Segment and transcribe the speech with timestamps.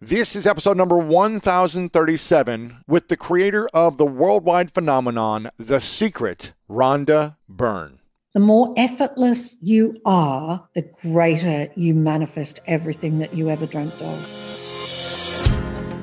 [0.00, 7.38] This is episode number 1037 with the creator of the worldwide phenomenon, The Secret, Rhonda
[7.48, 8.00] Byrne.
[8.34, 14.45] The more effortless you are, the greater you manifest everything that you ever dreamt of.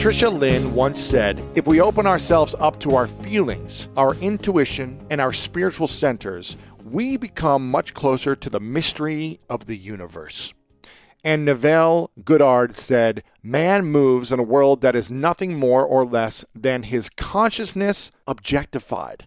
[0.00, 5.20] Patricia Lynn once said If we open ourselves up to our feelings, our intuition, and
[5.20, 10.54] our spiritual centers, we become much closer to the mystery of the universe.
[11.22, 16.46] And Neville Goddard said, Man moves in a world that is nothing more or less
[16.54, 19.26] than his consciousness objectified.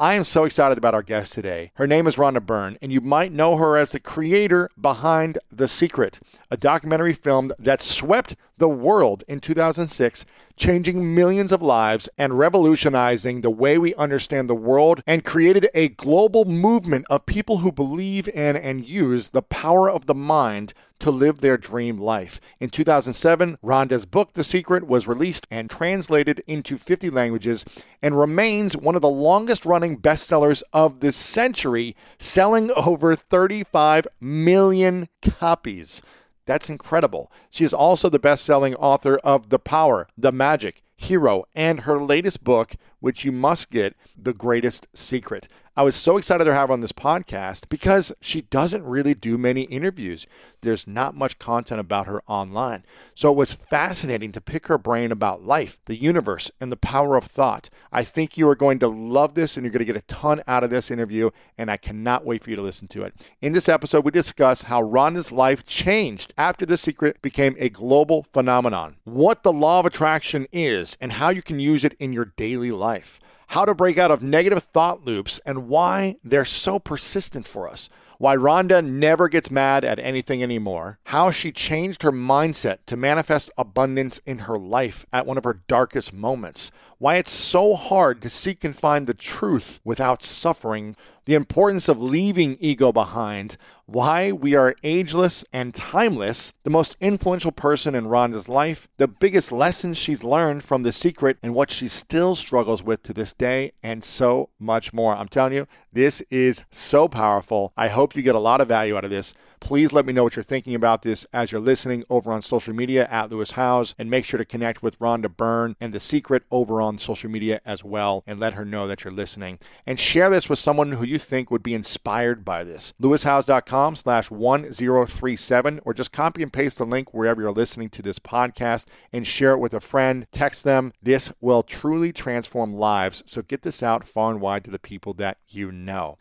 [0.00, 1.70] I am so excited about our guest today.
[1.74, 5.68] Her name is Rhonda Byrne, and you might know her as the creator behind The
[5.68, 6.18] Secret,
[6.50, 13.40] a documentary film that swept the world in 2006, changing millions of lives and revolutionizing
[13.40, 18.28] the way we understand the world, and created a global movement of people who believe
[18.28, 22.40] in and use the power of the mind to live their dream life.
[22.60, 27.64] In 2007, Rhonda's book, The Secret, was released and translated into 50 languages
[28.00, 35.08] and remains one of the longest running bestsellers of the century, selling over 35 million
[35.20, 36.00] copies.
[36.46, 37.32] That's incredible.
[37.50, 42.02] She is also the best selling author of The Power, The Magic, Hero, and her
[42.02, 45.48] latest book, which you must get, The Greatest Secret.
[45.76, 49.36] I was so excited to have her on this podcast because she doesn't really do
[49.36, 50.24] many interviews.
[50.60, 52.84] There's not much content about her online.
[53.16, 57.16] So it was fascinating to pick her brain about life, the universe, and the power
[57.16, 57.70] of thought.
[57.90, 60.42] I think you are going to love this and you're going to get a ton
[60.46, 63.12] out of this interview, and I cannot wait for you to listen to it.
[63.42, 68.26] In this episode, we discuss how Rhonda's life changed after The Secret became a global
[68.32, 72.26] phenomenon, what the law of attraction is, and how you can use it in your
[72.26, 73.18] daily life
[73.48, 77.88] how to break out of negative thought loops, and why they're so persistent for us.
[78.18, 80.98] Why Rhonda never gets mad at anything anymore.
[81.06, 85.60] How she changed her mindset to manifest abundance in her life at one of her
[85.66, 86.70] darkest moments.
[87.04, 92.00] Why it's so hard to seek and find the truth without suffering the importance of
[92.00, 98.48] leaving ego behind, why we are ageless and timeless, the most influential person in Rhonda's
[98.48, 103.02] life, the biggest lessons she's learned from The Secret, and what she still struggles with
[103.02, 105.14] to this day, and so much more.
[105.14, 107.74] I'm telling you, this is so powerful.
[107.76, 109.34] I hope you get a lot of value out of this.
[109.64, 112.74] Please let me know what you're thinking about this as you're listening over on social
[112.74, 116.42] media at Lewis Howes, and make sure to connect with Rhonda Byrne and The Secret
[116.50, 119.58] over on social media as well, and let her know that you're listening.
[119.86, 122.92] And share this with someone who you think would be inspired by this.
[123.00, 128.18] LewisHowes.com slash 1037, or just copy and paste the link wherever you're listening to this
[128.18, 130.26] podcast and share it with a friend.
[130.30, 130.92] Text them.
[131.02, 133.22] This will truly transform lives.
[133.24, 136.18] So get this out far and wide to the people that you know.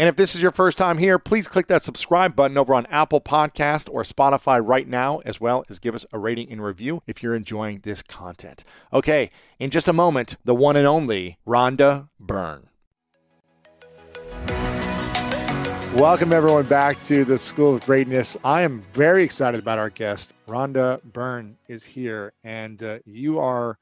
[0.00, 2.86] And if this is your first time here, please click that subscribe button over on
[2.86, 7.02] Apple Podcast or Spotify right now, as well as give us a rating and review
[7.08, 8.62] if you're enjoying this content.
[8.92, 12.68] Okay, in just a moment, the one and only Rhonda Byrne.
[15.96, 18.36] Welcome, everyone, back to the School of Greatness.
[18.44, 20.32] I am very excited about our guest.
[20.46, 23.78] Rhonda Byrne is here, and uh, you are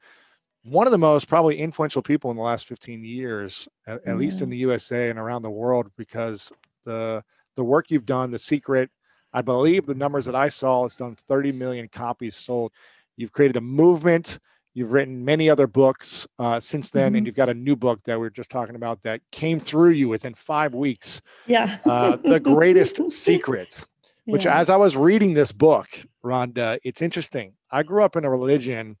[0.69, 4.41] one of the most probably influential people in the last 15 years, at, at least
[4.41, 6.51] in the USA and around the world, because
[6.83, 7.23] the
[7.55, 8.91] the work you've done, The Secret,
[9.33, 12.71] I believe the numbers that I saw has done 30 million copies sold.
[13.15, 14.39] You've created a movement.
[14.73, 17.15] You've written many other books uh, since then, mm-hmm.
[17.15, 19.89] and you've got a new book that we are just talking about that came through
[19.89, 21.21] you within five weeks.
[21.47, 23.85] Yeah, uh, the greatest secret.
[24.25, 24.59] Which, yeah.
[24.59, 25.87] as I was reading this book,
[26.23, 27.55] Rhonda, it's interesting.
[27.71, 28.97] I grew up in a religion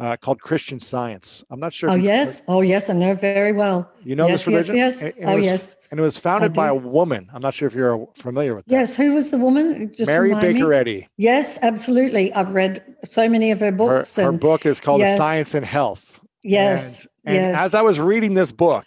[0.00, 1.44] uh, called Christian Science.
[1.50, 1.90] I'm not sure.
[1.90, 3.92] Oh yes, oh yes, I know very well.
[4.02, 4.76] You know yes, this religion?
[4.76, 5.14] Yes, yes.
[5.22, 5.76] oh was, yes.
[5.90, 7.28] And it was founded by a woman.
[7.34, 8.72] I'm not sure if you're familiar with that.
[8.72, 9.92] Yes, who was the woman?
[9.92, 10.76] Just Mary Baker me.
[10.76, 11.08] Eddy.
[11.18, 12.32] Yes, absolutely.
[12.32, 14.16] I've read so many of her books.
[14.16, 15.18] Her, her book is called yes.
[15.18, 16.20] Science and Health.
[16.42, 17.06] Yes.
[17.24, 17.60] And, and yes.
[17.60, 18.86] as I was reading this book,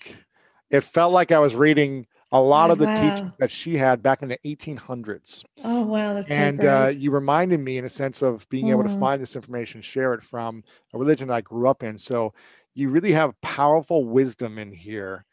[0.71, 2.95] it felt like I was reading a lot Oh, of the wow.
[2.95, 5.45] teaching that she had back in the 1800s.
[5.63, 8.83] Oh wow, that's and so uh, you reminded me in a sense of being able
[8.83, 8.99] to Mm.
[8.99, 10.63] find this information share it from
[10.93, 12.33] a religion that i grew up in so
[12.75, 15.25] you really have powerful wisdom in here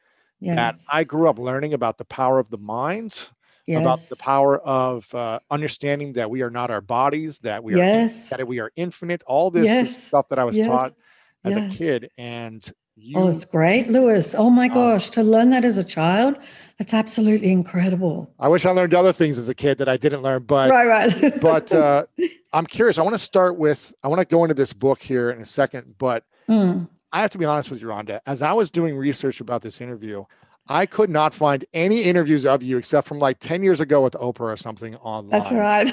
[0.54, 3.28] that i grew up learning about the power of the mind
[3.66, 3.78] yes.
[3.78, 7.78] about the power of uh, understanding that we are not our bodies that we are
[7.78, 8.30] yes.
[8.30, 10.66] that we are infinite all this is stuff that i was Yes.
[10.66, 10.92] taught
[11.44, 11.74] as Yes.
[11.74, 14.34] a kid and you Oh, it's great, Lewis.
[14.36, 16.36] Oh my Um, gosh, to learn that as a child,
[16.78, 18.32] that's absolutely incredible.
[18.38, 20.86] i wish i learned other things as a kid that i didn't learn but right,
[20.86, 21.40] right.
[21.40, 22.06] but uh,
[22.54, 25.30] i'm curious i want to start with i want to go into this book here
[25.30, 28.20] in a second but Mm, I have to be honest with you, Rhonda.
[28.26, 30.24] As I was doing research about this interview,
[30.68, 34.12] I could not find any interviews of you except from like 10 years ago with
[34.12, 35.30] Oprah or something online.
[35.30, 35.92] that's right.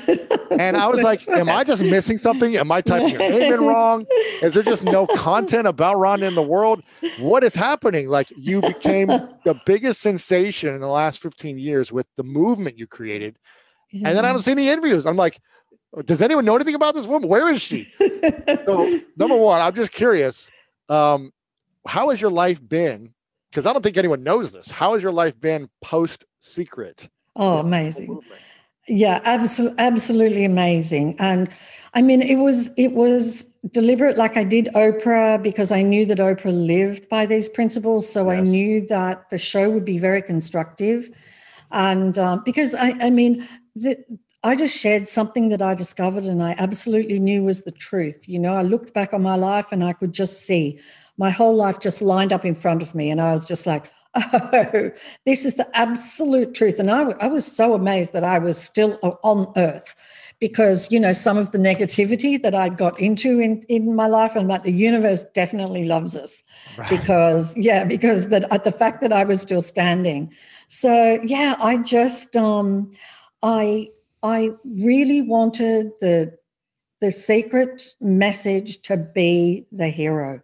[0.60, 2.56] And I was like, That's am I just missing something?
[2.58, 4.06] Am I typing your name in wrong?
[4.44, 6.84] Is there just no content about Rhonda in the world?
[7.20, 8.08] What is happening?
[8.10, 12.86] Like you became the biggest sensation in the last 15 years with the movement you
[12.86, 13.40] created.
[13.94, 15.08] And then I don't see any interviews.
[15.08, 15.40] I'm like,
[16.06, 17.30] does anyone know anything about this woman?
[17.30, 17.86] Where is she?
[18.66, 20.52] So number one, I'm just curious.
[20.90, 21.32] Um,
[21.88, 23.14] how has your life been?
[23.50, 24.72] Because I don't think anyone knows this.
[24.72, 27.10] How has your life been post secret?
[27.38, 28.20] oh, amazing.
[28.90, 31.16] Yeah, absolutely, absolutely amazing.
[31.20, 31.50] And
[31.94, 34.18] I mean, it was it was deliberate.
[34.18, 38.40] Like I did Oprah because I knew that Oprah lived by these principles, so I
[38.40, 41.10] knew that the show would be very constructive.
[41.70, 43.46] And um, because I, I mean,
[43.76, 43.98] the,
[44.42, 48.30] I just shared something that I discovered, and I absolutely knew was the truth.
[48.30, 50.80] You know, I looked back on my life, and I could just see
[51.18, 53.92] my whole life just lined up in front of me, and I was just like,
[54.16, 54.92] oh,
[55.26, 56.80] this is the absolute truth.
[56.80, 59.96] And I, I was so amazed that I was still on earth
[60.40, 64.36] because, you know, some of the negativity that I'd got into in, in my life
[64.36, 66.44] and that the universe definitely loves us
[66.90, 70.32] because, yeah, because that uh, the fact that I was still standing.
[70.68, 72.92] So, yeah, I just, um,
[73.42, 73.90] I,
[74.22, 76.38] I really wanted the,
[77.02, 80.42] the secret message to be the hero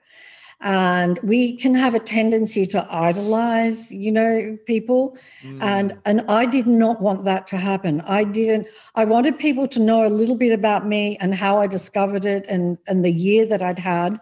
[0.64, 5.18] and we can have a tendency to idolize you know people.
[5.62, 8.02] And and i did not want that to happen.
[8.02, 11.68] I didn't i wanted people to know a little bit about me and how i
[11.68, 14.20] discovered it and and the year that i'd had.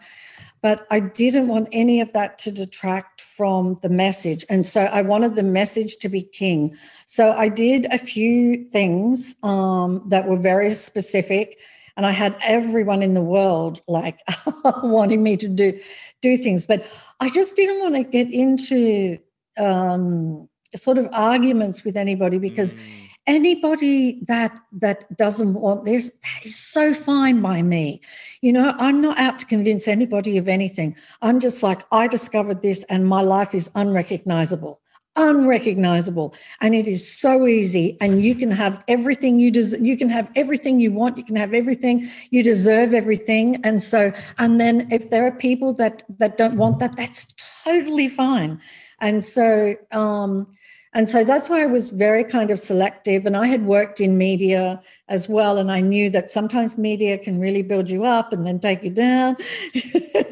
[0.62, 4.44] But i didn't want any of that to detract from the message.
[4.50, 6.76] And so i wanted the message to be king.
[7.06, 11.60] So i did a few things um, that were very specific.
[11.98, 14.20] And i had everyone in the world like
[14.84, 15.80] wanting me to do
[16.22, 16.86] do things but
[17.20, 19.18] i just didn't want to get into
[19.60, 23.08] um, sort of arguments with anybody because Mm.
[23.28, 28.02] anybody that that doesn't want this that is so fine by me.
[28.42, 30.96] You know i'm not out to convince anybody of anything.
[31.22, 34.80] I'm just like i discovered this and my life is unrecognizable
[35.16, 40.08] unrecognizable and it is so easy and you can have everything you des- you can
[40.08, 44.88] have everything you want you can have everything you deserve everything and so and then
[44.90, 48.60] if there are people that that don't want that that's totally fine.
[49.00, 50.48] And so um
[50.94, 53.26] and so that's why I was very kind of selective.
[53.26, 55.58] And I had worked in media as well.
[55.58, 58.90] And I knew that sometimes media can really build you up and then take you
[58.90, 59.38] down.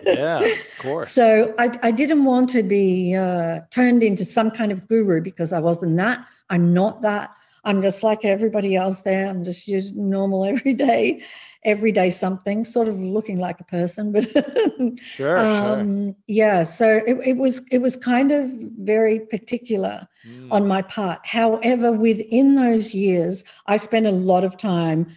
[0.06, 1.14] Yeah, of course.
[1.14, 5.54] So I, I didn't want to be uh, turned into some kind of guru because
[5.54, 6.26] I wasn't that.
[6.50, 7.34] I'm not that.
[7.70, 9.30] I'm just like everybody else there.
[9.30, 11.22] I'm just your normal everyday,
[11.64, 14.24] everyday something, sort of looking like a person, but
[15.00, 15.80] sure, sure.
[15.80, 16.64] um, yeah.
[16.64, 18.50] So it, it was it was kind of
[18.80, 20.52] very particular Mm.
[20.52, 21.20] on my part.
[21.24, 25.16] However, within those years, I spent a lot of time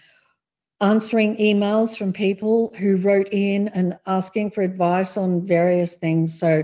[0.80, 6.38] answering emails from people who wrote in and asking for advice on various things.
[6.38, 6.62] So,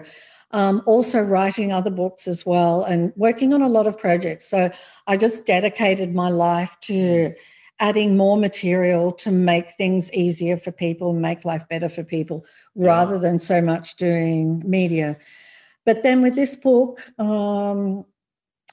[0.53, 4.49] um, also writing other books as well and working on a lot of projects.
[4.49, 4.71] So,
[5.07, 7.35] I just dedicated my life to
[7.81, 13.19] adding more material to make things easier for people, make life better for people, rather
[13.19, 15.17] than so much doing media.
[15.87, 18.05] But then with this book, um,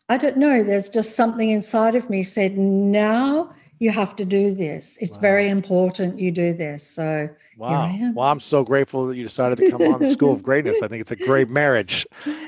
[0.09, 4.53] I don't know, there's just something inside of me said, now you have to do
[4.53, 4.97] this.
[5.01, 5.21] It's Wow.
[5.21, 6.87] very important you do this.
[6.87, 8.11] So Wow.
[8.13, 10.83] Well, I'm so grateful that you decided to come on the School of Greatness.
[10.83, 12.05] I think it's a great marriage.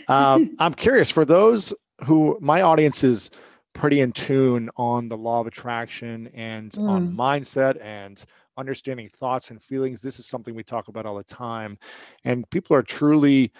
[0.09, 3.31] Um, I'm curious for those who my audience is
[3.73, 8.23] pretty in tune on the law of attraction and on mindset and
[8.57, 10.01] understanding thoughts and feelings.
[10.01, 11.77] This is something we talk about all the time.
[12.25, 13.51] And people are truly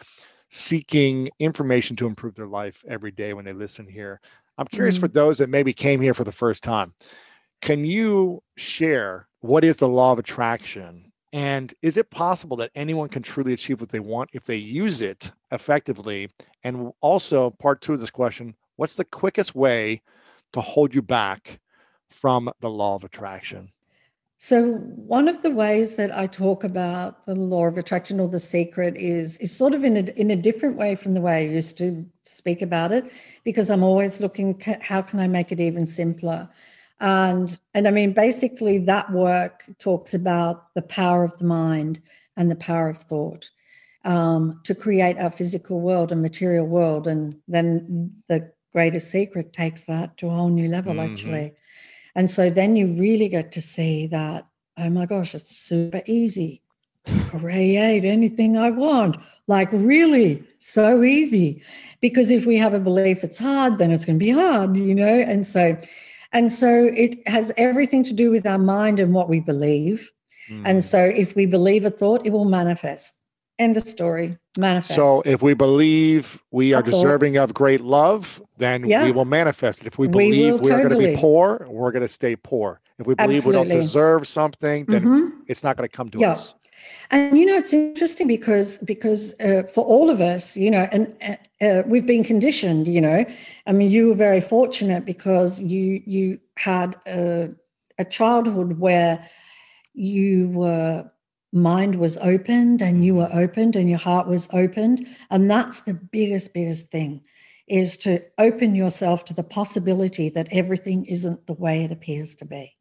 [0.49, 4.19] seeking information to improve their life every day when they listen here.
[4.57, 6.93] I'm curious for those that maybe came here for the first time.
[7.61, 11.11] Can you share what is the law of attraction?
[11.33, 15.01] And is it possible that anyone can truly achieve what they want if they use
[15.01, 16.29] it effectively?
[16.63, 20.01] And also, part two of this question What's the quickest way
[20.53, 21.59] to hold you back
[22.09, 23.69] from the law of attraction?
[24.39, 28.39] So one of the ways that I talk about the law of attraction or the
[28.39, 31.51] secret is is sort of in a in a different way from the way I
[31.51, 33.11] used to speak about it
[33.43, 36.49] because I'm always looking how can I make it even simpler.
[36.99, 42.01] And and I mean basically that work talks about the power of the mind
[42.35, 43.49] and the power of thought
[44.03, 49.83] um, to create our physical world and material world and then the greatest secret takes
[49.83, 51.11] that to a whole new level mm-hmm.
[51.11, 51.53] actually
[52.17, 56.63] and so then you really get to see that, oh my gosh, it's super easy
[57.05, 59.17] to create anything I want.
[59.45, 61.61] Like, really, so easy.
[62.01, 64.95] Because if we have a belief it's hard, then it's going to be hard, you
[64.95, 65.05] know?
[65.05, 65.77] And so,
[66.31, 70.11] and so it has everything to do with our mind and what we believe.
[70.49, 70.61] Mm.
[70.65, 73.13] And so if we believe a thought, it will manifest.
[73.59, 74.37] End of story.
[74.57, 74.95] Manifest.
[74.95, 79.03] So if we believe we are deserving of great love, then yeah.
[79.03, 79.87] we will manifest it.
[79.87, 82.79] If we believe we, we are going to be poor, we're going to stay poor.
[82.99, 83.63] If we believe Absolutely.
[83.63, 85.39] we don't deserve something, then mm-hmm.
[85.47, 86.31] it's not going to come to yeah.
[86.31, 86.53] us.
[87.09, 91.15] And you know, it's interesting because because uh, for all of us, you know, and
[91.21, 92.87] uh, uh, we've been conditioned.
[92.87, 93.25] You know,
[93.65, 97.49] I mean, you were very fortunate because you you had a,
[97.97, 99.27] a childhood where
[99.93, 101.09] you were
[101.53, 105.93] mind was opened and you were opened and your heart was opened and that's the
[105.93, 107.21] biggest biggest thing
[107.67, 112.45] is to open yourself to the possibility that everything isn't the way it appears to
[112.45, 112.76] be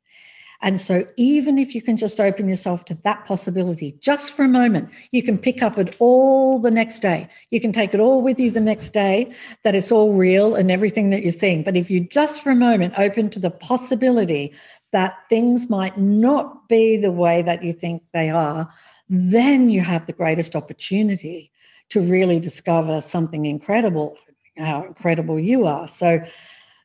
[0.67, 4.49] and so even if you can just open yourself to that possibility just for a
[4.49, 8.21] moment you can pick up it all the next day you can take it all
[8.21, 9.33] with you the next day
[9.65, 12.57] that it's all real and everything that you're seeing but if you just for a
[12.57, 14.53] moment open to the possibility
[14.97, 18.71] that things might not be the way that you think they are,
[19.09, 21.53] then you have the greatest opportunity
[21.91, 24.17] to really discover something incredible,
[24.57, 25.87] how incredible you are.
[25.87, 26.21] So,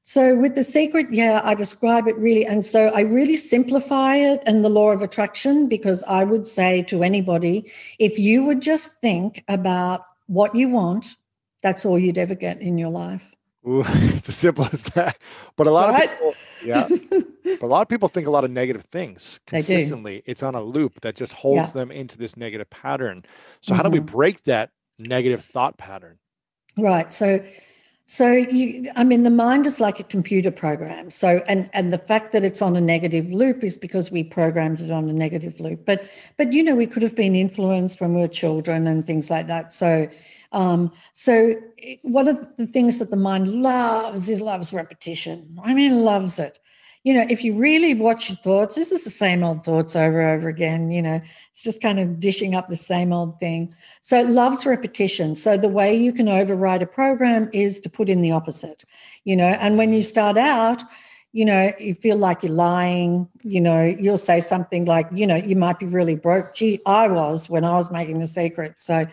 [0.01, 4.41] so with the secret, yeah, I describe it really, and so I really simplify it
[4.45, 8.99] and the law of attraction because I would say to anybody, if you would just
[8.99, 11.05] think about what you want,
[11.61, 13.31] that's all you'd ever get in your life.
[13.67, 15.17] Ooh, it's as simple as that.
[15.55, 16.09] But a lot right?
[16.09, 16.33] of people,
[16.65, 16.87] yeah.
[17.59, 20.23] but a lot of people think a lot of negative things consistently.
[20.25, 21.81] It's on a loop that just holds yeah.
[21.81, 23.23] them into this negative pattern.
[23.61, 23.77] So mm-hmm.
[23.77, 24.15] how do we mm-hmm.
[24.15, 26.17] break that negative thought pattern?
[26.75, 27.13] Right.
[27.13, 27.43] So
[28.11, 31.09] so you I mean the mind is like a computer program.
[31.11, 34.81] So and and the fact that it's on a negative loop is because we programmed
[34.81, 35.85] it on a negative loop.
[35.85, 36.03] But
[36.35, 39.47] but you know we could have been influenced when we were children and things like
[39.47, 39.71] that.
[39.71, 40.09] So
[40.51, 41.55] um, so
[42.01, 45.57] one of the things that the mind loves is loves repetition.
[45.63, 46.59] I mean, loves it.
[47.03, 50.21] You know, if you really watch your thoughts, this is the same old thoughts over
[50.21, 50.91] and over again.
[50.91, 53.73] You know, it's just kind of dishing up the same old thing.
[54.01, 55.35] So it loves repetition.
[55.35, 58.85] So the way you can override a program is to put in the opposite.
[59.23, 60.83] You know, and when you start out,
[61.33, 65.37] you know, you feel like you're lying, you know, you'll say something like, you know,
[65.37, 66.53] you might be really broke.
[66.53, 68.81] Gee, I was when I was making the secret.
[68.81, 69.07] So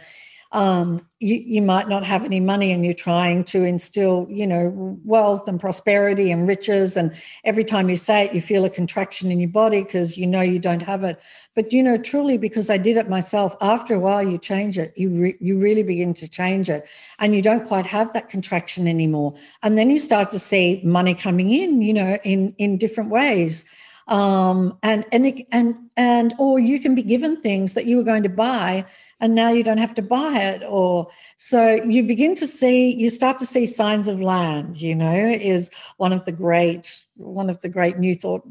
[0.52, 4.98] um, you, you might not have any money and you're trying to instill, you know,
[5.04, 6.96] wealth and prosperity and riches.
[6.96, 7.14] And
[7.44, 10.40] every time you say it, you feel a contraction in your body because you know
[10.40, 11.20] you don't have it.
[11.54, 14.94] But, you know, truly, because I did it myself, after a while you change it.
[14.96, 16.88] You, re- you really begin to change it
[17.18, 19.34] and you don't quite have that contraction anymore.
[19.62, 23.70] And then you start to see money coming in, you know, in, in different ways
[24.08, 28.22] um, and and and and or you can be given things that you were going
[28.22, 28.84] to buy
[29.20, 33.10] and now you don't have to buy it or so you begin to see you
[33.10, 37.60] start to see signs of land you know is one of the great one of
[37.62, 38.46] the great new thought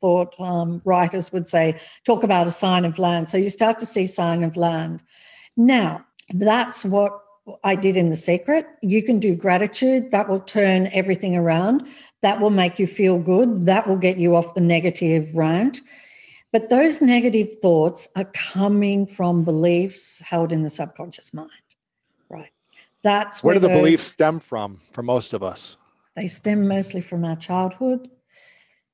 [0.00, 3.86] thought um, writers would say talk about a sign of land so you start to
[3.86, 5.02] see sign of land
[5.56, 7.20] now that's what
[7.64, 8.66] I did in the secret.
[8.82, 10.10] You can do gratitude.
[10.10, 11.86] That will turn everything around.
[12.20, 13.64] That will make you feel good.
[13.64, 15.80] That will get you off the negative rant.
[16.52, 21.50] But those negative thoughts are coming from beliefs held in the subconscious mind,
[22.30, 22.50] right?
[23.02, 25.76] That's where, where do the those, beliefs stem from for most of us?
[26.16, 28.08] They stem mostly from our childhood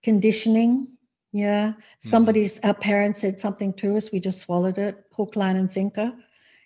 [0.02, 0.88] conditioning.
[1.32, 1.68] Yeah.
[1.68, 1.80] Mm-hmm.
[2.00, 6.12] Somebody's, our parents said something to us, we just swallowed it, hook, line, and sinker.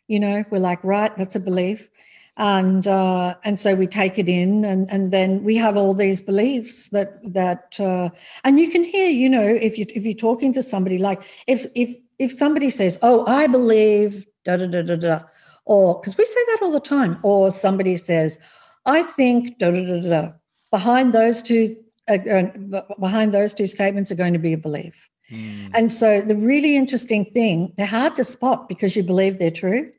[0.09, 1.91] You know, we're like, right, that's a belief
[2.39, 6.21] and uh, and so we take it in and and then we have all these
[6.21, 8.09] beliefs that that uh,
[8.45, 11.67] and you can hear you know if you if you're talking to somebody like if
[11.75, 15.21] if if somebody says oh I believe da da da da da
[15.65, 18.39] or because we say that all the time or somebody says
[18.87, 20.33] I think da da da da
[20.71, 21.75] behind those two
[22.09, 25.09] uh, uh behind those two statements are going to be a belief.
[25.31, 25.71] Mm.
[25.75, 29.93] And so the really interesting thing, they're hard to spot because you believe they're true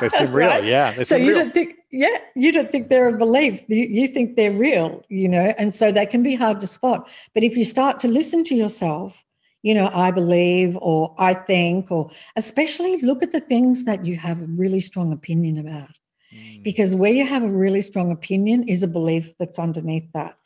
[0.00, 0.48] they seem real.
[0.48, 0.64] right?
[0.64, 0.90] Yeah.
[1.02, 1.38] so you real.
[1.38, 3.64] don't think, yeah, you don't think they're a belief.
[3.68, 7.10] You, you think they're real, you know, and so they can be hard to spot.
[7.34, 9.24] But if you start to listen to yourself,
[9.62, 14.16] you know, I believe or I think, or especially look at the things that you
[14.16, 15.90] have a really strong opinion about.
[16.34, 16.62] Mm.
[16.62, 20.36] Because where you have a really strong opinion is a belief that's underneath that.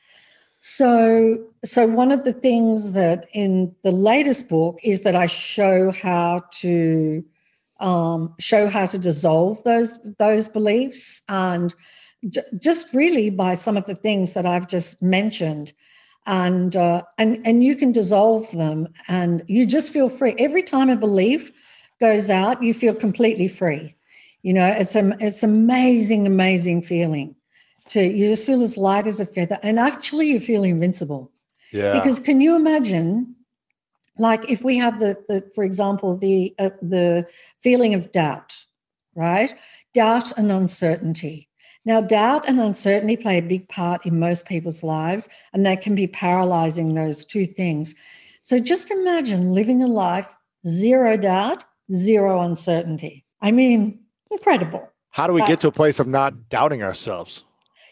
[0.58, 5.92] So, so one of the things that in the latest book is that I show
[5.92, 7.22] how to
[7.84, 11.74] um, show how to dissolve those those beliefs, and
[12.28, 15.72] j- just really by some of the things that I've just mentioned,
[16.26, 20.34] and uh, and and you can dissolve them, and you just feel free.
[20.38, 21.52] Every time a belief
[22.00, 22.62] goes out.
[22.62, 23.94] You feel completely free.
[24.42, 27.34] You know, it's a, it's amazing, amazing feeling
[27.88, 29.58] to you just feel as light as a feather.
[29.62, 31.30] And actually you feel invincible.
[31.72, 31.92] Yeah.
[31.92, 33.34] Because can you imagine
[34.18, 37.26] like if we have the, the for example the uh, the
[37.60, 38.54] feeling of doubt
[39.14, 39.54] right?
[39.92, 41.48] Doubt and uncertainty.
[41.84, 45.94] Now doubt and uncertainty play a big part in most people's lives and they can
[45.94, 47.94] be paralyzing those two things.
[48.40, 50.34] So just imagine living a life
[50.66, 53.24] zero doubt zero uncertainty.
[53.40, 54.90] I mean incredible.
[55.10, 57.44] How do we but, get to a place of not doubting ourselves?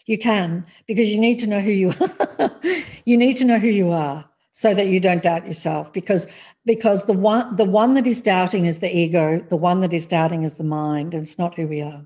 [0.05, 2.51] You can because you need to know who you are.
[3.05, 6.31] you need to know who you are so that you don't doubt yourself because
[6.65, 10.05] because the one the one that is doubting is the ego, the one that is
[10.05, 12.05] doubting is the mind, and it's not who we are.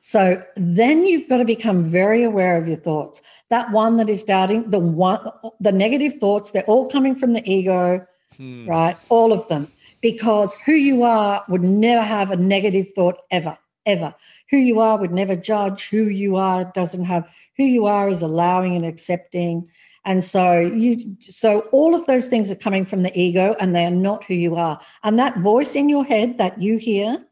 [0.00, 3.22] So then you've got to become very aware of your thoughts.
[3.50, 5.20] That one that is doubting, the one
[5.60, 8.04] the negative thoughts, they're all coming from the ego,
[8.36, 8.66] hmm.
[8.66, 8.96] right?
[9.08, 9.68] All of them.
[10.00, 14.14] Because who you are would never have a negative thought ever ever.
[14.50, 15.88] Who you are would never judge.
[15.88, 17.28] Who you are doesn't have.
[17.56, 19.68] Who you are is allowing and accepting.
[20.04, 23.84] And so you so all of those things are coming from the ego and they
[23.84, 24.80] are not who you are.
[25.04, 27.24] And that voice in your head that you hear,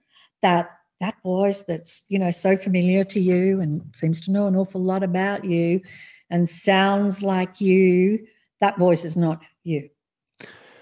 [0.43, 4.55] that that voice that's, you know, so familiar to you and seems to know an
[4.55, 5.81] awful lot about you
[6.29, 8.27] and sounds like you,
[8.61, 9.89] that voice is not you.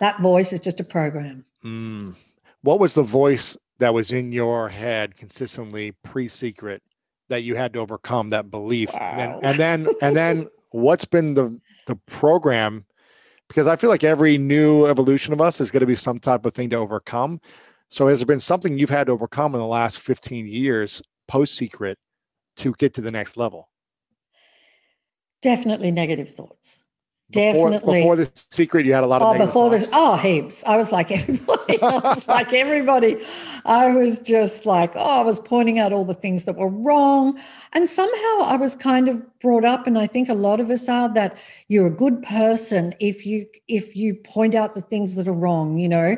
[0.01, 1.45] That voice is just a program.
[1.65, 2.17] Mm.
[2.63, 6.83] What was the voice that was in your head consistently pre-secret
[7.29, 9.01] that you had to overcome that belief wow.
[9.01, 12.85] and, and then and then what's been the the program
[13.49, 16.47] because i feel like every new evolution of us is going to be some type
[16.47, 17.41] of thing to overcome.
[17.91, 21.55] So has there been something you've had to overcome in the last 15 years post
[21.55, 21.99] secret
[22.57, 23.71] to get to the next level?
[25.41, 26.85] Definitely negative thoughts
[27.31, 28.01] before, Definitely.
[28.01, 29.37] Before the secret, you had a lot of.
[29.37, 30.65] Oh, before this, oh, heaps.
[30.65, 31.83] I was like everybody.
[31.83, 33.19] I was like everybody.
[33.67, 37.39] I was just like, oh, I was pointing out all the things that were wrong,
[37.75, 40.89] and somehow I was kind of brought up, and I think a lot of us
[40.89, 41.39] are that
[41.69, 45.77] you're a good person if you if you point out the things that are wrong.
[45.77, 46.17] You know,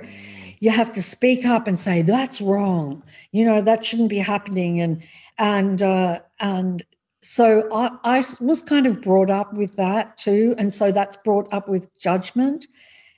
[0.60, 3.02] you have to speak up and say that's wrong.
[3.32, 5.02] You know, that shouldn't be happening, and
[5.38, 6.84] and uh, and
[7.22, 10.54] so I, I, was kind of brought up with that too.
[10.58, 12.66] And so that's brought up with judgment.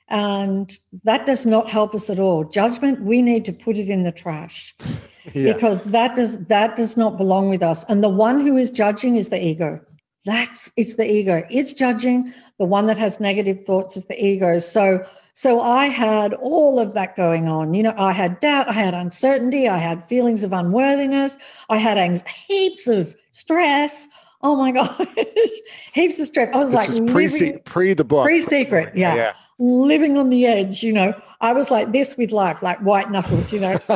[0.09, 2.43] And that does not help us at all.
[2.43, 4.75] Judgment, we need to put it in the trash
[5.33, 5.53] yeah.
[5.53, 7.89] because that does that does not belong with us.
[7.89, 9.79] And the one who is judging is the ego.
[10.25, 11.43] That's it's the ego.
[11.49, 12.33] It's judging.
[12.59, 14.59] The one that has negative thoughts is the ego.
[14.59, 17.73] So so I had all of that going on.
[17.73, 21.37] You know, I had doubt, I had uncertainty, I had feelings of unworthiness,
[21.69, 24.07] I had heaps of stress.
[24.41, 25.07] Oh my god,
[25.93, 26.55] heaps of stress.
[26.55, 29.15] I was this like pre pre the book, pre secret, yeah.
[29.15, 30.83] yeah, living on the edge.
[30.83, 33.51] You know, I was like this with life, like white knuckles.
[33.51, 33.77] You know.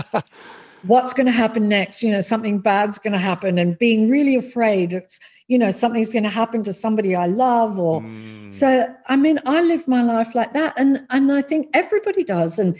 [0.83, 2.03] What's going to happen next?
[2.03, 4.93] You know, something bad's going to happen, and being really afraid.
[4.93, 8.53] It's you know something's going to happen to somebody i love or mm.
[8.53, 12.59] so i mean i live my life like that and and i think everybody does
[12.59, 12.77] and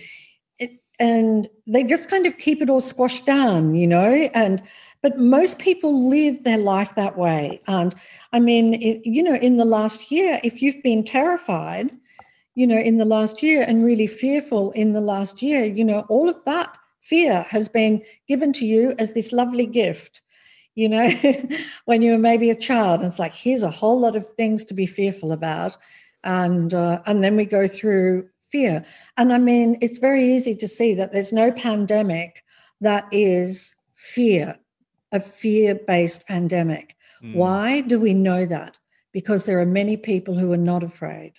[0.60, 4.62] it, and they just kind of keep it all squashed down you know and
[5.02, 7.96] but most people live their life that way and
[8.34, 11.92] i mean it, you know in the last year if you've been terrified
[12.56, 16.06] you know in the last year and really fearful in the last year you know
[16.10, 20.22] all of that fear has been given to you as this lovely gift
[20.78, 21.10] you know,
[21.86, 23.02] when you were maybe a child.
[23.02, 25.76] And it's like, here's a whole lot of things to be fearful about.
[26.24, 28.86] And, uh, and then we go through fear.
[29.18, 32.44] And I mean, it's very easy to see that there's no pandemic
[32.80, 34.60] that is fear,
[35.12, 36.96] a fear based pandemic.
[37.24, 37.36] Mm.
[37.36, 38.78] Why do we know that?
[39.14, 41.34] Because there are many people who are not afraid.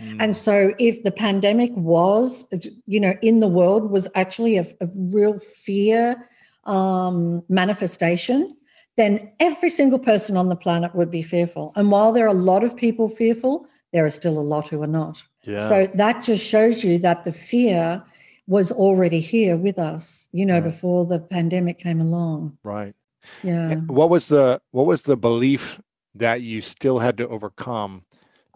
[0.00, 0.16] Mm.
[0.20, 2.52] And so, if the pandemic was,
[2.86, 6.28] you know, in the world was actually a, a real fear
[6.64, 8.56] um, manifestation,
[8.96, 11.72] then every single person on the planet would be fearful.
[11.76, 14.82] And while there are a lot of people fearful, there are still a lot who
[14.82, 15.22] are not.
[15.44, 15.68] Yeah.
[15.68, 18.04] So that just shows you that the fear
[18.46, 20.64] was already here with us, you know, right.
[20.64, 22.58] before the pandemic came along.
[22.62, 22.94] Right.
[23.42, 23.76] Yeah.
[23.86, 25.80] what was the what was the belief
[26.14, 28.04] that you still had to overcome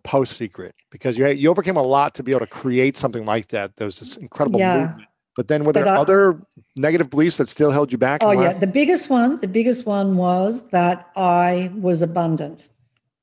[0.03, 0.75] post secret?
[0.91, 3.77] Because you you overcame a lot to be able to create something like that.
[3.77, 4.79] There was this incredible yeah.
[4.79, 5.09] movement.
[5.37, 6.39] But then were there I, other
[6.77, 8.23] negative beliefs that still held you back?
[8.23, 8.53] Oh yeah.
[8.53, 12.69] The biggest one, the biggest one was that I was abundant.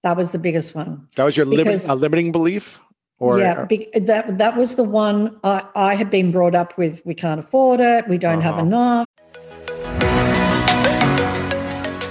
[0.03, 1.07] That was the biggest one.
[1.15, 2.81] That was your because, a limiting belief?
[3.19, 7.05] Or, yeah, be, that that was the one I, I had been brought up with.
[7.05, 8.07] We can't afford it.
[8.07, 8.53] We don't uh-huh.
[8.53, 9.05] have enough.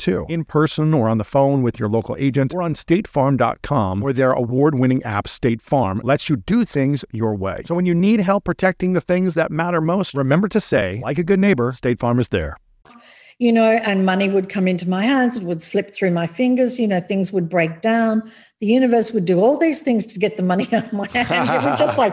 [0.00, 4.12] too, in person or on the phone with your local agent or on statefarm.com, where
[4.12, 7.62] their award winning app, State Farm, lets you do things your way.
[7.66, 11.18] So when you need help protecting the things that matter most, remember to say, like
[11.18, 12.56] a good neighbor, State Farm is there
[13.40, 16.78] you know, and money would come into my hands, it would slip through my fingers,
[16.78, 18.30] you know, things would break down.
[18.60, 21.50] The universe would do all these things to get the money out of my hands.
[21.50, 22.12] it would just like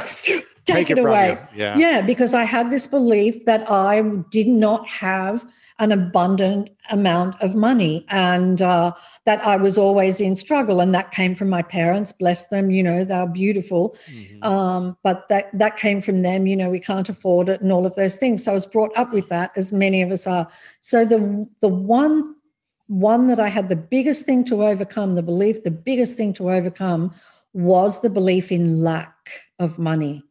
[0.63, 1.37] take, it, it away.
[1.53, 1.77] Yeah.
[1.77, 5.45] yeah, because I had this belief that I did not have
[5.79, 8.91] an abundant amount of money and uh,
[9.25, 10.79] that I was always in struggle.
[10.79, 13.95] And that came from my parents, bless them, you know, they're beautiful.
[14.09, 14.43] Mm-hmm.
[14.43, 17.85] Um, but that, that came from them, you know, we can't afford it and all
[17.85, 18.45] of those things.
[18.45, 20.47] So I was brought up with that, as many of us are.
[20.81, 22.35] So the, the one,
[22.87, 26.49] one that I had the biggest thing to overcome, the belief, the biggest thing to
[26.49, 27.13] overcome
[27.53, 30.23] was the belief in lack of money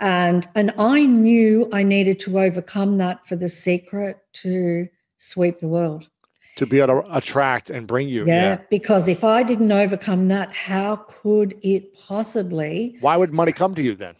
[0.00, 5.68] and and i knew i needed to overcome that for the secret to sweep the
[5.68, 6.08] world.
[6.56, 10.28] To be able to attract and bring you yeah, yeah, because if i didn't overcome
[10.28, 14.14] that how could it possibly why would money come to you then?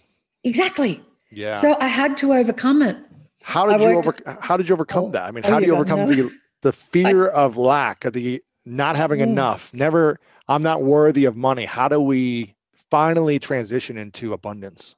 [0.44, 1.02] Exactly.
[1.30, 1.60] Yeah.
[1.60, 2.96] So i had to overcome it.
[3.42, 5.24] How did I you worked, over how did you overcome oh, that?
[5.24, 6.30] I mean oh, how do you overcome the
[6.62, 9.28] the fear I, of lack of the not having mm.
[9.28, 11.64] enough never i'm not worthy of money.
[11.64, 12.54] How do we
[12.90, 14.94] finally transition into abundance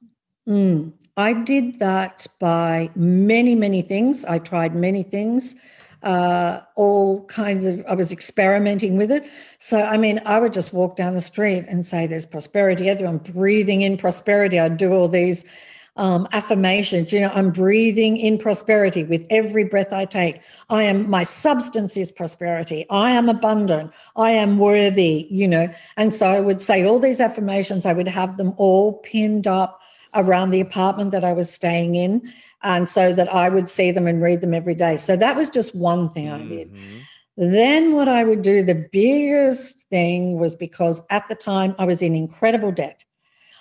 [0.51, 4.25] Mm, I did that by many, many things.
[4.25, 5.55] I tried many things,
[6.03, 9.23] uh, all kinds of, I was experimenting with it.
[9.59, 12.89] So, I mean, I would just walk down the street and say, There's prosperity.
[12.89, 14.59] I'm breathing in prosperity.
[14.59, 15.49] I'd do all these
[15.95, 17.13] um, affirmations.
[17.13, 20.41] You know, I'm breathing in prosperity with every breath I take.
[20.69, 22.85] I am, my substance is prosperity.
[22.89, 23.93] I am abundant.
[24.17, 25.69] I am worthy, you know.
[25.95, 29.80] And so I would say all these affirmations, I would have them all pinned up
[30.13, 32.31] around the apartment that I was staying in.
[32.63, 34.97] And so that I would see them and read them every day.
[34.97, 36.45] So that was just one thing mm-hmm.
[36.45, 36.71] I did.
[36.71, 36.97] Mm-hmm.
[37.37, 42.01] Then, what I would do, the biggest thing was because at the time I was
[42.01, 43.03] in incredible debt.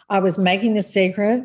[0.09, 1.45] I was making the secret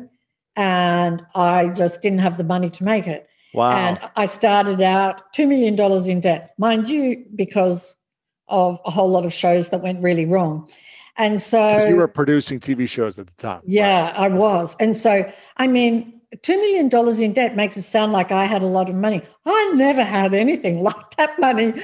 [0.56, 3.28] and I just didn't have the money to make it.
[3.54, 3.70] Wow.
[3.70, 5.78] And I started out $2 million
[6.10, 7.96] in debt, mind you, because
[8.48, 10.68] of a whole lot of shows that went really wrong.
[11.18, 13.62] And so you were producing TV shows at the time.
[13.64, 14.76] yeah, I was.
[14.78, 18.66] And so, I mean, $2 million in debt makes it sound like I had a
[18.66, 19.22] lot of money.
[19.44, 21.74] I never had anything like that money.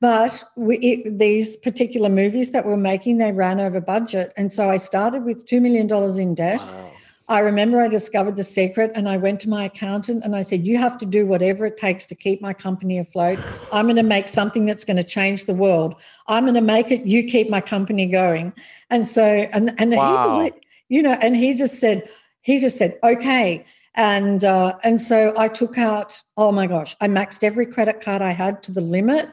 [0.00, 4.32] But we, it, these particular movies that we're making, they ran over budget.
[4.36, 6.60] And so I started with $2 million in debt.
[6.60, 6.90] Wow.
[7.30, 10.66] I remember I discovered the secret and I went to my accountant and I said,
[10.66, 13.38] You have to do whatever it takes to keep my company afloat.
[13.70, 15.96] I'm going to make something that's going to change the world.
[16.26, 18.54] I'm going to make it, you keep my company going.
[18.88, 20.40] And so, and, and Wow.
[20.40, 20.52] he,
[20.96, 22.08] you know, and he just said,
[22.40, 23.64] he just said, okay.
[23.94, 28.22] And uh, and so I took out, oh my gosh, I maxed every credit card
[28.22, 29.28] I had to the limit.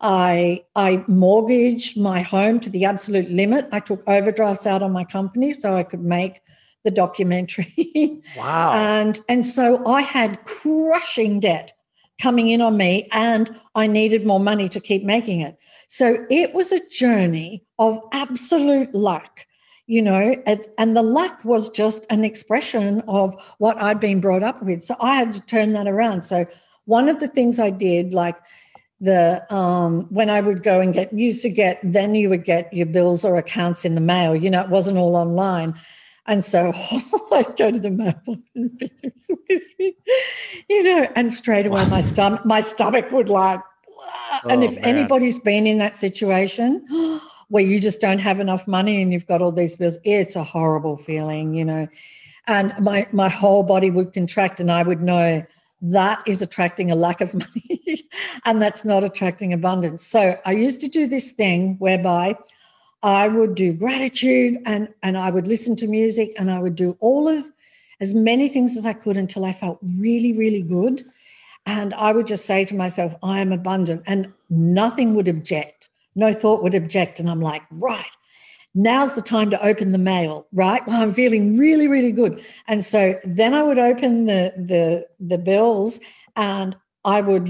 [0.00, 3.68] I I mortgaged my home to the absolute limit.
[3.72, 6.40] I took overdrafts out on my company so I could make
[6.86, 8.22] the documentary.
[8.36, 8.72] Wow.
[8.74, 11.72] and and so I had crushing debt
[12.20, 15.58] coming in on me and I needed more money to keep making it.
[15.88, 19.46] So it was a journey of absolute luck,
[19.86, 24.42] you know, and, and the luck was just an expression of what I'd been brought
[24.42, 24.82] up with.
[24.82, 26.22] So I had to turn that around.
[26.22, 26.46] So
[26.84, 28.36] one of the things I did, like
[28.98, 32.72] the um when I would go and get used to get then you would get
[32.72, 35.74] your bills or accounts in the mail, you know, it wasn't all online.
[36.26, 36.72] And so
[37.32, 38.90] I'd go to the mailbox and be
[39.48, 39.94] this big,
[40.68, 44.74] you know, and straight away my stomach, my stomach would like, "Wah." and Oh, if
[44.76, 44.84] man.
[44.84, 46.86] anybody's been in that situation
[47.48, 50.44] where you just don't have enough money and you've got all these bills, it's a
[50.44, 51.88] horrible feeling, you know.
[52.48, 55.44] And my my whole body would contract, and I would know
[55.82, 58.02] that is attracting a lack of money,
[58.44, 60.04] and that's not attracting abundance.
[60.04, 62.36] So I used to do this thing whereby
[63.02, 66.96] I would do gratitude and and I would listen to music and I would do
[67.00, 67.44] all of
[68.00, 71.02] as many things as I could until I felt really, really good.
[71.64, 75.88] And I would just say to myself, I am abundant, and nothing would object.
[76.14, 77.18] No thought would object.
[77.18, 78.06] And I'm like, right,
[78.74, 80.86] now's the time to open the mail, right?
[80.86, 82.40] Well, I'm feeling really, really good.
[82.68, 86.00] And so then I would open the the the bills
[86.36, 87.48] and I would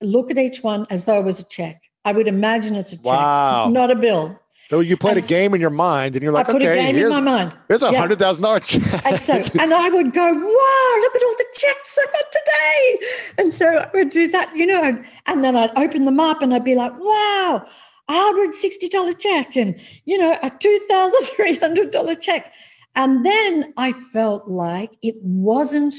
[0.00, 1.82] look at each one as though it was a check.
[2.04, 3.68] I would imagine it's a check, Wow.
[3.70, 4.38] not a bill.
[4.68, 6.62] So you played a And s- game in your mind, and you're like, I put
[6.62, 7.56] okay, a game here's, in my mind.
[7.68, 8.82] here's a hundred thousand dollar check.
[9.04, 13.42] And so, and I would go, wow, look at all the checks I got today.
[13.42, 14.82] And so I would do that, you know,
[15.26, 17.66] and, then I'd open them up and I'd be like, wow,
[18.08, 22.52] a $160 check and, you know, a $2,300 check.
[22.94, 25.94] And then I felt like it wasn't,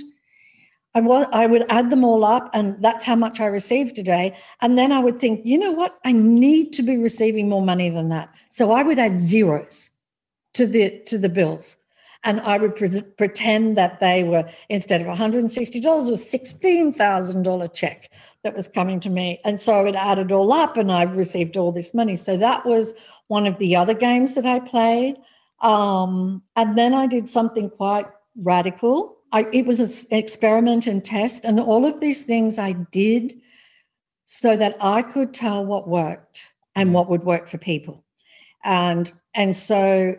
[0.96, 4.36] I, would add them all up and that's how much I received today.
[4.62, 6.00] And then I would think, you know what?
[6.06, 8.34] I need to be receiving more money than that.
[8.50, 9.90] So I would add zeros
[10.54, 11.84] to the to the bills
[12.24, 18.10] and i would pre- pretend that they were instead of $160 was $16000 check
[18.44, 21.04] that was coming to me and so i would add it all up and i
[21.04, 22.94] received all this money so that was
[23.28, 25.16] one of the other games that i played
[25.62, 28.08] um, and then i did something quite
[28.44, 33.34] radical I, it was an experiment and test and all of these things i did
[34.24, 38.06] so that i could tell what worked and what would work for people
[38.64, 40.16] and and so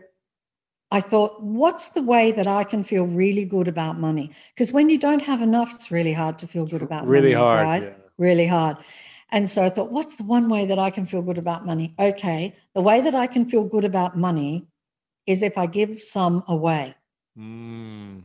[0.90, 4.30] I thought, what's the way that I can feel really good about money?
[4.54, 7.10] Because when you don't have enough, it's really hard to feel good about money.
[7.10, 7.44] really money.
[7.44, 7.66] hard.
[7.66, 7.82] right?
[7.82, 7.94] yeah.
[8.18, 8.76] Really hard.
[9.32, 11.94] And so I thought, what's the one way that I can feel good about money?
[11.98, 14.68] Okay, the way that I can feel good about money
[15.26, 16.94] is if I give some away.
[17.36, 18.22] Mm.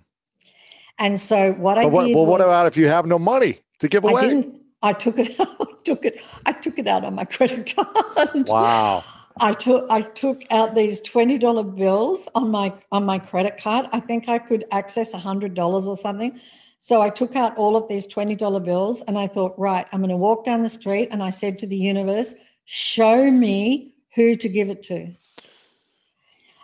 [1.01, 3.17] And so what I But what, did well, what was- about if you have no
[3.19, 4.21] money to give away?
[4.21, 4.61] I didn't.
[4.83, 5.35] I took it.
[5.39, 6.21] I took it.
[6.45, 8.47] I took it out on my credit card.
[8.47, 9.03] Wow.
[9.39, 13.87] I took I took out these twenty dollar bills on my on my credit card.
[13.91, 16.39] I think I could access hundred dollars or something.
[16.79, 20.01] So I took out all of these twenty dollar bills, and I thought, right, I'm
[20.01, 22.35] going to walk down the street, and I said to the universe,
[22.65, 25.13] "Show me who to give it to."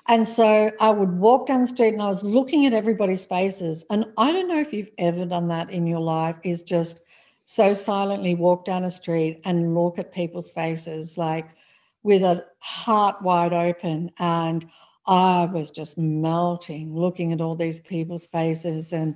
[0.08, 3.86] And so I would walk down the street, and I was looking at everybody's faces.
[3.90, 6.38] And I don't know if you've ever done that in your life.
[6.44, 7.04] Is just
[7.44, 11.50] so silently walk down a street and look at people's faces, like
[12.04, 14.12] with a heart wide open.
[14.18, 14.70] And
[15.06, 18.94] I was just melting, looking at all these people's faces.
[18.94, 19.16] And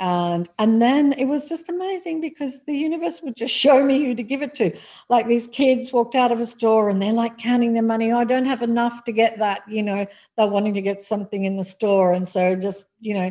[0.00, 4.14] and and then it was just amazing because the universe would just show me who
[4.14, 4.74] to give it to.
[5.10, 8.10] Like these kids walked out of a store and they're like counting their money.
[8.10, 9.62] Oh, I don't have enough to get that.
[9.68, 12.14] You know, they're wanting to get something in the store.
[12.14, 13.30] And so just, you know,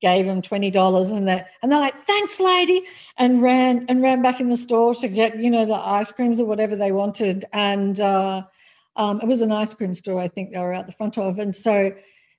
[0.00, 2.84] gave them twenty dollars and they and they're like, thanks, lady,
[3.16, 6.40] and ran and ran back in the store to get, you know, the ice creams
[6.40, 7.44] or whatever they wanted.
[7.52, 8.42] And uh,
[8.96, 11.38] um, it was an ice cream store, I think they were out the front of.
[11.38, 11.92] And so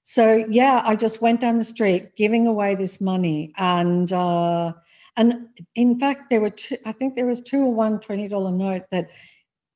[0.10, 3.54] so yeah, I just went down the street giving away this money.
[3.58, 4.74] And uh,
[5.16, 8.86] and in fact, there were two, I think there was two or one $20 note
[8.90, 9.12] that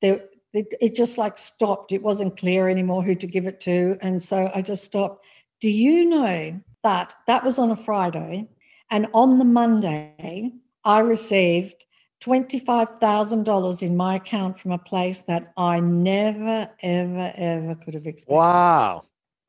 [0.02, 1.92] there it just like stopped.
[1.92, 3.96] It wasn't clear anymore who to give it to.
[4.02, 5.24] And so I just stopped.
[5.60, 8.48] Do you know that that was on a Friday?
[8.90, 10.50] And on the Monday,
[10.84, 11.86] I received
[12.24, 18.34] $25,000 in my account from a place that I never, ever, ever could have expected.
[18.34, 19.04] Wow.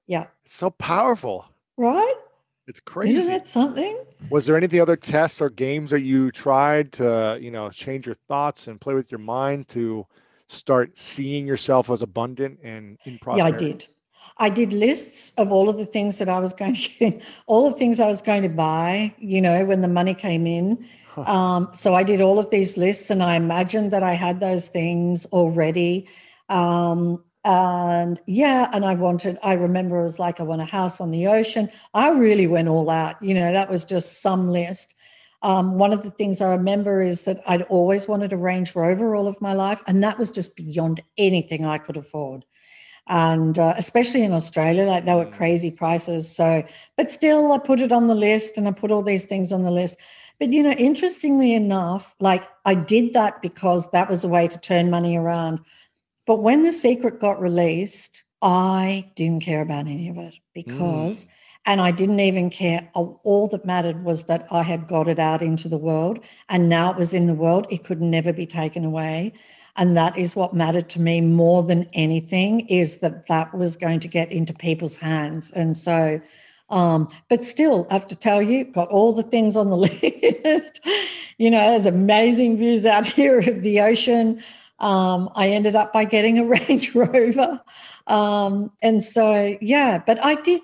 [0.08, 0.28] Yeah.
[0.44, 1.46] It's so powerful.
[1.78, 2.14] Right?
[2.68, 3.18] It's crazy.
[3.18, 3.98] Isn't that something?
[4.30, 7.70] Was there any of the other tests or games that you tried to, you know,
[7.70, 10.08] change your thoughts and play with your mind to
[10.48, 13.66] start seeing yourself as abundant and in prosperity?
[13.66, 13.88] Yeah, I did.
[14.38, 17.78] I did lists of all of the things that I was going to, all the
[17.78, 20.88] things I was going to buy, you know, when the money came in.
[21.18, 24.68] Um, so I did all of these lists and I imagined that I had those
[24.68, 26.10] things already.
[26.50, 31.00] Um, and yeah, and I wanted, I remember it was like, I want a house
[31.00, 31.70] on the ocean.
[31.94, 34.96] I really went all out, you know, that was just some list.
[35.44, 39.16] Um, one of the things I remember is that I'd always wanted a Range Rover
[39.16, 42.46] all of my life, and that was just beyond anything I could afford.
[43.08, 46.36] And uh, especially in Australia, like they were crazy prices.
[46.36, 46.64] So,
[46.98, 49.62] but still, I put it on the list and I put all these things on
[49.62, 50.00] the list.
[50.40, 54.58] But, you know, interestingly enough, like I did that because that was a way to
[54.58, 55.60] turn money around.
[56.26, 61.30] But when The Secret got released, I didn't care about any of it because, mm.
[61.66, 62.90] and I didn't even care.
[62.94, 66.92] All that mattered was that I had got it out into the world and now
[66.92, 67.66] it was in the world.
[67.70, 69.34] It could never be taken away.
[69.78, 74.00] And that is what mattered to me more than anything is that that was going
[74.02, 75.52] to get into people's hands.
[75.52, 76.22] And so,
[76.70, 79.78] um, but still, I have to tell you, got all the things on the
[80.46, 80.80] list.
[81.38, 84.42] you know, there's amazing views out here of the ocean.
[84.80, 87.62] Um, I ended up by getting a Range Rover.
[88.08, 90.62] Um, and so, yeah, but I did,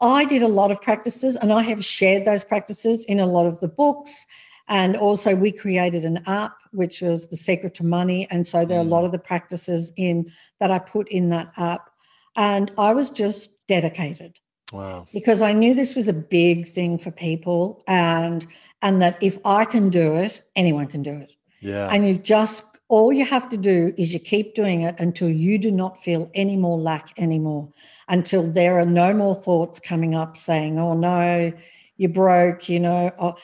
[0.00, 3.46] I did a lot of practices and I have shared those practices in a lot
[3.46, 4.26] of the books.
[4.66, 8.26] And also, we created an app which was the secret to money.
[8.30, 9.06] And so, there are a lot mm.
[9.06, 11.90] of the practices in that I put in that app.
[12.34, 14.38] And I was just dedicated.
[14.72, 15.06] Wow.
[15.12, 18.46] Because I knew this was a big thing for people and
[18.82, 21.32] and that if I can do it, anyone can do it.
[21.60, 21.88] Yeah.
[21.92, 25.58] And you've just all you have to do is you keep doing it until you
[25.58, 27.72] do not feel any more lack anymore,
[28.08, 31.52] until there are no more thoughts coming up saying, oh no,
[31.96, 33.36] you're broke, you know, or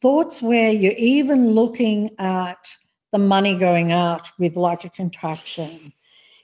[0.00, 2.76] thoughts where you're even looking at
[3.12, 5.92] the money going out with like a contraction.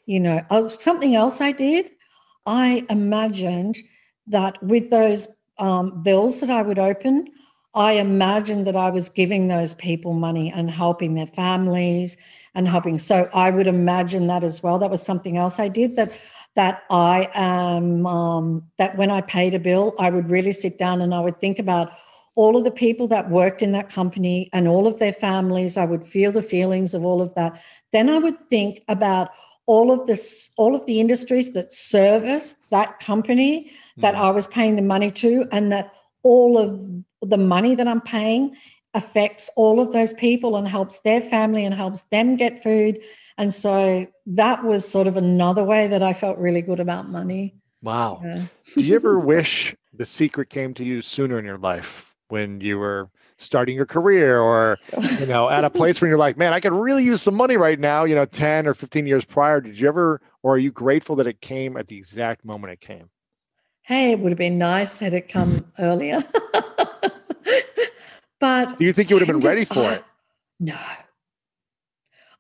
[0.07, 1.91] You know, oh, something else I did,
[2.47, 3.77] I imagined
[4.27, 7.29] that with those um, bills that I would open,
[7.79, 12.17] I imagined that I was giving those people money and helping their families
[12.53, 12.99] and helping.
[12.99, 14.81] So I would imagine that as well.
[14.81, 16.13] That was something else I did that
[16.57, 21.01] that I am um, that when I paid a bill, I would really sit down
[21.01, 21.93] and I would think about
[22.35, 25.77] all of the people that worked in that company and all of their families.
[25.77, 27.63] I would feel the feelings of all of that.
[27.93, 29.31] Then I would think about
[29.67, 34.19] all of this, all of the industries that service that company that mm.
[34.19, 35.93] I was paying the money to, and that
[36.25, 38.55] all of the money that I'm paying
[38.95, 43.01] affects all of those people and helps their family and helps them get food.
[43.37, 47.55] And so that was sort of another way that I felt really good about money.
[47.83, 48.21] Wow.
[48.25, 48.47] Yeah.
[48.77, 52.79] Do you ever wish the secret came to you sooner in your life when you
[52.79, 54.79] were starting your career or
[55.19, 57.57] you know at a place where you're like man i could really use some money
[57.57, 60.71] right now you know 10 or 15 years prior did you ever or are you
[60.71, 63.09] grateful that it came at the exact moment it came
[63.89, 66.23] hey it would have been nice had it come earlier
[68.39, 70.05] but do you think you would have been ready for it
[70.61, 70.79] no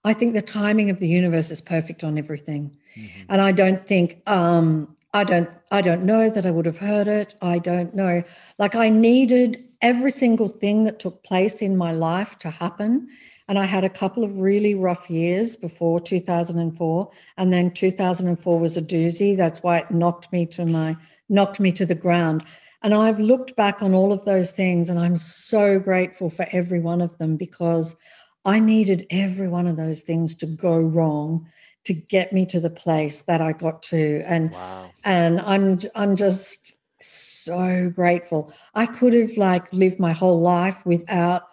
[0.04, 3.22] i think the timing of the universe is perfect on everything mm-hmm.
[3.30, 7.08] and i don't think um I don't I don't know that I would have heard
[7.08, 7.34] it.
[7.40, 8.22] I don't know.
[8.58, 13.08] Like I needed every single thing that took place in my life to happen.
[13.48, 17.10] And I had a couple of really rough years before 2004.
[17.38, 19.34] And then 2004 was a doozy.
[19.34, 20.96] That's why it knocked me to my
[21.28, 22.44] knocked me to the ground.
[22.82, 26.80] And I've looked back on all of those things and I'm so grateful for every
[26.80, 27.96] one of them because
[28.44, 31.48] I needed every one of those things to go wrong
[31.84, 34.22] to get me to the place that I got to.
[34.26, 34.90] And wow.
[35.04, 38.52] and I'm I'm just so grateful.
[38.74, 41.44] I could have like lived my whole life without,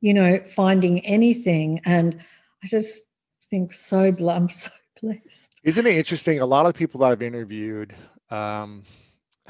[0.00, 1.80] you know, finding anything.
[1.84, 2.22] And
[2.62, 3.02] I just
[3.44, 4.70] think so I'm so
[5.02, 5.60] blessed.
[5.64, 6.40] Isn't it interesting?
[6.40, 7.94] A lot of people that I've interviewed
[8.30, 8.82] um,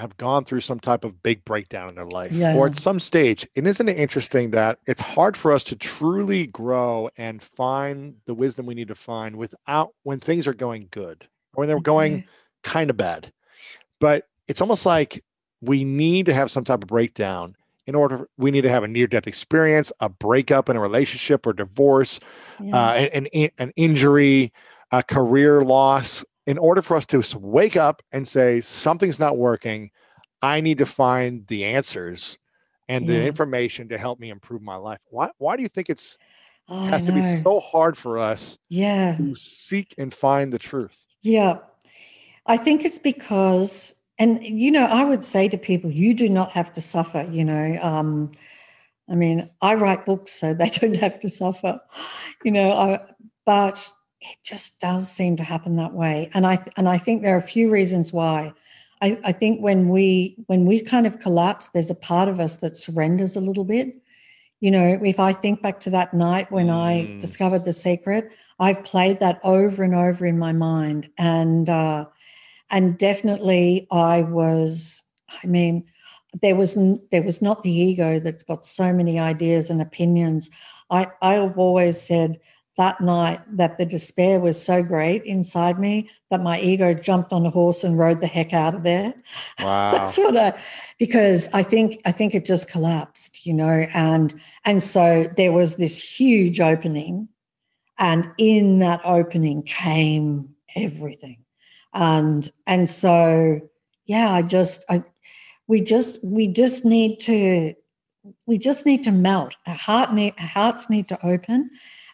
[0.01, 2.55] have gone through some type of big breakdown in their life yeah.
[2.55, 3.47] or at some stage.
[3.57, 8.35] And isn't it interesting that it's hard for us to truly grow and find the
[8.35, 12.25] wisdom we need to find without when things are going good or when they're going
[12.63, 13.33] kind of bad.
[14.01, 15.23] But it's almost like
[15.61, 18.89] we need to have some type of breakdown in order we need to have a
[18.89, 22.21] near death experience a breakup in a relationship or divorce
[22.63, 22.77] yeah.
[22.77, 24.53] uh, an, an, an injury
[24.91, 29.93] a career loss, in order for us to wake up and say something's not working,
[30.43, 32.39] I need to find the answers
[32.89, 34.99] and the information to help me improve my life.
[35.11, 36.19] Why why do you think it's
[36.69, 39.17] Oh, has to be so hard for us yeah.
[39.17, 41.07] to seek and find the truth?
[41.23, 41.59] Yeah.
[42.47, 46.53] I think it's because, and you know, I would say to people, you do not
[46.53, 47.79] have to suffer, you know.
[47.81, 48.31] Um,
[49.09, 51.81] I mean, I write books so they don't have to suffer,
[52.45, 52.99] you know, I,
[53.45, 53.91] but
[54.21, 56.31] it just does seem to happen that way.
[56.35, 58.53] And I and I think there are a few reasons why.
[59.03, 62.57] I, I think when we when we kind of collapse, there's a part of us
[62.57, 63.95] that surrenders a little bit.
[64.61, 67.21] You know, if I think back to that night when I Mm.
[67.21, 72.07] discovered the secret, I've played that over and over in my mind, and uh,
[72.71, 75.03] and definitely I was.
[75.43, 75.85] I mean,
[76.43, 76.77] there was
[77.11, 80.51] there was not the ego that's got so many ideas and opinions.
[80.91, 82.39] I I have always said
[82.77, 87.45] that night that the despair was so great inside me that my ego jumped on
[87.45, 89.15] a horse and rode the heck out of there.
[89.61, 89.91] Wow.
[89.91, 90.59] That's what I
[90.99, 95.77] because I think I think it just collapsed, you know, and and so there was
[95.77, 97.29] this huge opening,
[97.99, 101.45] and in that opening came everything,
[101.93, 103.61] and and so
[104.07, 105.05] yeah, I just I
[105.67, 107.75] we just we just need to
[108.47, 109.55] we just need to melt.
[109.67, 111.71] Our heart need our hearts need to open.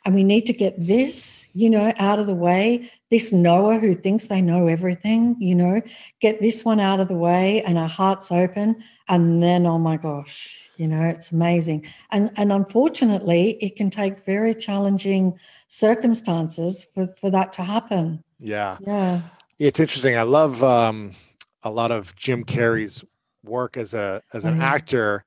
[0.06, 2.90] And we need to get this, you know, out of the way.
[3.10, 5.82] This knower who thinks they know everything, you know,
[6.20, 9.96] get this one out of the way and our hearts open and then oh my
[9.96, 15.38] gosh you know it's amazing and and unfortunately it can take very challenging
[15.68, 18.76] circumstances for for that to happen yeah.
[18.80, 19.22] yeah
[19.58, 20.16] It's interesting.
[20.16, 21.12] I love um,
[21.62, 23.04] a lot of Jim Carrey's
[23.42, 24.74] work as a as an yeah.
[24.74, 25.24] actor,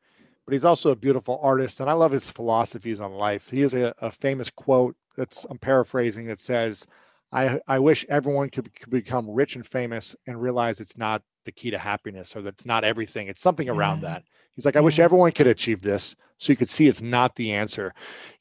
[0.50, 3.52] but he's also a beautiful artist, and I love his philosophies on life.
[3.52, 6.88] He has a, a famous quote that's I'm paraphrasing that says,
[7.32, 11.52] "I I wish everyone could, could become rich and famous and realize it's not the
[11.52, 13.28] key to happiness, or that's not everything.
[13.28, 14.10] It's something around Yeah.
[14.10, 14.24] that."
[14.56, 17.52] He's like, "I wish everyone could achieve this, so you could see it's not the
[17.52, 17.94] answer."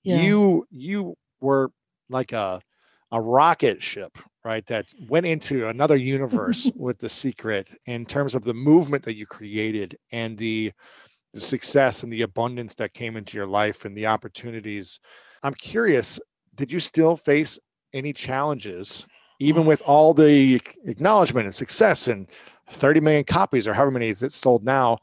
[0.02, 0.22] Yeah.
[0.22, 1.72] You you were
[2.08, 2.62] like a
[3.12, 4.64] a rocket ship, right?
[4.64, 9.26] That went into another universe with the secret in terms of the movement that you
[9.26, 10.72] created and the,
[11.38, 15.00] the success and the abundance that came into your life and the opportunities.
[15.42, 16.20] I'm curious,
[16.56, 17.58] did you still face
[17.92, 19.06] any challenges,
[19.38, 22.28] even with all the acknowledgement and success and
[22.70, 24.98] 30 million copies or however many is it sold now?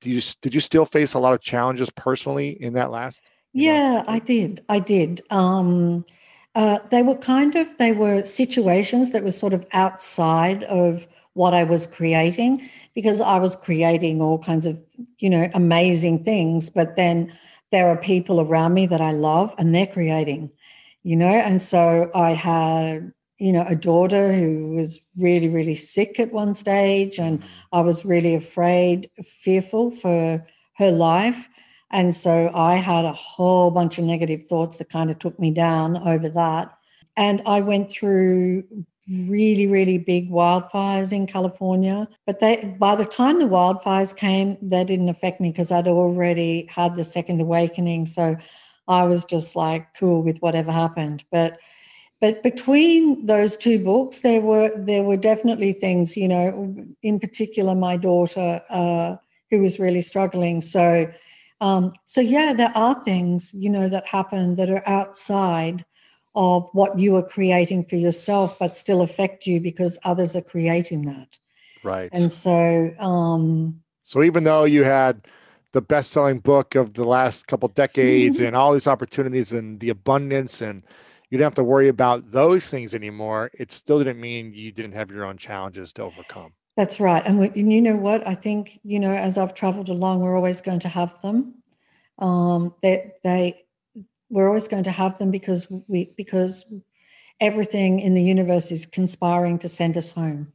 [0.00, 3.28] Do you did you still face a lot of challenges personally in that last?
[3.52, 4.64] you know, Yeah, I did.
[4.68, 5.22] I did.
[5.30, 6.04] Um,
[6.54, 11.06] uh, they were kind of they were situations that were sort of outside of
[11.40, 14.78] what I was creating because I was creating all kinds of
[15.18, 17.32] you know amazing things, but then
[17.72, 20.50] there are people around me that I love and they're creating,
[21.02, 26.20] you know, and so I had you know a daughter who was really really sick
[26.20, 27.78] at one stage and mm-hmm.
[27.78, 29.10] I was really afraid,
[29.42, 31.48] fearful for her life.
[31.90, 35.50] And so I had a whole bunch of negative thoughts that kind of took me
[35.50, 36.70] down over that.
[37.16, 38.64] And I went through
[39.28, 42.08] really, really big wildfires in California.
[42.26, 46.66] But they by the time the wildfires came, they didn't affect me because I'd already
[46.70, 48.06] had the second awakening.
[48.06, 48.36] So
[48.88, 51.24] I was just like cool with whatever happened.
[51.30, 51.58] But
[52.20, 57.74] but between those two books, there were there were definitely things, you know, in particular
[57.74, 59.16] my daughter uh,
[59.50, 60.60] who was really struggling.
[60.60, 61.10] So
[61.60, 65.84] um, so yeah, there are things you know that happen that are outside
[66.34, 71.06] of what you are creating for yourself, but still affect you because others are creating
[71.06, 71.38] that.
[71.82, 72.10] Right.
[72.12, 75.26] And so, um, So even though you had
[75.72, 80.60] the best-selling book of the last couple decades and all these opportunities and the abundance
[80.60, 80.82] and
[81.30, 84.92] you didn't have to worry about those things anymore, it still didn't mean you didn't
[84.92, 86.52] have your own challenges to overcome.
[86.76, 87.22] That's right.
[87.24, 88.26] And, we, and you know what?
[88.26, 91.62] I think, you know, as I've traveled along, we're always going to have them.
[92.18, 93.62] Um, they, they,
[94.30, 96.72] we're always going to have them because we, because
[97.40, 100.52] everything in the universe is conspiring to send us home.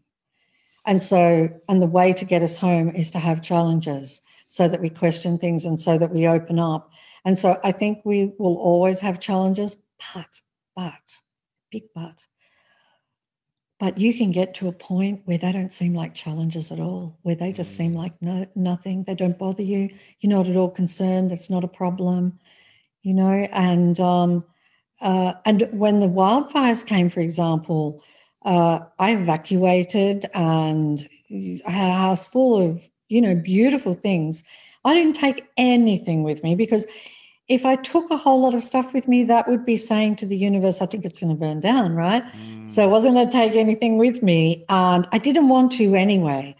[0.86, 4.82] And so, and the way to get us home is to have challenges so that
[4.82, 6.92] we question things and so that we open up.
[7.26, 9.78] And so I think we will always have challenges,
[10.14, 10.42] but,
[10.76, 11.20] but,
[11.72, 12.28] big but,
[13.80, 17.18] but you can get to a point where they don't seem like challenges at all,
[17.24, 17.98] where they just seem mm.
[17.98, 19.04] like no, nothing.
[19.04, 19.90] They don't bother you.
[20.20, 21.32] You're not at all concerned.
[21.32, 22.40] That's not a problem,
[23.06, 23.47] you know.
[23.51, 24.43] And um,
[24.99, 28.03] uh, and when the wildfires came, for example,
[28.43, 31.08] uh, I evacuated and
[31.68, 34.43] I had a house full of you know beautiful things.
[34.84, 36.86] I didn't take anything with me because
[37.47, 40.26] if I took a whole lot of stuff with me, that would be saying to
[40.26, 42.24] the universe, I think it's going to burn down, right?
[42.24, 42.70] Mm.
[42.70, 44.66] So I wasn't going to take anything with me.
[44.68, 46.56] And I didn't want to anyway.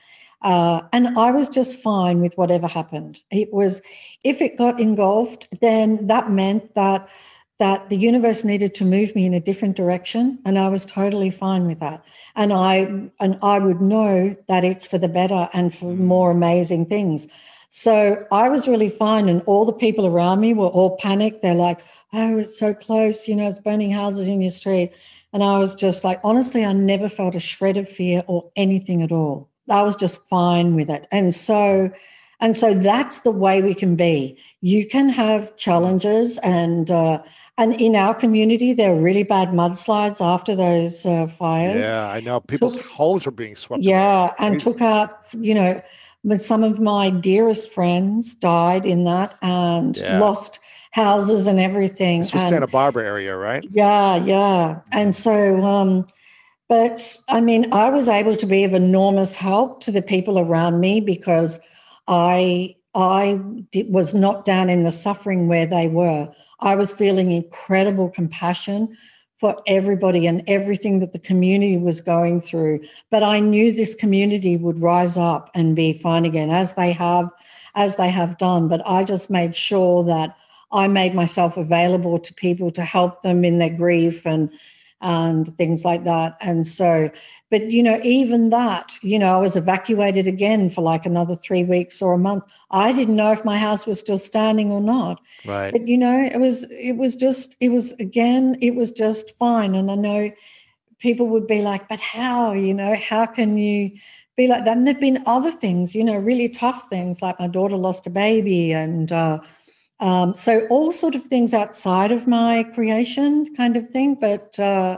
[0.46, 3.24] Uh, and I was just fine with whatever happened.
[3.32, 3.82] It was,
[4.24, 7.10] if it got engulfed, then that meant that
[7.58, 11.30] that the universe needed to move me in a different direction and i was totally
[11.30, 12.04] fine with that
[12.36, 12.80] and i
[13.22, 16.00] and i would know that it's for the better and for mm.
[16.00, 17.30] more amazing things
[17.70, 21.42] so I was really fine, and all the people around me were all panicked.
[21.42, 21.82] They're like,
[22.14, 23.28] "Oh, it's so close!
[23.28, 24.94] You know, it's burning houses in your street."
[25.34, 29.02] And I was just like, honestly, I never felt a shred of fear or anything
[29.02, 29.50] at all.
[29.70, 31.92] I was just fine with it, and so,
[32.40, 34.38] and so that's the way we can be.
[34.62, 37.24] You can have challenges, and uh,
[37.58, 41.84] and in our community, there were really bad mudslides after those uh, fires.
[41.84, 42.40] Yeah, I know.
[42.40, 43.84] People's took, homes were being swept.
[43.84, 44.34] Yeah, away.
[44.40, 45.82] and took out, you know
[46.36, 50.20] some of my dearest friends died in that and yeah.
[50.20, 50.60] lost
[50.92, 52.20] houses and everything.
[52.20, 53.64] This was and, Santa Barbara area, right?
[53.70, 54.80] Yeah, yeah.
[54.92, 56.08] And so, um,
[56.68, 60.80] but I mean, I was able to be of enormous help to the people around
[60.80, 61.60] me because
[62.08, 63.42] I I
[63.90, 66.32] was not down in the suffering where they were.
[66.62, 68.96] I was feeling incredible compassion
[69.36, 72.80] for everybody and everything that the community was going through.
[73.12, 77.30] But I knew this community would rise up and be fine again, as they have,
[77.76, 78.70] as they have done.
[78.70, 80.38] But I just made sure that
[80.72, 84.50] I made myself available to people to help them in their grief and
[85.06, 86.36] and things like that.
[86.42, 87.12] And so,
[87.52, 91.64] but you know, even that, you know, I was evacuated again for like another three
[91.64, 92.44] weeks or a month.
[92.72, 95.22] I didn't know if my house was still standing or not.
[95.46, 95.72] Right.
[95.72, 99.76] But you know, it was it was just it was again, it was just fine.
[99.76, 100.32] And I know
[100.98, 103.92] people would be like, but how, you know, how can you
[104.36, 104.76] be like that?
[104.76, 108.10] And there've been other things, you know, really tough things like my daughter lost a
[108.10, 109.38] baby and uh
[110.00, 114.98] um, so all sort of things outside of my creation, kind of thing, but uh,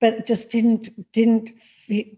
[0.00, 1.52] but just didn't didn't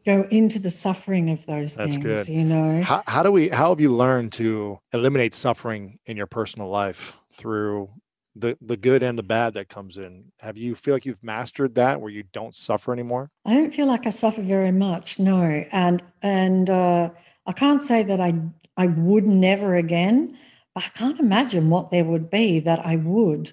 [0.07, 2.25] go into the suffering of those That's things.
[2.25, 2.29] Good.
[2.29, 3.49] You know, how, how do we?
[3.51, 7.91] How have you learned to eliminate suffering in your personal life through
[8.37, 11.75] the the good and the bad that comes in have you feel like you've mastered
[11.77, 15.65] that where you don't suffer anymore i don't feel like i suffer very much no
[15.71, 17.09] and and uh,
[17.47, 18.35] i can't say that i
[18.77, 20.37] i would never again
[20.77, 23.53] I can't imagine what there would be that I would.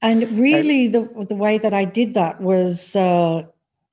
[0.00, 3.44] And really, the the way that I did that was uh,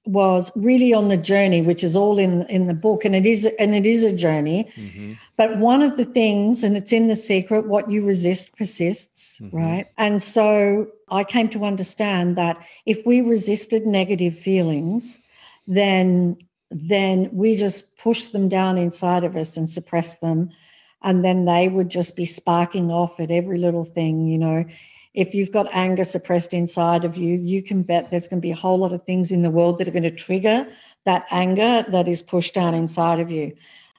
[0.05, 3.45] was really on the journey, which is all in in the book, and it is
[3.59, 4.71] and it is a journey.
[4.75, 5.13] Mm-hmm.
[5.38, 9.55] But one of the things, and it's in the secret, what you resist persists, mm-hmm.
[9.55, 9.86] right?
[9.97, 12.57] And so I came to understand that
[12.88, 15.19] if we resisted negative feelings,
[15.67, 16.38] then
[16.71, 20.49] then we just push them down inside of us and suppress them
[21.02, 24.66] and then they would just be sparking off at every little thing you know.
[25.14, 28.52] If you've got anger suppressed inside of you you can bet there's going to be
[28.52, 30.68] a whole lot of things in the world that are going to trigger
[31.06, 33.56] that anger that is pushed down inside of you.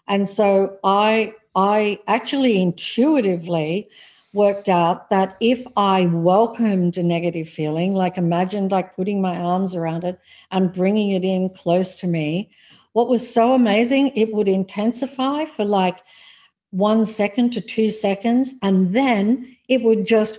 [0.06, 3.88] And so i i actually intuitively
[4.32, 9.74] worked out that if i welcomed a negative feeling like imagined like putting my arms
[9.74, 10.18] around it
[10.50, 12.48] and bringing it in close to me
[12.92, 15.98] what was so amazing it would intensify for like
[16.70, 20.38] one second to two seconds, and then it would just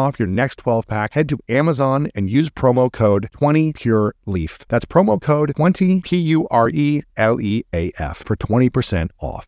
[0.00, 4.66] off your next 12 pack, head to Amazon and use promo code 20PureLeaf.
[4.68, 9.46] That's promo code 20 P U R E L E A F for 20% off.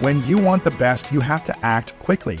[0.00, 2.40] When you want the best, you have to act quickly,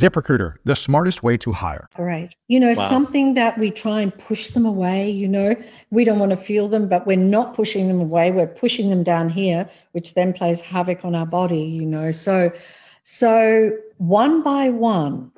[0.01, 1.87] ZipRecruiter, the smartest way to hire.
[1.97, 2.33] Right.
[2.47, 2.89] You know, wow.
[2.89, 5.55] something that we try and push them away, you know,
[5.91, 8.31] we don't want to feel them, but we're not pushing them away.
[8.31, 12.11] We're pushing them down here, which then plays havoc on our body, you know.
[12.11, 12.51] So,
[13.03, 15.31] so one by one,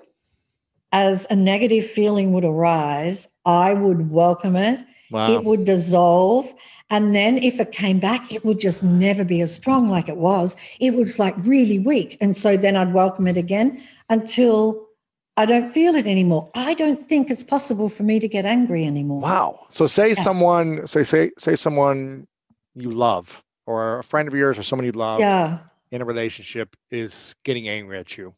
[0.94, 4.86] as a negative feeling would arise, I would welcome it.
[5.12, 5.32] Wow.
[5.32, 6.54] It would dissolve.
[6.90, 10.18] And then if it came back, it would just never be as strong like it
[10.18, 10.58] was.
[10.80, 12.18] It was like really weak.
[12.22, 14.88] And so then I'd welcome it again until
[15.36, 16.52] I don't feel it anymore.
[16.54, 19.22] I don't think it's possible for me to get angry anymore.
[19.22, 19.60] Wow.
[19.70, 20.14] So say yeah.
[20.14, 22.28] someone, say, say, say someone
[22.76, 25.60] you love or a friend of yours or someone you love yeah.
[25.92, 28.34] in a relationship is getting angry at you.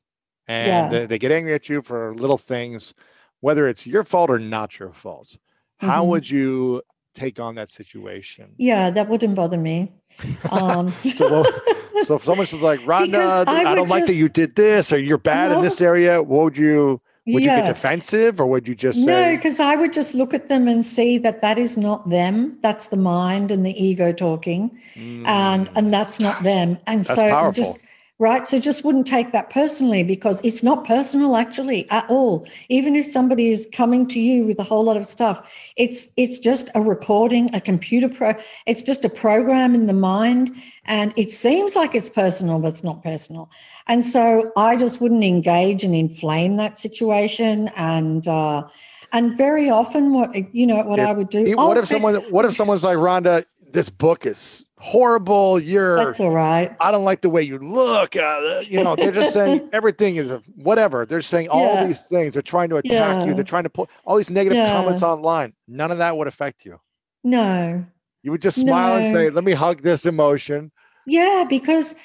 [0.47, 0.87] And yeah.
[0.99, 2.93] they, they, get angry at you for little things,
[3.41, 5.37] whether it's your fault or not your fault.
[5.77, 6.11] How mm-hmm.
[6.11, 6.81] would you
[7.13, 8.53] take on that situation?
[8.57, 9.91] Yeah, that wouldn't bother me.
[10.51, 11.45] Um, so, well,
[12.03, 14.99] so if someone says like, Rhonda, I, I don't like that you did this or
[14.99, 15.57] you're bad no.
[15.57, 17.57] in this area, what would you would yeah.
[17.57, 19.31] you get defensive or would you just say?
[19.31, 22.59] No, because I would just look at them and see that that is not them.
[22.61, 25.25] That's the mind and the ego talking, mm.
[25.25, 26.77] and and that's not them.
[26.85, 27.63] And that's so powerful.
[27.63, 27.79] just
[28.17, 28.47] right?
[28.47, 32.47] So just wouldn't take that personally because it's not personal actually at all.
[32.69, 36.39] Even if somebody is coming to you with a whole lot of stuff, it's it's
[36.39, 38.33] just a recording, a computer pro.
[38.65, 40.55] It's just a program in the mind,
[40.85, 43.49] and it seems like it's personal, but it's not personal.
[43.87, 48.27] And so I just wouldn't engage and inflame that situation and.
[48.27, 48.67] uh
[49.11, 51.55] and very often, what you know, what I would do.
[51.55, 52.15] What if someone?
[52.15, 53.45] What if someone's like Rhonda?
[53.75, 55.59] this book is horrible.
[55.59, 56.75] You're that's all right.
[56.79, 58.15] I don't like the way you look.
[58.15, 61.05] Uh, you know, they're just saying everything is whatever.
[61.05, 61.87] They're saying all yeah.
[61.87, 62.33] these things.
[62.33, 63.25] They're trying to attack yeah.
[63.25, 63.33] you.
[63.33, 64.67] They're trying to put all these negative yeah.
[64.67, 65.53] comments online.
[65.67, 66.79] None of that would affect you.
[67.23, 67.83] No.
[68.21, 69.03] You would just smile no.
[69.03, 70.71] and say, "Let me hug this emotion."
[71.07, 71.95] Yeah, because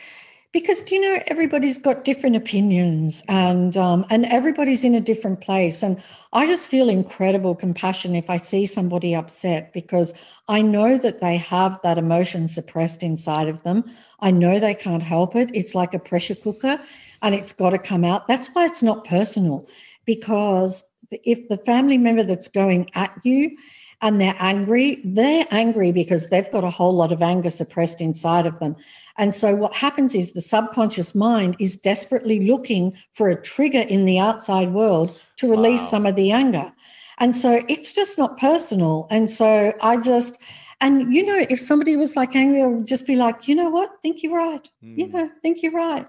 [0.52, 5.82] because you know everybody's got different opinions and um, and everybody's in a different place.
[5.82, 10.14] And i just feel incredible compassion if i see somebody upset because
[10.48, 13.84] i know that they have that emotion suppressed inside of them.
[14.20, 15.50] I know they can't help it.
[15.54, 16.80] It's like a pressure cooker
[17.22, 18.28] and it's got to come out.
[18.28, 19.66] That's why it's not personal
[20.04, 23.56] because if the family member that's going at you
[24.02, 28.46] and they're angry, they're angry because they've got a whole lot of anger suppressed inside
[28.46, 28.76] of them.
[29.20, 34.06] And so what happens is the subconscious mind is desperately looking for a trigger in
[34.06, 35.88] the outside world to release wow.
[35.88, 36.72] some of the anger.
[37.18, 39.06] And so it's just not personal.
[39.10, 40.38] And so I just,
[40.80, 43.68] and you know, if somebody was like angry, I would just be like, you know
[43.68, 43.90] what?
[44.00, 44.66] Think you're right.
[44.82, 44.98] Mm.
[44.98, 45.12] You hmm.
[45.12, 46.08] know, think you're right.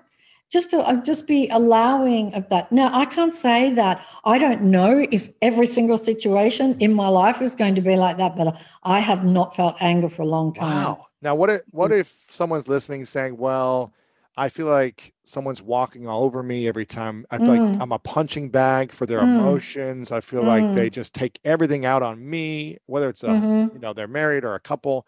[0.49, 2.71] Just to just be allowing of that.
[2.71, 7.41] Now, I can't say that I don't know if every single situation in my life
[7.41, 10.53] is going to be like that, but I have not felt anger for a long
[10.53, 10.85] time.
[10.85, 11.07] Wow.
[11.21, 11.99] Now, what if what mm.
[11.99, 13.93] if someone's listening saying, "Well,
[14.35, 17.25] I feel like someone's walking all over me every time.
[17.29, 17.73] I feel mm.
[17.73, 19.39] like I'm a punching bag for their mm.
[19.39, 20.11] emotions.
[20.11, 20.47] I feel mm.
[20.47, 20.93] like they mm.
[20.93, 23.75] just take everything out on me, whether it's a mm-hmm.
[23.75, 25.05] you know they're married or a couple."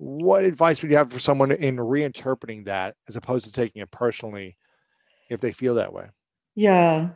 [0.00, 3.90] What advice would you have for someone in reinterpreting that as opposed to taking it
[3.90, 4.56] personally
[5.28, 6.06] if they feel that way?
[6.54, 7.08] Yeah.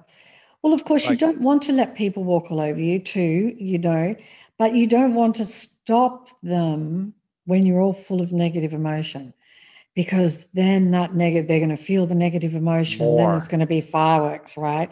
[0.63, 3.55] Well, of course, like, you don't want to let people walk all over you too,
[3.57, 4.17] you know,
[4.59, 7.15] but you don't want to stop them
[7.45, 9.35] when you're all full of negative emotion
[9.95, 13.11] because then that negative they're going to feel the negative emotion More.
[13.11, 14.91] and then there's going to be fireworks right?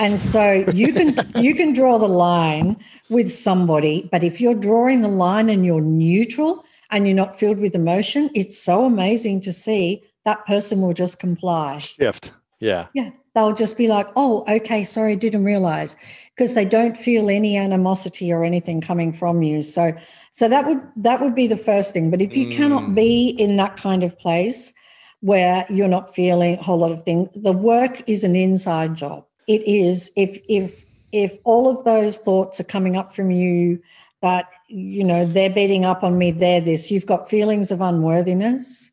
[0.00, 2.76] And so you can you can draw the line
[3.08, 7.58] with somebody but if you're drawing the line and you're neutral and you're not filled
[7.58, 11.78] with emotion it's so amazing to see that person will just comply.
[11.78, 12.32] Shift.
[12.60, 12.88] Yeah.
[12.94, 15.96] Yeah they'll just be like oh okay sorry didn't realize
[16.36, 19.62] because they don't feel any animosity or anything coming from you.
[19.62, 19.92] So
[20.30, 22.10] so that would that would be the first thing.
[22.10, 22.52] But if you mm.
[22.52, 24.74] cannot be in that kind of place
[25.20, 29.24] where you're not feeling a whole lot of things the work is an inside job.
[29.46, 30.12] It is.
[30.16, 33.80] If if if all of those thoughts are coming up from you
[34.20, 38.90] that you know they're beating up on me they're this you've got feelings of unworthiness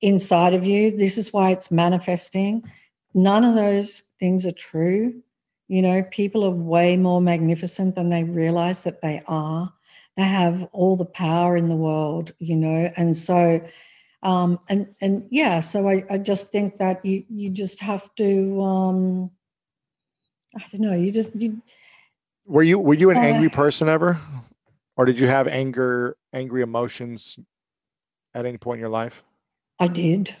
[0.00, 2.62] inside of you this is why it's manifesting
[3.14, 5.22] none of those things are true
[5.72, 9.72] you know, people are way more magnificent than they realize that they are.
[10.18, 13.66] They have all the power in the world, you know, and so
[14.22, 18.60] um, and and yeah, so I, I just think that you you just have to
[18.60, 19.30] um,
[20.54, 20.94] I don't know.
[20.94, 21.62] You just you.
[22.44, 24.20] Were you were you an Uh, angry person ever,
[24.98, 27.38] or did you have anger angry emotions
[28.34, 29.24] at any point in your life?
[29.80, 30.36] I did.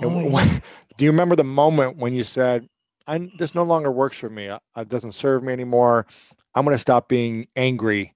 [0.00, 0.28] Boy.
[0.30, 0.62] when-
[0.96, 2.68] do you remember the moment when you said,
[3.06, 4.46] I, "This no longer works for me.
[4.76, 6.06] It doesn't serve me anymore.
[6.54, 8.14] I'm going to stop being angry."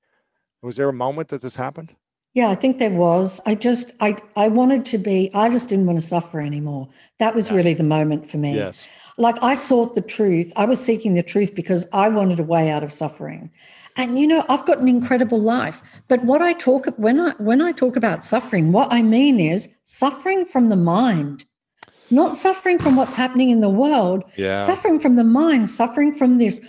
[0.62, 1.94] Was there a moment that this happened?
[2.34, 3.40] Yeah, I think there was.
[3.46, 6.88] I just I I wanted to be I just didn't want to suffer anymore.
[7.18, 7.56] That was Yeah.
[7.56, 8.54] really the moment for me.
[8.54, 8.88] Yes.
[9.16, 10.52] Like I sought the truth.
[10.54, 13.50] I was seeking the truth because I wanted a way out of suffering.
[13.96, 15.80] And you know, I've got an incredible life.
[16.08, 19.74] But what I talk when I when I talk about suffering, what I mean is
[19.84, 21.46] suffering from the mind.
[22.10, 24.54] Not suffering from what's happening in the world, Yeah.
[24.54, 26.60] suffering from the mind, suffering from this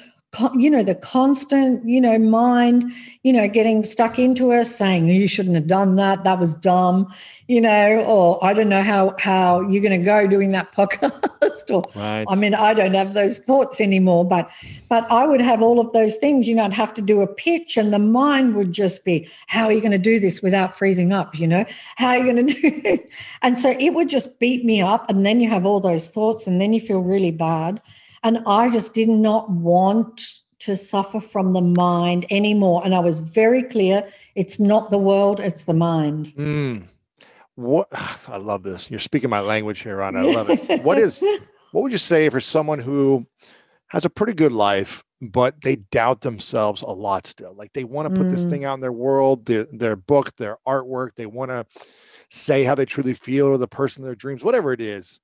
[0.56, 2.92] you know the constant you know mind
[3.24, 6.24] you know getting stuck into us saying you shouldn't have done that.
[6.24, 7.12] That was dumb
[7.48, 11.72] you know or i don't know how how you're going to go doing that podcast
[11.72, 12.26] or Right.
[12.28, 14.26] i mean i don't have those thoughts anymore.
[14.26, 14.52] But
[14.90, 17.28] but i would have all of those things you know i'd have to do a
[17.28, 20.76] pitch and the mind would just be how are you going to do this without
[20.76, 21.38] freezing up?
[21.40, 21.66] You know?
[21.96, 23.10] How are you going to do it
[23.42, 26.48] and so it would just beat me up and then you have all those thoughts
[26.48, 27.82] and then you feel really bad
[28.24, 30.22] and I just did not want
[30.60, 32.82] to suffer from the mind anymore.
[32.84, 36.34] And I was very clear it's not the world, it's the mind.
[36.36, 36.88] Mm.
[37.56, 37.88] What
[38.28, 38.90] I love this.
[38.90, 40.16] You're speaking my language here, Ron.
[40.16, 40.82] I love it.
[40.84, 41.24] What is
[41.72, 43.26] what would you say for someone who
[43.88, 47.54] has a pretty good life, but they doubt themselves a lot still?
[47.54, 48.50] Like they want to put this Mm.
[48.50, 51.16] thing out in their world, their, their book, their artwork.
[51.16, 51.66] They want to
[52.30, 55.20] say how they truly feel or the person of their dreams, whatever it is,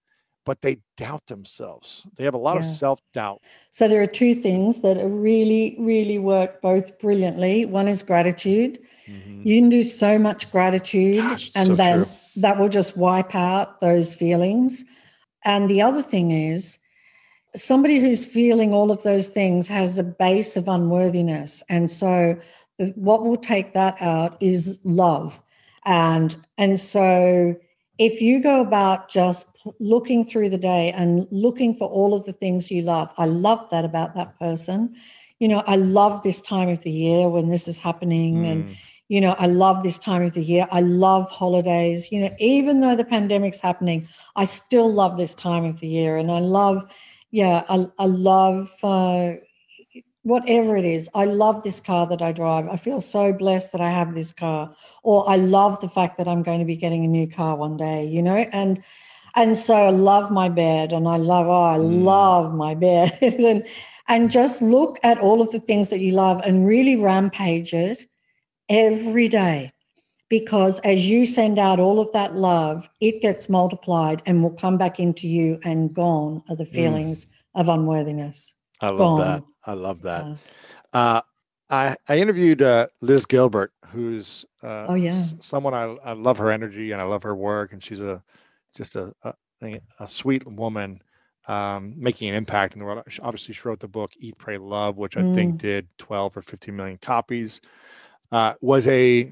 [0.45, 2.05] but they doubt themselves.
[2.17, 3.41] They have a lot of self doubt.
[3.71, 7.65] So there are two things that are really, really work both brilliantly.
[7.65, 8.79] One is gratitude.
[9.07, 9.47] Mm-hmm.
[9.47, 12.13] You can do so much gratitude, Gosh, and so then true.
[12.37, 14.85] that will just wipe out those feelings.
[15.45, 16.79] And the other thing is,
[17.55, 22.37] somebody who's feeling all of those things has a base of unworthiness, and so
[22.95, 25.41] what will take that out is love,
[25.85, 27.55] and and so
[27.97, 32.33] if you go about just looking through the day and looking for all of the
[32.33, 34.95] things you love, I love that about that person.
[35.39, 38.75] You know, I love this time of the year when this is happening, and Mm.
[39.09, 40.65] you know, I love this time of the year.
[40.71, 42.11] I love holidays.
[42.11, 46.17] You know, even though the pandemic's happening, I still love this time of the year.
[46.17, 46.83] And I love,
[47.29, 49.33] yeah, I, I love uh,
[50.23, 51.09] whatever it is.
[51.13, 52.67] I love this car that I drive.
[52.69, 54.73] I feel so blessed that I have this car.
[55.03, 57.75] Or I love the fact that I'm going to be getting a new car one
[57.75, 58.37] day, you know?
[58.53, 58.81] And
[59.35, 62.03] and so I love my bed and I love, oh, I Mm.
[62.03, 63.17] love my bed.
[63.21, 63.65] and
[64.07, 67.99] and just look at all of the things that you love and really rampage it
[68.69, 69.69] every day
[70.29, 74.77] because as you send out all of that love it gets multiplied and will come
[74.77, 79.17] back into you and gone are the feelings of unworthiness I love Gone.
[79.19, 79.43] that.
[79.65, 80.21] I love that.
[80.21, 80.35] Uh,
[80.93, 81.21] Uh,
[81.69, 85.23] I, I interviewed uh, Liz Gilbert, who's uh, Oh, yeah.
[85.39, 88.21] someone I, I love her energy and I love her work, and she's a
[88.75, 89.33] just a a,
[89.99, 90.99] a- sweet woman
[91.47, 93.03] um, making an impact in the world.
[93.21, 96.75] Obviously, she wrote the book Eat, Pray, Love, which I think did 12 or 15
[96.75, 97.59] million copies.
[98.31, 99.31] Uh, was a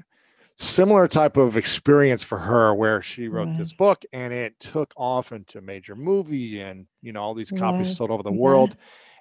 [0.56, 3.56] similar type of experience for her where she wrote Right.
[3.56, 7.50] this book and it took off into a major movie and you know all these
[7.50, 7.96] copies Right.
[7.96, 8.38] sold over the Yeah.
[8.38, 8.76] world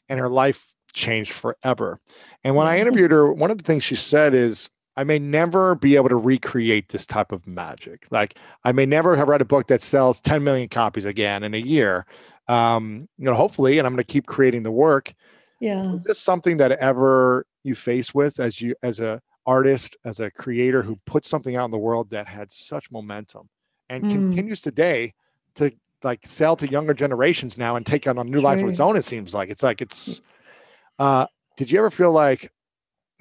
[0.09, 1.97] and her life changed forever
[2.43, 5.76] and when i interviewed her one of the things she said is i may never
[5.76, 8.08] be able to recreate this type of magic.
[8.12, 11.54] Like i may never have read a book that sells 10 million copies again in
[11.54, 12.06] a year.
[12.48, 15.14] Um you know hopefully and i'm going to keep creating the work.
[15.60, 15.94] Yeah.
[15.94, 20.30] Is this something that ever you face with as you as a artist as a
[20.32, 23.48] creator who put something out in the world that had such momentum
[23.89, 24.12] and Mm.
[24.12, 25.14] continues today
[25.56, 25.72] to
[26.04, 28.96] like sell to younger generations now and take on a new life of its own
[28.96, 29.50] it seems like?
[29.50, 30.22] It's like it's
[31.00, 31.28] uh
[31.58, 32.50] did you ever feel like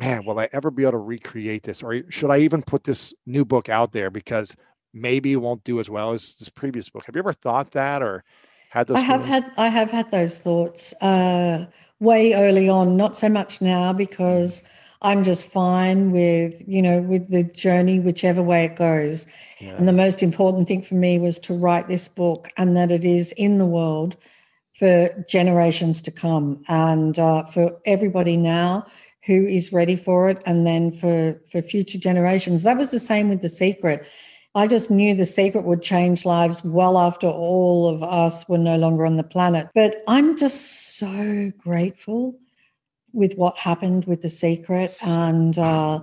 [0.00, 1.82] man will i ever be able to recreate this?
[1.82, 4.56] Or should i even put this new book out there because
[4.92, 7.04] maybe it won't do as well as this previous book?
[7.06, 8.24] Have you ever thought that or
[8.70, 9.44] had those i have feelings?
[9.44, 11.66] had i have had those thoughts uh
[12.00, 14.62] way early on not so much now because
[15.02, 19.28] i'm just fine with you know with the journey whichever way it goes.
[19.60, 19.76] Yeah.
[19.76, 23.04] And the most important thing for me was to write this book and that it
[23.04, 24.16] is in the world
[24.72, 26.64] for generations to come.
[26.66, 28.86] And uh, for everybody now
[29.30, 32.64] who is ready for it and then for for future generations.
[32.64, 34.04] That was the same with the secret.
[34.56, 38.76] I just knew the secret would change lives well after all of us were no
[38.76, 39.68] longer on the planet.
[39.72, 42.36] But i'm just so grateful
[43.12, 46.00] with what happened with the secret and uh,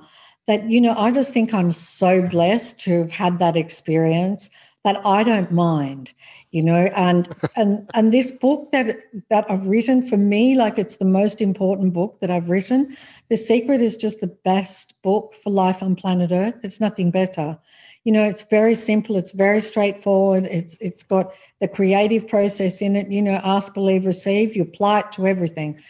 [0.48, 4.50] that you know i just think i'm so blessed to have had that experience
[4.88, 6.14] but I don't mind,
[6.52, 6.90] you know.
[6.96, 7.28] And
[7.58, 8.96] and and this book that
[9.30, 12.96] that I've written for me, like it's the most important book that I've written.
[13.28, 16.56] The Secret is just the best book for life on planet Earth.
[16.62, 17.60] There's nothing better.
[18.06, 19.18] You know, it's very simple.
[19.18, 20.46] It's very straightforward.
[20.46, 23.12] It's it's got the creative process in it.
[23.12, 24.56] You know, ask, believe, receive.
[24.56, 25.82] You apply it to everything.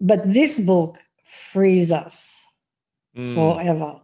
[0.00, 2.46] But this book frees us
[3.16, 3.34] mm.
[3.34, 4.00] forever.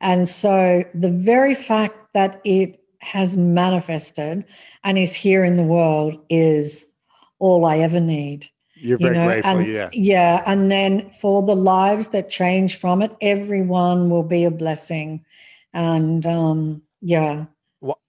[0.00, 4.44] And so the very fact that it has manifested
[4.84, 6.92] and is here in the world is
[7.38, 8.48] all I ever need.
[8.74, 9.26] You're very you know?
[9.26, 9.88] grateful, and, yeah.
[9.92, 10.42] Yeah.
[10.46, 15.24] And then for the lives that change from it, everyone will be a blessing.
[15.72, 17.46] And um, yeah.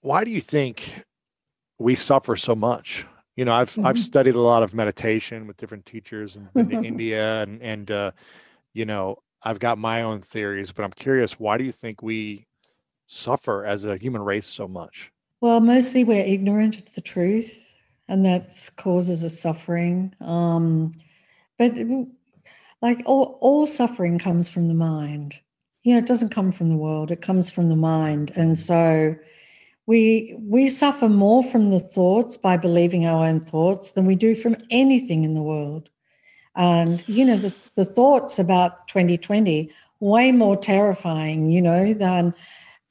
[0.02, 1.04] Why do you think
[1.80, 3.06] we suffer so much?
[3.36, 3.86] You know, I've mm-hmm.
[3.86, 8.12] I've studied a lot of meditation with different teachers in, in India and and uh,
[8.74, 12.46] you know, I've got my own theories, but I'm curious, why do you think we
[13.08, 15.12] suffer as a human race so much?
[15.42, 17.70] Well, mostly we're ignorant of the truth,
[18.08, 20.16] and that causes us suffering.
[20.22, 20.94] Um,
[21.58, 21.74] but
[22.82, 25.40] like all, all suffering comes from the mind.
[25.84, 29.16] You know, it doesn't come from the world; it comes from the mind, and so
[29.86, 34.36] we we suffer more from the thoughts by believing our own thoughts than we do
[34.36, 35.90] from anything in the world.
[36.56, 42.34] And you know, the, the thoughts about 2020 way more terrifying, you know, than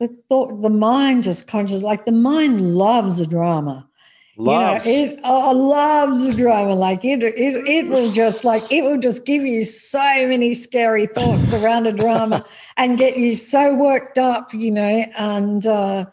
[0.02, 3.88] the thought, the mind just conscious, like the mind loves a drama.
[4.36, 4.84] Loves.
[4.84, 6.74] You know, it oh, loves a drama.
[6.74, 11.06] Like it, it, it will just like it will just give you so many scary
[11.06, 12.44] thoughts around a drama
[12.76, 15.04] and get you so worked up, you know.
[15.16, 16.06] And uh,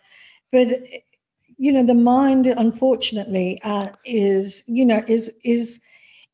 [0.52, 0.68] but
[1.58, 5.82] you know, the mind, unfortunately, uh, is you know is is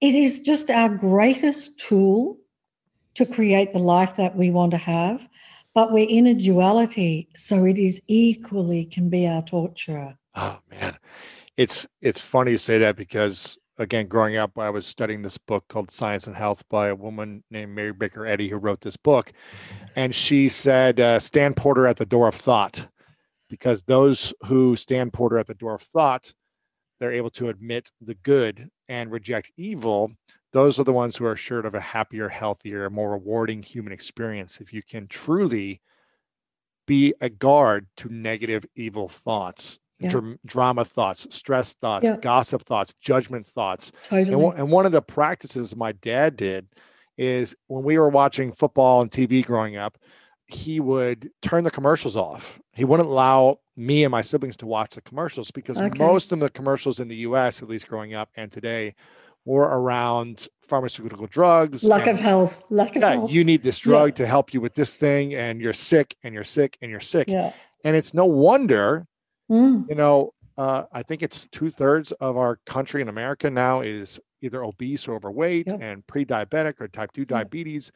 [0.02, 2.38] it is just our greatest tool
[3.14, 5.30] to create the life that we want to have
[5.76, 10.18] but we're in a duality so it is equally can be our torturer.
[10.34, 10.96] Oh man.
[11.58, 15.66] It's it's funny you say that because again growing up i was studying this book
[15.68, 19.32] called science and health by a woman named mary baker eddy who wrote this book.
[19.96, 22.88] And she said uh, stand porter at the door of thought
[23.50, 26.34] because those who stand porter at the door of thought
[27.00, 30.12] they're able to admit the good and reject evil
[30.56, 34.62] those are the ones who are assured of a happier, healthier, more rewarding human experience.
[34.62, 35.82] If you can truly
[36.88, 40.08] be a guard to negative, evil thoughts, yeah.
[40.08, 42.16] dr- drama thoughts, stress thoughts, yeah.
[42.16, 43.92] gossip thoughts, judgment thoughts.
[44.06, 44.22] Totally.
[44.22, 46.70] And, w- and one of the practices my dad did
[47.18, 49.98] is when we were watching football and TV growing up,
[50.46, 52.62] he would turn the commercials off.
[52.72, 56.02] He wouldn't allow me and my siblings to watch the commercials because okay.
[56.02, 58.96] most of the commercials in the US, at least growing up and today,
[59.46, 61.84] or around pharmaceutical drugs.
[61.84, 62.64] Lack of health.
[62.70, 63.32] Lack of yeah, health.
[63.32, 64.16] You need this drug yeah.
[64.16, 67.28] to help you with this thing, and you're sick, and you're sick, and you're sick.
[67.28, 67.54] Yeah.
[67.84, 69.06] And it's no wonder,
[69.50, 69.88] mm.
[69.88, 74.20] you know, uh, I think it's two thirds of our country in America now is
[74.42, 75.80] either obese or overweight yep.
[75.82, 77.92] and pre diabetic or type 2 diabetes.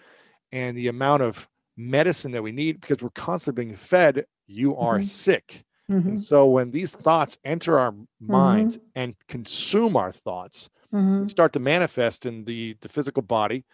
[0.52, 1.47] And the amount of
[1.78, 5.04] medicine that we need because we're constantly being fed, you are mm-hmm.
[5.04, 5.64] sick.
[5.89, 6.10] Mm-hmm.
[6.10, 8.88] And so when these thoughts enter our minds mm-hmm.
[8.95, 11.28] and consume our thoughts, mm-hmm.
[11.28, 13.66] start to manifest in the the physical body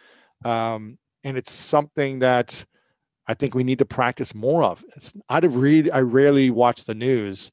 [0.44, 2.66] um, and it's something that
[3.28, 6.96] i think we need to practice more of it's i read i rarely watch the
[6.96, 7.52] news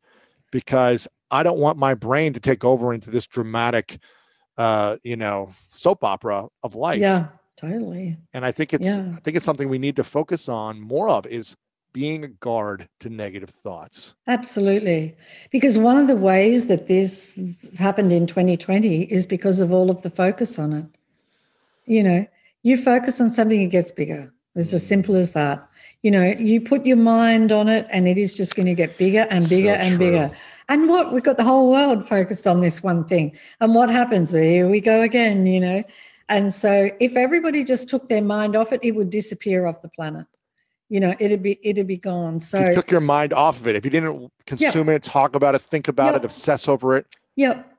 [0.50, 3.98] because i don't want my brain to take over into this dramatic
[4.58, 9.12] uh you know soap opera of life yeah totally and i think it's yeah.
[9.16, 11.56] i think it's something we need to focus on more of is
[11.93, 14.14] being a guard to negative thoughts.
[14.26, 15.14] Absolutely.
[15.51, 20.03] Because one of the ways that this happened in 2020 is because of all of
[20.03, 20.86] the focus on it.
[21.86, 22.26] You know,
[22.62, 24.32] you focus on something, it gets bigger.
[24.55, 25.66] It's as simple as that.
[26.03, 28.99] You know, you put your mind on it and it is just going to get
[28.99, 29.99] bigger and bigger so and true.
[29.99, 30.36] bigger.
[30.68, 31.12] And what?
[31.12, 33.36] We've got the whole world focused on this one thing.
[33.61, 34.32] And what happens?
[34.32, 35.82] Here we go again, you know.
[36.28, 39.88] And so if everybody just took their mind off it, it would disappear off the
[39.88, 40.26] planet
[40.93, 43.66] you know it'd be it'd be gone so if you took your mind off of
[43.66, 47.07] it if you didn't consume it talk about it think about it obsess over it
[47.34, 47.74] yep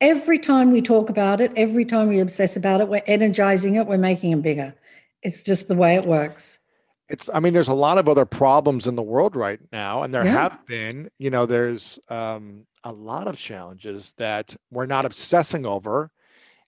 [0.00, 3.88] every time we talk about it every time we obsess about it we're energizing it
[3.88, 4.72] we're making it bigger
[5.20, 6.60] it's just the way it works
[7.08, 10.14] it's i mean there's a lot of other problems in the world right now and
[10.14, 10.30] there yeah.
[10.30, 16.08] have been you know there's um, a lot of challenges that we're not obsessing over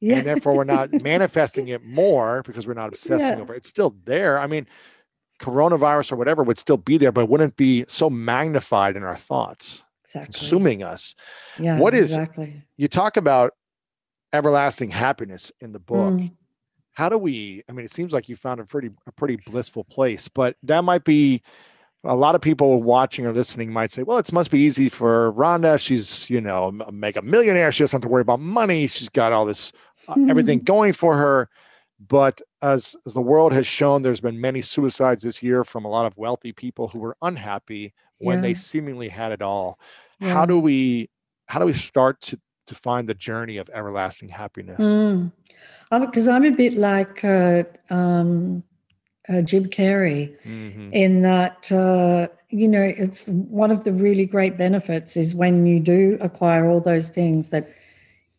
[0.01, 0.17] yeah.
[0.17, 3.41] and therefore we're not manifesting it more because we're not obsessing yeah.
[3.41, 3.59] over it.
[3.59, 4.67] it's still there i mean
[5.39, 9.85] coronavirus or whatever would still be there, but wouldn't be so magnified in our thoughts,
[10.05, 10.33] exactly.
[10.33, 11.15] consuming us.
[11.59, 12.63] Yeah, what is exactly?
[12.77, 13.53] You talk about
[14.33, 16.15] everlasting happiness in the book.
[16.15, 16.33] Mm.
[16.93, 17.63] How do we?
[17.69, 20.83] I mean, it seems like you found a pretty a pretty blissful place, but that
[20.85, 21.43] might be
[22.07, 25.33] a lot of people watching or listening might say, well, it must be easy for
[25.33, 25.79] Rhonda.
[25.79, 27.73] She's, you know, make a millionaire.
[27.73, 28.87] She doesn't have to worry about money.
[28.87, 29.73] She's got all this,
[30.09, 30.31] mm-hmm.
[30.31, 31.49] everything going for her.
[32.07, 35.89] But as, as the world has shown, there's been many suicides this year from a
[35.89, 38.43] lot of wealthy people who were unhappy when yeah.
[38.43, 39.79] they seemingly had it all.
[40.21, 40.33] Yeah.
[40.33, 41.09] How do we,
[41.47, 44.79] how do we start to, to find the journey of everlasting happiness?
[44.79, 46.29] Because mm.
[46.29, 48.65] um, I'm a bit like, uh, um,
[49.29, 50.93] uh, Jim Carrey, mm-hmm.
[50.93, 55.81] in that uh, you know it's one of the really great benefits is when you
[55.81, 57.69] do acquire all those things that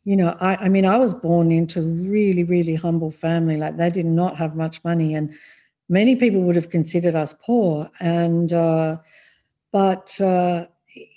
[0.08, 3.90] you know I, I mean I was born into really really humble family like they
[3.90, 5.34] did not have much money and
[5.90, 8.98] many people would have considered us poor and uh,
[9.74, 10.66] but uh,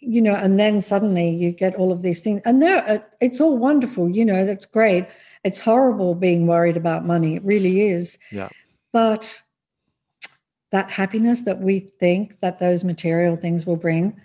[0.01, 3.41] you know and then suddenly you get all of these things and there uh, it's
[3.41, 5.07] all wonderful you know that's great
[5.45, 8.49] it's horrible being worried about money it really is yeah
[8.93, 9.41] but
[10.73, 14.21] that happiness that we think that those material things will bring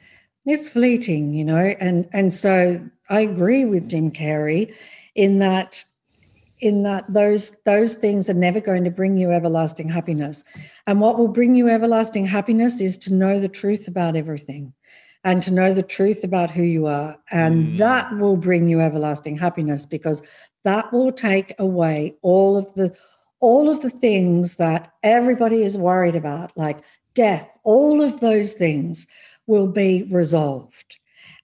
[0.48, 1.74] is fleeting, you know.
[1.80, 4.74] And and so I agree with Jim Carrey
[5.14, 5.84] in that
[6.60, 10.44] in that those those things are never going to bring you everlasting happiness.
[10.88, 14.74] And what will bring you everlasting happiness is to know the truth about everything
[15.24, 17.18] and to know the truth about who you are.
[17.32, 17.78] And mm.
[17.78, 20.22] that will bring you everlasting happiness because
[20.64, 22.96] that will take away all of the
[23.42, 26.80] all of the things that everybody is worried about, like
[27.14, 29.08] death, all of those things
[29.46, 30.98] will be resolved.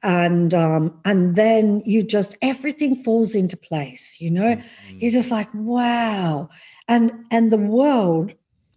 [0.04, 4.56] And um, and then you just everything falls into place, you know.
[4.56, 4.98] Mm-hmm.
[5.00, 6.50] You're just like, wow.
[6.88, 8.34] And and the world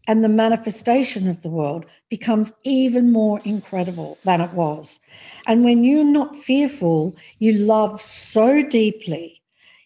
[0.06, 5.00] and the manifestation of the world becomes even more incredible than it was.
[5.46, 9.40] And when you're not fearful, you love so deeply.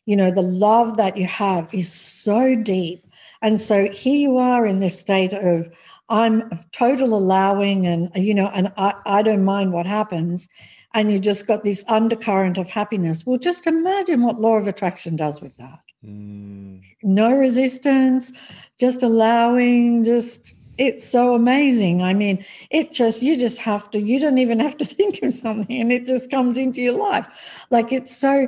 [0.07, 3.09] You know, the love that you have is so deep
[3.43, 5.69] and so here you are in this state of
[6.09, 10.49] I'm of total allowing and you know, and I, I don't mind what happens.
[10.95, 13.25] And you just got this undercurrent of happiness.
[13.27, 15.81] Well, just imagine what law of attraction does with that.
[16.05, 16.83] Mm.
[17.03, 18.33] No resistance,
[18.79, 22.03] just allowing, just it's so amazing.
[22.03, 25.35] I mean, it just, you just have to, you don't even have to think of
[25.35, 27.29] something and it just comes into your life.
[27.71, 28.47] Like it's so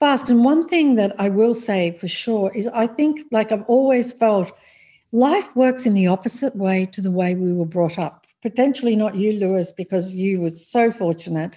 [0.00, 0.28] fast.
[0.28, 4.12] And one thing that I will say for sure is I think, like I've always
[4.12, 4.52] felt,
[5.12, 8.26] life works in the opposite way to the way we were brought up.
[8.42, 11.52] Potentially not you, Lewis, because you were so fortunate.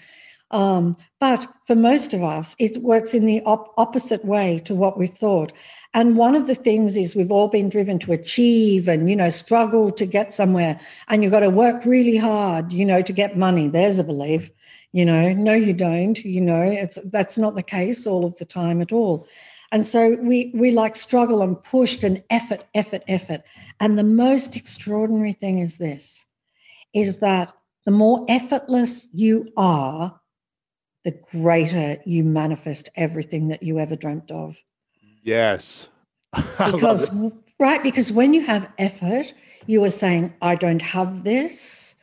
[0.51, 4.97] Um, but for most of us, it works in the op- opposite way to what
[4.97, 5.51] we've thought.
[5.93, 9.29] And one of the things is we've all been driven to achieve and, you know,
[9.29, 10.79] struggle to get somewhere.
[11.07, 13.67] And you've got to work really hard, you know, to get money.
[13.67, 14.51] There's a belief
[14.91, 18.45] you know no you don't you know it's that's not the case all of the
[18.45, 19.27] time at all
[19.71, 23.41] and so we we like struggle and pushed and effort effort effort
[23.79, 26.27] and the most extraordinary thing is this
[26.93, 27.53] is that
[27.85, 30.18] the more effortless you are
[31.03, 34.57] the greater you manifest everything that you ever dreamt of.
[35.23, 35.89] Yes.
[36.57, 37.09] Because
[37.59, 39.33] right because when you have effort
[39.67, 41.95] you are saying i don't have this.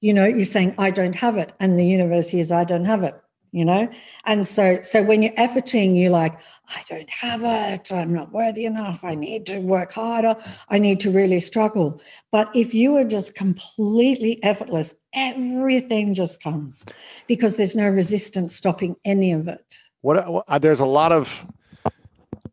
[0.00, 3.02] You know you're saying i don't have it and the universe is i don't have
[3.02, 3.14] it
[3.54, 3.88] you know?
[4.26, 7.92] And so so when you're efforting you're like i don't have it.
[7.92, 9.04] I'm not worthy enough.
[9.04, 10.36] I need to work harder.
[10.68, 12.00] I need to really struggle.
[12.32, 16.84] But if you are just completely effortless everything just comes
[17.28, 19.64] because there's no resistance stopping any of it.
[20.00, 21.46] What, uh, there's a lot of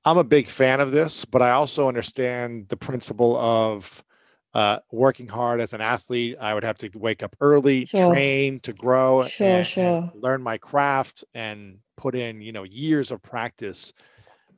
[0.06, 4.04] i'm a big fan of this but i also understand the principle of
[4.54, 8.12] uh, working hard as an athlete, I would have to wake up early, sure.
[8.14, 10.12] train to grow, sure, and, sure.
[10.14, 13.94] and learn my craft, and put in you know years of practice.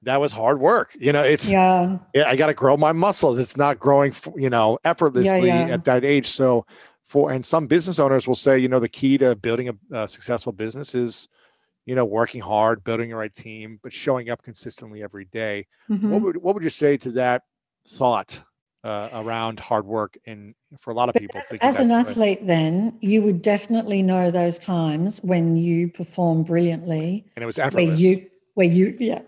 [0.04, 0.96] That was hard work.
[1.00, 2.00] You know, it's yeah.
[2.28, 3.39] I got to grow my muscles.
[3.39, 5.74] It's not growing, you know, effortlessly yeah, yeah.
[5.74, 6.26] at that age.
[6.26, 6.66] So,
[7.04, 10.08] for and some business owners will say, you know, the key to building a, a
[10.08, 11.30] successful business is
[11.86, 15.68] you know, working hard, building the right team, but showing up consistently every day.
[15.89, 16.12] Mm-hmm.
[16.12, 17.44] What would what would you say to that
[17.88, 18.41] thought?
[18.84, 21.40] Uh, around hard work and for a lot of people.
[21.40, 22.48] As, as an athlete, right.
[22.48, 27.88] then you would definitely know those times when you perform brilliantly, and it was effortless.
[27.88, 29.22] Where you, where you, yeah,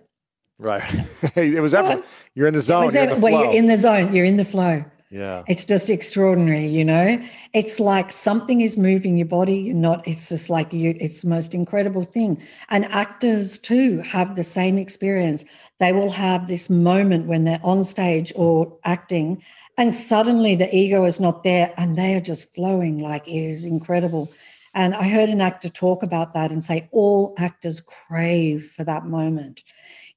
[0.57, 0.83] right.
[1.35, 2.05] it was effort.
[2.33, 2.93] You're in the zone.
[2.93, 4.13] You're in the well, you're in the zone.
[4.13, 4.83] You're in the flow.
[5.15, 5.43] Yeah.
[5.47, 7.17] It's just extraordinary, you know?
[7.53, 9.55] It's like something is moving your body.
[9.59, 12.43] You're not, it's just like you, it's the most incredible thing.
[12.67, 15.45] And actors too have the same experience.
[15.79, 19.41] They will have this moment when they're on stage or acting,
[19.77, 23.63] and suddenly the ego is not there and they are just flowing like it is
[23.63, 24.33] incredible.
[24.73, 29.05] And I heard an actor talk about that and say all actors crave for that
[29.05, 29.63] moment,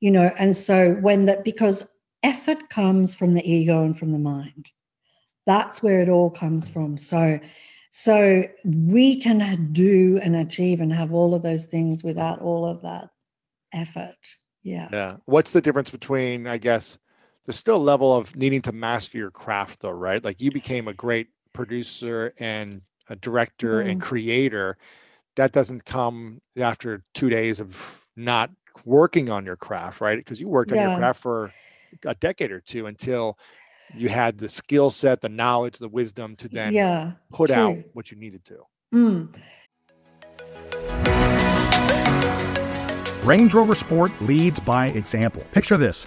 [0.01, 0.33] you know?
[0.41, 1.95] And so when that, because
[2.25, 4.73] effort comes from the ego and from the mind
[5.49, 6.97] that's where it all comes from.
[6.97, 7.41] So,
[7.91, 12.83] So we can do and achieve and have all of those things without all of
[12.83, 13.09] that
[13.73, 14.19] effort.
[14.63, 14.89] Yeah.
[14.93, 15.17] Yeah.
[15.25, 16.99] What's the difference between, I guess,
[17.45, 20.23] there's still a level of needing to master your craft though, right?
[20.23, 23.91] Like you became a great producer and a director mm.
[23.91, 24.77] and creator.
[25.37, 28.51] That doesn't come after two days of not
[28.85, 30.19] working on your craft, right?
[30.19, 30.85] Because you worked yeah.
[30.85, 31.51] on your craft for
[32.05, 33.39] a decade or two until
[33.95, 37.57] you had the skill set, the knowledge, the wisdom to then yeah, put true.
[37.57, 38.59] out what you needed to.
[38.95, 39.35] Mm.
[43.25, 45.45] Range Rover Sport leads by example.
[45.53, 46.07] Picture this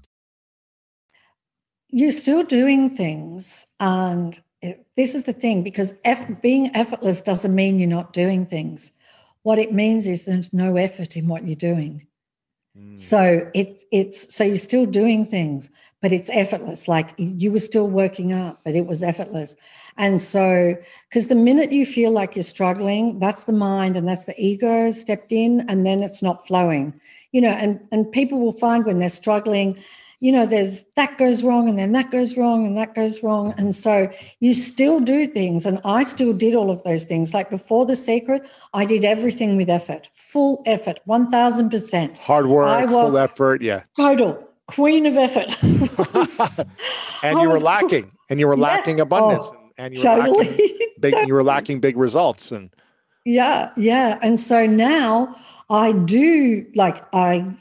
[1.91, 3.67] you're still doing things.
[3.79, 8.45] And it, this is the thing because eff- being effortless doesn't mean you're not doing
[8.45, 8.93] things.
[9.43, 12.07] What it means is there's no effort in what you're doing.
[12.77, 12.99] Mm.
[12.99, 15.69] So it's it's so you're still doing things,
[16.01, 16.87] but it's effortless.
[16.87, 19.57] Like you were still working out, but it was effortless.
[19.97, 20.75] And so,
[21.09, 24.91] because the minute you feel like you're struggling, that's the mind and that's the ego
[24.91, 26.99] stepped in, and then it's not flowing.
[27.33, 29.77] You know, and and people will find when they're struggling
[30.21, 33.55] you know, there's that goes wrong and then that goes wrong and that goes wrong.
[33.57, 34.09] And so
[34.39, 35.65] you still do things.
[35.65, 37.33] And I still did all of those things.
[37.33, 42.19] Like before The Secret, I did everything with effort, full effort, 1000%.
[42.19, 43.63] Hard work, I was full effort.
[43.63, 43.83] Yeah.
[43.97, 45.57] Total queen of effort.
[47.23, 48.63] and you were lacking, and you were yeah.
[48.63, 49.49] lacking abundance.
[49.51, 50.49] Oh, and you were totally.
[50.49, 52.51] lacking big, you were lacking big results.
[52.51, 52.69] And
[53.25, 54.19] yeah, yeah.
[54.21, 55.35] And so now
[55.67, 57.57] I do like, I,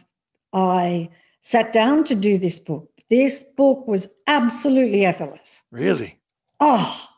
[0.52, 1.08] I,
[1.41, 2.91] sat down to do this book.
[3.09, 5.64] This book was absolutely effortless.
[5.70, 6.20] Really?
[6.61, 7.09] Oh,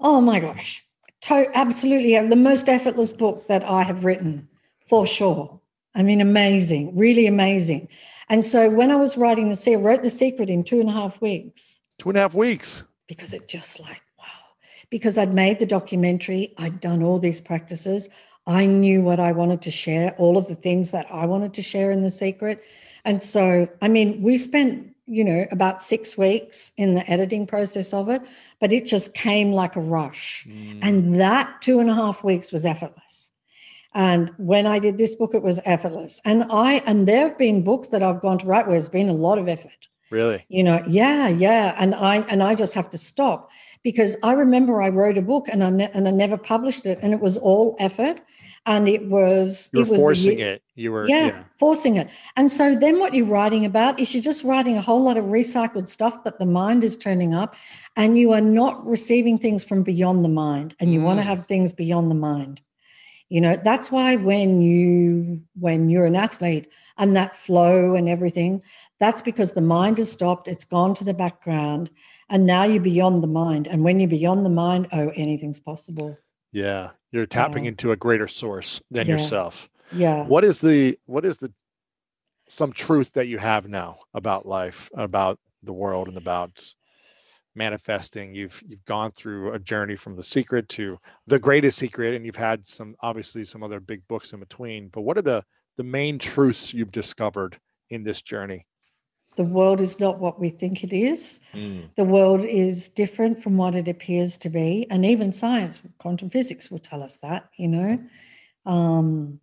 [0.00, 0.84] oh my gosh.
[1.22, 4.48] To- absolutely uh, the most effortless book that I have written
[4.88, 5.60] for sure.
[5.94, 7.88] I mean, amazing, really amazing.
[8.28, 10.88] And so when I was writing the secret, I wrote the secret in two and
[10.88, 11.80] a half weeks.
[11.98, 12.84] Two and a half weeks.
[13.08, 14.24] Because it just like, wow.
[14.88, 18.08] Because I'd made the documentary, I'd done all these practices.
[18.46, 21.62] I knew what I wanted to share, all of the things that I wanted to
[21.62, 22.62] share in the secret.
[23.04, 27.92] And so, I mean, we spent, you know, about six weeks in the editing process
[27.92, 28.22] of it,
[28.60, 30.46] but it just came like a rush.
[30.48, 30.78] Mm.
[30.82, 33.32] And that two and a half weeks was effortless.
[33.92, 36.20] And when I did this book, it was effortless.
[36.24, 39.08] And I, and there have been books that I've gone to write where it's been
[39.08, 39.88] a lot of effort.
[40.10, 40.44] Really?
[40.48, 41.76] You know, yeah, yeah.
[41.78, 43.50] And I, and I just have to stop
[43.82, 46.98] because I remember I wrote a book and I, ne- and I never published it
[47.00, 48.20] and it was all effort
[48.66, 50.62] and it was you were it was forcing it.
[50.74, 52.08] You were yeah, yeah, forcing it.
[52.36, 55.24] And so then what you're writing about is you're just writing a whole lot of
[55.26, 57.54] recycled stuff that the mind is turning up
[57.96, 61.04] and you are not receiving things from beyond the mind and you mm.
[61.04, 62.60] want to have things beyond the mind.
[63.28, 66.68] You know that's why when you when you're an athlete
[66.98, 68.62] and that flow and everything
[68.98, 71.90] that's because the mind has stopped it's gone to the background
[72.28, 73.66] and now you're beyond the mind.
[73.66, 76.18] And when you're beyond the mind oh anything's possible.
[76.52, 77.70] Yeah you're tapping yeah.
[77.70, 79.14] into a greater source than yeah.
[79.14, 81.52] yourself yeah what is the what is the
[82.48, 86.74] some truth that you have now about life about the world and about
[87.54, 92.24] manifesting you've you've gone through a journey from the secret to the greatest secret and
[92.24, 95.42] you've had some obviously some other big books in between but what are the
[95.76, 97.58] the main truths you've discovered
[97.90, 98.66] in this journey
[99.40, 101.40] the world is not what we think it is.
[101.54, 101.88] Mm.
[101.96, 104.86] The world is different from what it appears to be.
[104.90, 107.98] And even science, quantum physics will tell us that, you know.
[108.66, 109.40] Um,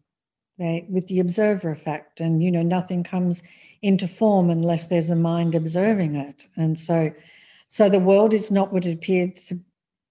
[0.59, 3.41] they with the observer effect and you know nothing comes
[3.81, 7.11] into form unless there's a mind observing it and so
[7.67, 9.59] so the world is not what it appeared to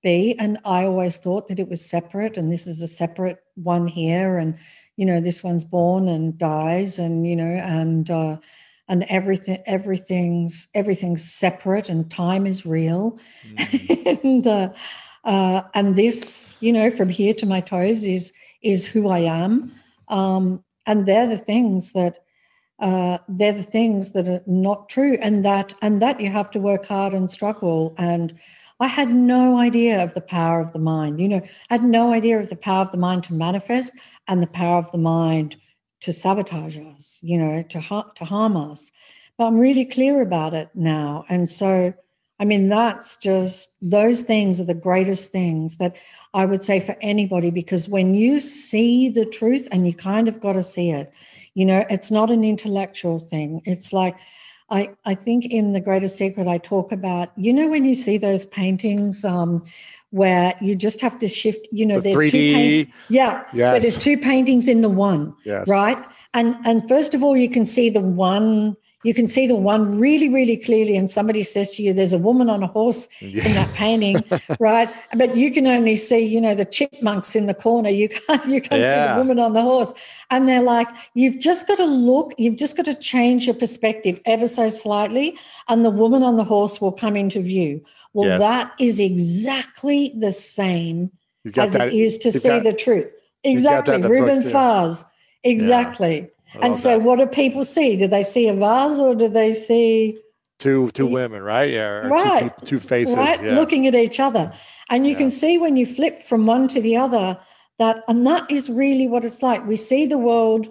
[0.04, 3.88] be and i always thought that it was separate and this is a separate one
[3.88, 4.56] here and
[4.96, 8.36] you know this one's born and dies and you know and uh
[8.88, 13.18] and everything everything's everything's separate and time is real.
[13.48, 14.22] Mm.
[14.24, 14.68] and uh,
[15.24, 18.32] uh, and this you know from here to my toes is
[18.62, 19.72] is who i am.
[20.08, 22.22] Um, and they're the things that
[22.78, 26.60] uh, they're the things that are not true and that and that you have to
[26.60, 27.94] work hard and struggle.
[27.98, 28.38] And
[28.78, 31.40] i had no idea of the power of the mind you know
[31.70, 33.92] i had no idea of the power of the mind to manifest
[34.28, 35.56] and the power of the mind
[36.06, 38.90] to sabotage us you know to, ha- to harm us
[39.36, 41.92] but i'm really clear about it now and so
[42.38, 45.96] I mean, that's just those things are the greatest things that
[46.34, 50.40] I would say for anybody because when you see the truth and you kind of
[50.40, 51.10] got to see it,
[51.54, 53.62] you know, it's not an intellectual thing.
[53.64, 54.16] It's like,
[54.68, 58.18] I, I think in The Greatest Secret, I talk about, you know, when you see
[58.18, 59.62] those paintings um,
[60.10, 62.30] where you just have to shift, you know, the there's 3D.
[62.30, 63.74] two paint- yeah, Yes.
[63.74, 65.68] but there's two paintings in the one, Yes.
[65.68, 65.98] right?
[66.34, 70.00] And and first of all, you can see the one you can see the one
[70.00, 70.96] really, really clearly.
[70.96, 74.16] And somebody says to you, there's a woman on a horse in that painting,
[74.58, 74.88] right?
[75.16, 77.88] But you can only see, you know, the chipmunks in the corner.
[77.88, 79.12] You can't, you can't see Yeah.
[79.14, 79.94] the woman on the horse.
[80.32, 84.20] And they're like, you've just got to look, you've just got to change your perspective
[84.26, 85.38] ever so slightly,
[85.68, 87.82] and the woman on the horse will come into view.
[88.14, 88.40] Well, Yes.
[88.40, 91.10] that is exactly the same
[91.56, 91.88] as that.
[91.88, 93.12] it is to see got- the truth.
[93.44, 93.94] Exactly.
[93.94, 95.04] in the book, Rubin's vase.
[95.44, 96.28] Exactly.
[96.60, 97.02] I And so, that.
[97.04, 97.96] what do people see?
[97.96, 100.16] Do they see a vase or do they see
[100.58, 101.70] two two women, right?
[101.70, 102.52] Yeah, Right.
[102.60, 103.14] Two, two faces.
[103.16, 103.54] right yeah.
[103.54, 104.52] looking at each other?
[104.90, 105.18] And you Yeah.
[105.18, 107.38] can see when you flip from one to the other
[107.78, 109.66] that, and that is really what it's like.
[109.66, 110.68] We see the world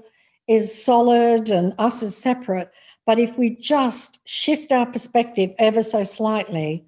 [0.47, 2.69] is solid and us as separate,
[3.05, 6.83] but if we just shift our perspective ever so slightly,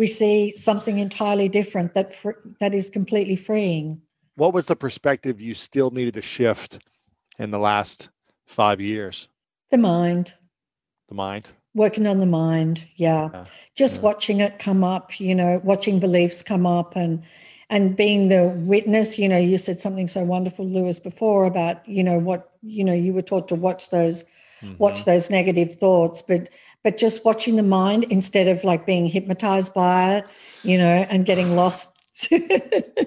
[0.00, 4.00] we see something entirely different that fr- that is completely freeing.
[4.42, 6.70] what was the perspective you still needed to shift
[7.38, 8.08] in the last
[8.46, 9.28] five years?
[9.70, 10.26] The mind.
[11.08, 11.46] The mind.
[11.74, 13.44] working on the mind yeah, Yeah,
[13.82, 14.02] just yeah.
[14.08, 17.12] watching it come up you know watching beliefs come up and
[17.74, 18.42] and being the
[18.74, 22.42] witness you know you said something so wonderful lewis before about you know what
[22.76, 24.18] you know you were taught to watch those
[24.62, 24.76] Mm-hmm.
[24.84, 26.42] watch those negative thoughts but
[26.82, 30.30] but just watching the mind instead of like being hypnotized by it
[30.62, 31.96] you know and getting lost.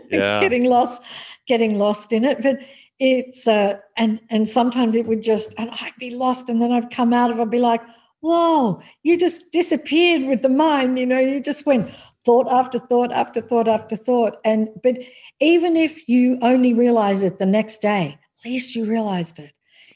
[0.09, 0.39] Yeah.
[0.39, 1.01] getting lost
[1.47, 2.41] getting lost in it.
[2.41, 2.59] But
[2.99, 6.91] it's uh and and sometimes it would just and i'd be lost and then i'd
[6.91, 7.81] come out of it and be like
[8.21, 11.89] whoa you just disappeared with the mind you know you just went
[12.25, 14.37] thought after thought after thought after thought.
[14.45, 14.97] And but
[15.39, 19.51] even if you only realize it the next day at least you realized it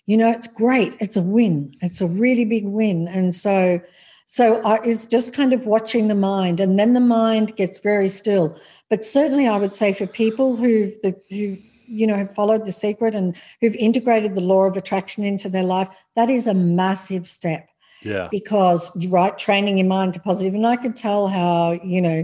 [0.07, 0.95] you know it's great.
[0.99, 1.75] It's a win.
[1.81, 3.07] It's a really big win.
[3.07, 3.79] And so
[4.25, 8.09] so I, it's just kind of watching the mind and then the mind gets very
[8.09, 8.57] still.
[8.89, 12.71] But certainly i would say for people who've the, who've you know have followed the
[12.71, 17.27] secret and who've integrated the law of attraction into their life that is a massive
[17.27, 17.69] step.
[18.03, 18.27] Yeah.
[18.29, 22.23] because you're right training your mind to positive and i could tell how you know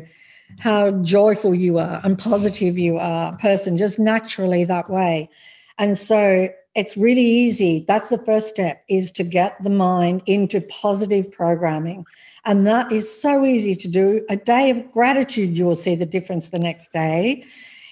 [0.59, 5.29] how joyful you are and positive you are person just naturally that way.
[5.77, 7.85] And so it's really easy.
[7.87, 12.05] That's the first step is to get the mind into positive programming.
[12.45, 14.25] And that is so easy to do.
[14.29, 17.45] A day of gratitude you'll see the difference the next day.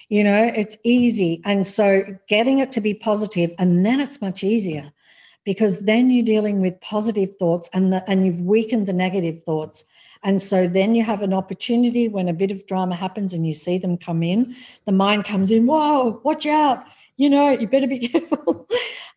[0.08, 1.40] You know it's easy.
[1.44, 4.92] And so getting it to be positive and then it's much easier
[5.44, 9.84] because then you're dealing with positive thoughts and the, and you've weakened the negative thoughts.
[10.24, 13.54] And so then you have an opportunity when a bit of drama happens and you
[13.54, 14.54] see them come in
[14.84, 16.84] the mind comes in whoa watch out
[17.16, 18.68] you know you better be careful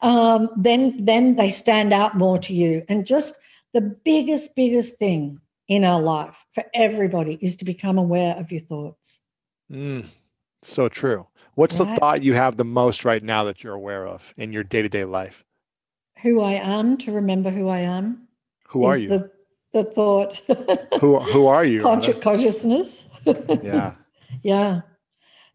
[0.02, 3.36] um, then then they stand out more to you and just
[3.74, 8.62] the biggest biggest thing in our life for everybody is to become aware of your
[8.62, 9.22] thoughts
[9.72, 10.06] Mm,
[10.62, 11.26] so true.
[11.56, 14.64] What's the thought you have the most right now that you're aware of in your
[14.64, 15.44] day to day life?
[16.22, 18.28] who i am to remember who i am
[18.70, 19.10] Who are you?
[19.10, 19.32] the,
[19.74, 20.38] the thought
[21.02, 21.82] who Who are you?
[21.82, 23.10] Conscious consciousness
[23.64, 23.96] Yeah.
[24.44, 24.82] yeah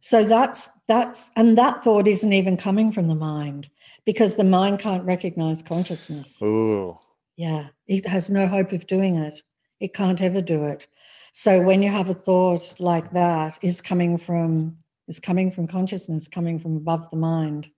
[0.01, 3.71] so that's that's and that thought isn't even coming from the mind
[4.05, 6.43] because the mind can't recognize consciousness.
[6.43, 6.99] Ooh.
[7.37, 9.43] yeah it has no hope of doing it.
[9.79, 10.89] It can't ever do it.
[11.33, 16.29] So when you have a thought like that is coming from is coming from consciousness
[16.29, 17.71] coming from above the mind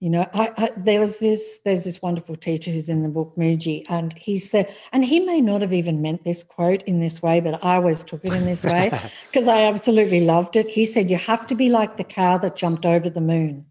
[0.00, 3.34] you know I, I there was this there's this wonderful teacher who's in the book
[3.36, 7.22] Mooji and he said and he may not have even meant this quote in this
[7.22, 8.90] way but i always took it in this way
[9.30, 12.56] because i absolutely loved it he said you have to be like the cow that
[12.56, 13.66] jumped over the moon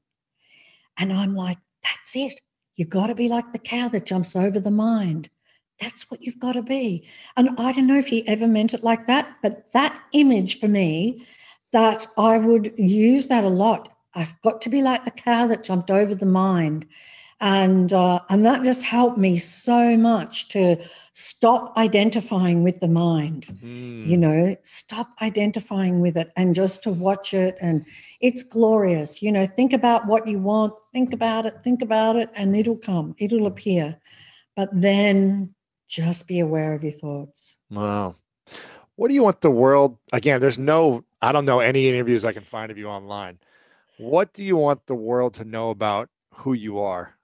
[0.97, 2.39] and i'm like That's it.
[2.75, 5.29] You got to be like the cow that jumps over the mind.
[5.79, 7.07] That's what you've got to be.
[7.35, 10.67] And I don't know if he ever meant it like that, but that image for
[10.67, 11.25] me,
[11.71, 13.89] that I would use that a lot.
[14.15, 16.85] I've got to be like the cow that jumped over the mind
[17.43, 20.77] and uh, and that just helped me so much to
[21.11, 24.07] stop identifying with the mind mm.
[24.07, 27.57] you know stop identifying with it and just to watch it.
[27.59, 27.85] And
[28.21, 32.29] it's glorious you know think about what you want think about it think about it
[32.33, 33.97] and it'll come it'll appear.
[34.55, 35.53] But then
[35.89, 37.59] just be aware of your thoughts.
[37.69, 38.15] Wow.
[38.95, 42.31] What do you want the world again there's no i don't know any interviews i
[42.31, 43.37] can find of you online
[43.97, 47.15] what do you want the world to know about who you are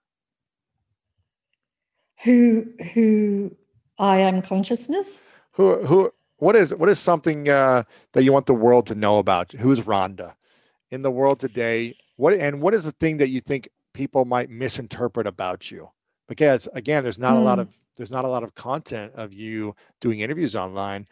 [2.24, 3.56] who who
[3.98, 5.24] I am consciousness.
[5.54, 7.84] Who who what is what is something uh,
[8.14, 9.52] that you want the world to know about?
[9.52, 10.34] Who's Rhonda
[10.90, 11.96] in the world today?
[12.16, 15.88] What and what is the thing that you think people might misinterpret about you?
[16.28, 17.40] Because again, there's not mm.
[17.40, 17.62] a lot hmm.
[17.62, 21.06] of there's not a lot of content of you doing interviews online.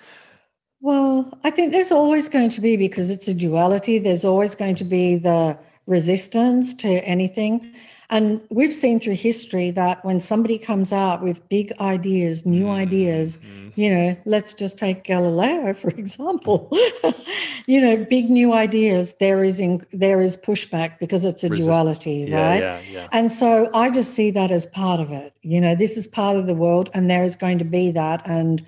[0.80, 3.98] Well, I think there's always going to be because it's a duality.
[3.98, 7.74] There's always going to be the resistance to anything.
[8.10, 12.72] And we've seen through history that when somebody comes out with big ideas, new mm-hmm.
[12.72, 13.40] ideas,
[13.76, 16.70] you know, let's just take Galileo for example.
[17.68, 21.68] you know, big new ideas, there is in, there is pushback because it's a Resist-
[21.68, 22.60] duality, yeah, right?
[22.60, 23.08] Yeah, yeah.
[23.12, 25.34] And so I just see that as part of it.
[25.42, 28.22] You know, this is part of the world, and there is going to be that,
[28.26, 28.66] and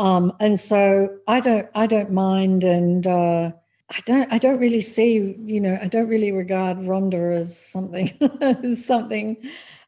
[0.00, 3.06] um, and so I don't I don't mind and.
[3.06, 3.52] Uh,
[3.92, 8.16] I don't I don't really see, you know, I don't really regard Rhonda as something
[8.40, 9.36] as something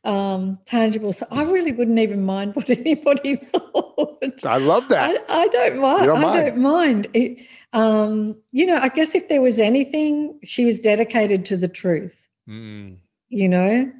[0.04, 1.12] um, tangible.
[1.12, 4.44] So I really wouldn't even mind what anybody thought.
[4.44, 5.24] I love that.
[5.28, 6.06] I, I don't mind.
[6.06, 7.08] Don't I don't mind.
[7.14, 11.68] It, um, you know, I guess if there was anything, she was dedicated to the
[11.68, 12.28] truth.
[12.48, 12.96] Mm.
[13.28, 13.92] You know,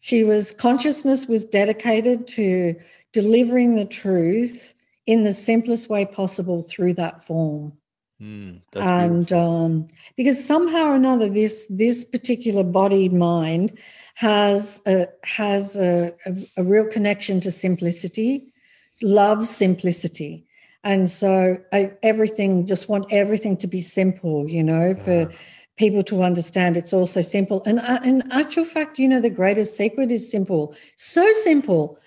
[0.00, 2.74] she was consciousness was dedicated to
[3.12, 4.74] delivering the truth
[5.08, 7.72] in the simplest way possible through that form.
[8.20, 13.78] Mm, and um, because somehow or another, this this particular body mind
[14.16, 18.52] has a, has a, a, a real connection to simplicity,
[19.00, 20.44] loves simplicity,
[20.84, 24.46] and so I, everything just want everything to be simple.
[24.46, 25.32] You know, for
[25.76, 27.62] people to understand it's also simple.
[27.64, 31.98] And uh, in actual fact, you know, the greatest secret is simple, so simple.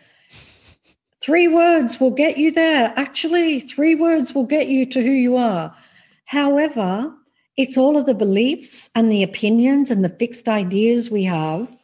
[1.21, 2.93] Three words will get you there.
[2.95, 5.75] Actually, three words will get you to who you are.
[6.25, 7.13] However,
[7.57, 11.75] it's all of the beliefs and the opinions and the fixed ideas we have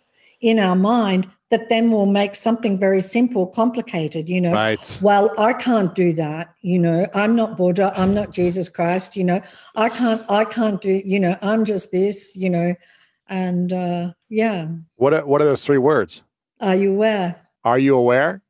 [0.42, 4.54] in our mind that then will make something very simple complicated you know.
[4.54, 5.00] Right.
[5.02, 7.08] well i can't do that you know.
[7.14, 7.94] I'm not buddha.
[7.96, 9.42] I'm not jesus christ you know.
[9.76, 12.76] I can't i can't do you know i'm just this you know.
[13.30, 14.68] And uh yeah.
[14.96, 16.24] What are, what are those three words?
[16.60, 17.42] Are you aware?
[17.64, 18.42] Are you aware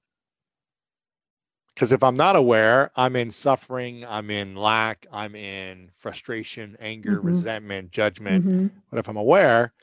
[1.78, 7.18] because if I'm not aware, I'm in suffering, I'm in lack, I'm in frustration, anger,
[7.18, 7.28] mm-hmm.
[7.28, 8.46] resentment, judgment.
[8.48, 8.68] Mm-hmm.
[8.90, 9.74] But if I'm aware,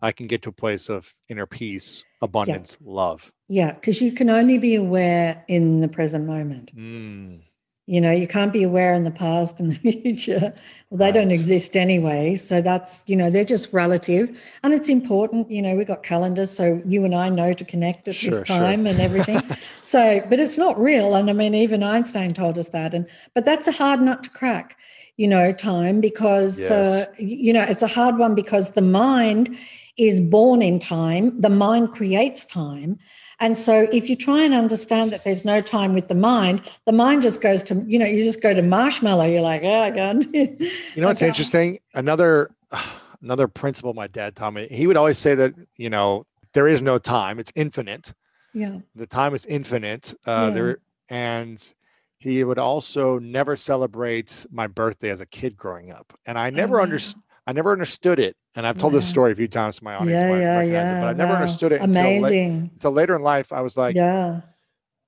[0.00, 2.90] I can get to a place of inner peace, abundance, yeah.
[2.90, 3.34] love.
[3.48, 6.74] Yeah, because you can only be aware in the present moment.
[6.74, 7.42] Mm.
[7.86, 10.54] You know, you can't be aware in the past and the future.
[10.88, 11.14] Well, they right.
[11.14, 12.36] don't exist anyway.
[12.36, 14.58] So that's, you know, they're just relative.
[14.62, 16.50] And it's important, you know, we've got calendars.
[16.50, 18.92] So you and I know to connect at sure, this time sure.
[18.92, 19.38] and everything.
[19.82, 21.14] so, but it's not real.
[21.14, 22.94] And I mean, even Einstein told us that.
[22.94, 24.78] And, but that's a hard nut to crack,
[25.16, 27.08] you know, time because, yes.
[27.08, 29.56] uh, you know, it's a hard one because the mind
[29.98, 32.98] is born in time, the mind creates time.
[33.42, 36.92] And so if you try and understand that there's no time with the mind, the
[36.92, 39.24] mind just goes to, you know, you just go to marshmallow.
[39.24, 40.24] You're like, oh God.
[40.32, 41.26] you know what's okay.
[41.26, 41.80] interesting?
[41.92, 42.52] Another
[43.20, 46.24] another principle my dad taught me, he would always say that, you know,
[46.54, 48.14] there is no time, it's infinite.
[48.54, 48.78] Yeah.
[48.94, 50.14] The time is infinite.
[50.24, 50.50] Uh yeah.
[50.50, 50.78] there
[51.08, 51.74] and
[52.18, 56.12] he would also never celebrate my birthday as a kid growing up.
[56.24, 58.36] And I never oh, understood I never understood it.
[58.54, 58.98] And I've told yeah.
[58.98, 60.96] this story a few times to my audience, yeah, yeah, yeah.
[60.96, 61.40] It, but I never wow.
[61.40, 62.50] understood it Amazing.
[62.50, 63.52] Until, la- until later in life.
[63.52, 64.42] I was like, yeah,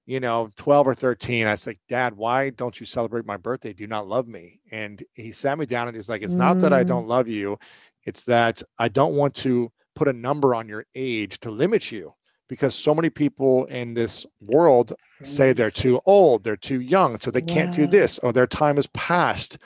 [0.07, 1.47] you know, 12 or 13.
[1.47, 3.73] I was like, Dad, why don't you celebrate my birthday?
[3.73, 4.61] Do you not love me?
[4.71, 6.39] And he sat me down and he's like, It's mm.
[6.39, 6.89] not that I mm.
[6.89, 7.59] don't love you,
[8.05, 12.13] it's that I don't want to put a number on your age to limit you
[12.49, 14.93] because so many people in this world
[15.23, 17.55] say they're too old, they're too young, so they wow.
[17.55, 19.59] can't do this, or their time is past.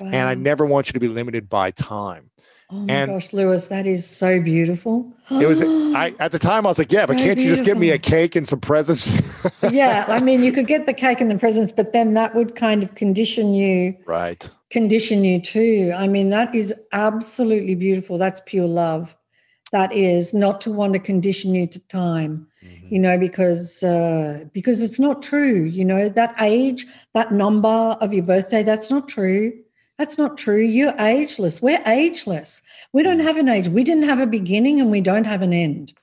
[0.00, 0.06] Wow.
[0.08, 2.30] And I never want you to be limited by time.
[2.70, 5.12] Oh my and gosh, Lewis, that is so beautiful.
[5.30, 7.64] It was I at the time I was like, yeah, but so can't you just
[7.64, 9.12] give me a cake and some presents?
[9.70, 12.56] yeah, I mean, you could get the cake and the presents, but then that would
[12.56, 13.96] kind of condition you.
[14.06, 14.48] Right.
[14.70, 15.92] Condition you too.
[15.94, 18.18] I mean, that is absolutely beautiful.
[18.18, 19.16] That's pure love.
[19.72, 22.92] that is not to want to condition you to time Mhm.
[22.92, 28.12] you know because uh, because it's not true you know that age that number of
[28.14, 29.52] your birthday that's not true
[29.98, 30.60] that's not true.
[30.60, 31.62] You're ageless.
[31.62, 32.62] We're ageless.
[32.92, 33.24] We don't mm.
[33.24, 33.68] have an age.
[33.68, 35.94] We didn't have a beginning and we don't have an end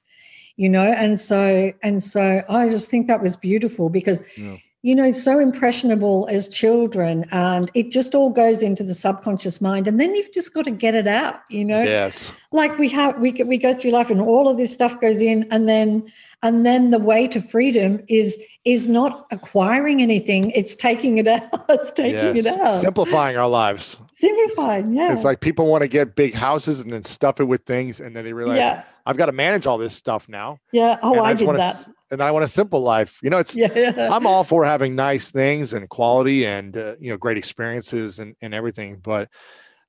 [0.62, 0.86] you know?
[0.86, 4.58] And so and so i just think that was beautiful because Yeah.
[4.84, 9.88] you know so impressionable as children and it just all goes into the subconscious mind
[9.88, 11.82] and then you've just got to get it out you know?
[11.82, 12.34] Yes.
[12.52, 15.48] like we have we we go through life and all of this stuff goes in
[15.52, 16.12] and then
[16.44, 21.44] and then the way to freedom is is not acquiring anything it's taking it out
[21.70, 22.46] it's taking yes.
[22.46, 23.98] it out Simplifying our lives.
[24.14, 27.62] simplifying yeah It's like people want to get big houses and then stuff it with
[27.64, 30.60] things, and then they realize yeah I've got to manage all this stuff now.
[30.72, 33.20] yeah oh i just did want that A, and I want a simple life.
[33.24, 37.10] You know, it's yeah I'm all for having nice things and quality and uh, you
[37.10, 39.30] know great experiences and, and everything, but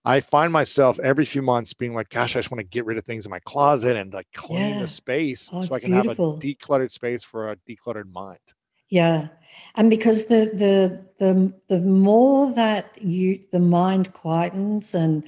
[0.04, 2.98] I find myself every few months being like, "Gosh, I just want to get rid
[2.98, 4.82] of things in my closet and like clean Yeah.
[4.82, 8.40] the space Oh, so I can have a decluttered space for a decluttered mind."
[8.88, 9.28] Yeah.
[9.74, 15.24] And because the the the the more that you the mind quietens and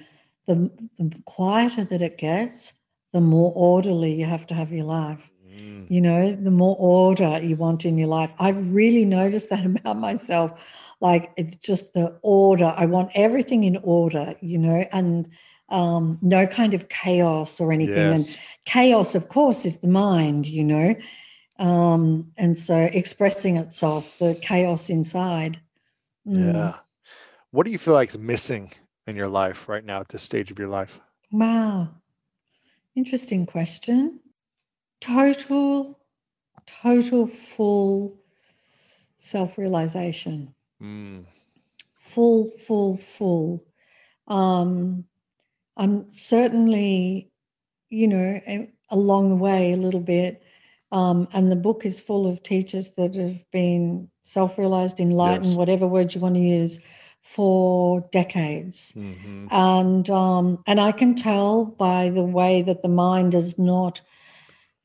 [0.46, 2.74] the, the quieter that it gets,
[3.12, 5.30] the more orderly you have to have your life.
[5.42, 8.34] Mm, You know, the more order you want in your life.
[8.38, 10.93] I've really noticed that about myself.
[11.04, 12.72] Like it's just the order.
[12.74, 15.28] I want everything in order, you know, and
[15.68, 18.10] um, no kind of chaos or anything.
[18.14, 20.94] And chaos, of course, is the mind, you know.
[21.58, 25.60] Um, and so expressing itself, the chaos inside.
[26.26, 26.54] Mm.
[26.54, 26.76] Yeah.
[27.50, 28.72] What do you feel like is missing
[29.06, 31.02] in your life right now at this stage of your life?
[31.30, 31.90] Wow.
[32.96, 34.20] Interesting question.
[35.02, 35.98] Total,
[36.64, 38.16] total full
[39.18, 40.53] self realization.
[40.82, 41.24] Mm,
[41.98, 43.64] Full, full, full.
[44.28, 45.04] Um,
[45.76, 47.30] I'm certainly,
[47.90, 48.40] you know,
[48.90, 50.42] along the way a little bit.
[50.92, 55.56] Um, and the book is full of teachers that have been self realized, enlightened, Yes.
[55.56, 56.80] whatever word you want to use,
[57.20, 58.92] for decades.
[58.96, 59.48] mhm.
[59.50, 64.02] and um, and I can tell by the way that the mind is not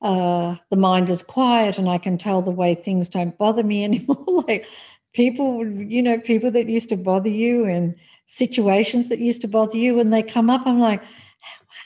[0.02, 3.84] uh, the mind is quiet, and I can tell the way things don't bother me
[3.90, 4.26] anymore.
[4.48, 4.66] like
[5.14, 7.96] people, you know, people that used to bother you and
[8.26, 11.04] situations that used to bother you, when they come up, I'm like.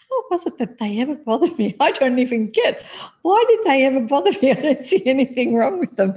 [0.09, 1.75] How was it that they ever bothered me?
[1.79, 2.85] I don't even get
[3.23, 4.51] why did they ever bother me?
[4.51, 6.15] I don't see anything wrong with them.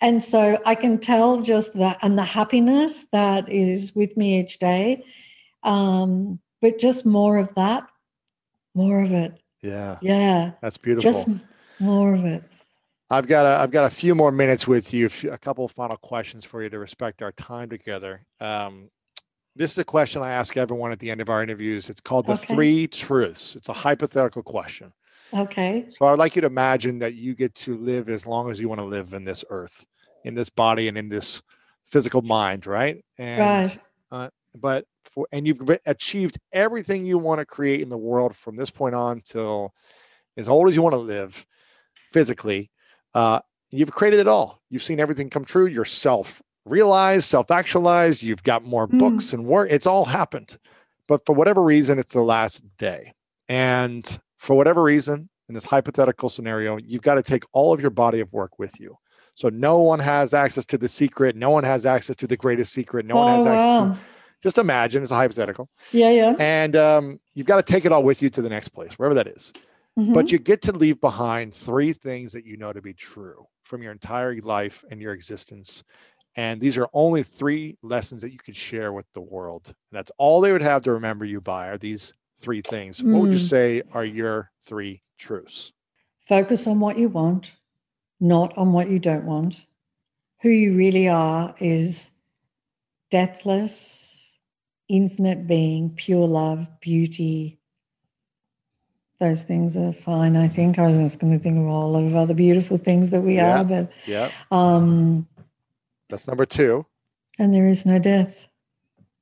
[0.00, 4.58] And so I can tell just that and the happiness that is with me each
[4.58, 5.04] day
[5.62, 7.86] um, but just more of that,
[8.74, 9.40] more of it.
[9.62, 11.10] Yeah, Yeah, that's beautiful.
[11.10, 11.28] just
[11.78, 12.42] more of it.
[13.10, 15.08] I've got a, I've got a few more minutes with you.
[15.30, 18.24] A couple of final questions for you to respect our time together.
[18.40, 18.90] Um,
[19.56, 21.88] this is a question I ask everyone at the end of our interviews.
[21.88, 22.54] It's called the Okay.
[22.54, 23.56] three truths.
[23.56, 24.92] It's a hypothetical question.
[25.34, 25.86] Okay.
[25.88, 28.68] So I'd like you to imagine that you get to live as long as you
[28.68, 29.86] want to live in this earth,
[30.24, 31.42] in this body, and in this
[31.86, 33.02] physical mind, right?
[33.16, 33.78] And Right.
[34.10, 38.56] uh, but for and you've achieved everything you want to create in the world from
[38.56, 39.72] this point on till
[40.36, 41.46] as old as you want to live
[41.94, 42.70] physically.
[43.14, 43.40] Uh,
[43.70, 44.60] you've created it all.
[44.70, 45.66] You've seen everything come true.
[45.66, 45.86] You're
[46.64, 48.22] realized, self actualized.
[48.22, 48.98] You've got more Mm.
[48.98, 49.68] books and work.
[49.70, 50.58] It's all happened.
[51.06, 53.12] But for whatever reason, it's the last day.
[53.48, 57.90] And for whatever reason, in this hypothetical scenario, you've got to take all of your
[57.90, 58.94] body of work with you.
[59.34, 61.34] So no one has access to the secret.
[61.36, 63.06] No one has access to the greatest secret.
[63.06, 64.04] No one oh has access to.
[64.42, 66.34] Just imagine it's a hypothetical, Yeah, yeah.
[66.38, 69.14] and um, you've got to take it all with you to the next place, wherever
[69.16, 69.52] that is.
[69.98, 70.14] Mhm.
[70.14, 73.82] But you get to leave behind three things that you know to be true from
[73.82, 75.84] your entire life and your existence.
[76.36, 79.66] And these are only three lessons that you could share with the world.
[79.66, 83.02] And that's all they would have to remember you by are these three things.
[83.02, 83.48] What would you Mm.
[83.48, 85.72] say are your three truths?
[86.20, 87.56] Focus on what you want,
[88.20, 89.66] not on what you don't want.
[90.42, 92.12] Who you really are is
[93.10, 94.38] deathless,
[94.88, 97.57] infinite being, pure love, beauty.
[99.20, 100.78] Those things are fine, I think.
[100.78, 103.22] I was just going to think of a whole lot of other beautiful things that
[103.22, 103.60] we Yeah.
[103.60, 104.30] are, but Yeah.
[104.50, 105.26] um,
[106.08, 106.86] That's number two.
[107.38, 108.46] and there is no death.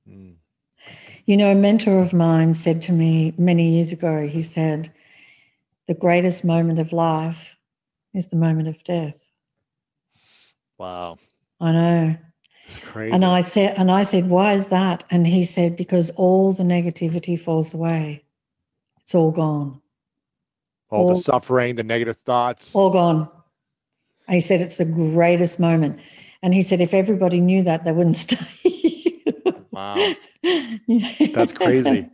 [0.08, 0.34] Mm.
[1.24, 4.92] You know, a mentor of mine said to me many years ago, he said,
[5.86, 7.56] the greatest moment of life
[8.12, 9.18] is the moment of death.
[10.78, 11.18] Wow.
[11.60, 12.16] I know.
[12.66, 13.12] It's crazy.
[13.14, 15.04] And I said, and I said, why is that?
[15.10, 18.24] And he said, because all the negativity falls away.
[19.00, 19.80] It's all gone.
[20.90, 22.74] All the suffering, the negative thoughts.
[22.74, 23.28] All gone.
[24.28, 26.00] And he said, it's the greatest moment.
[26.42, 29.22] And he said, if everybody knew that, they wouldn't stay.
[29.70, 30.12] Wow.
[31.34, 32.08] That's crazy.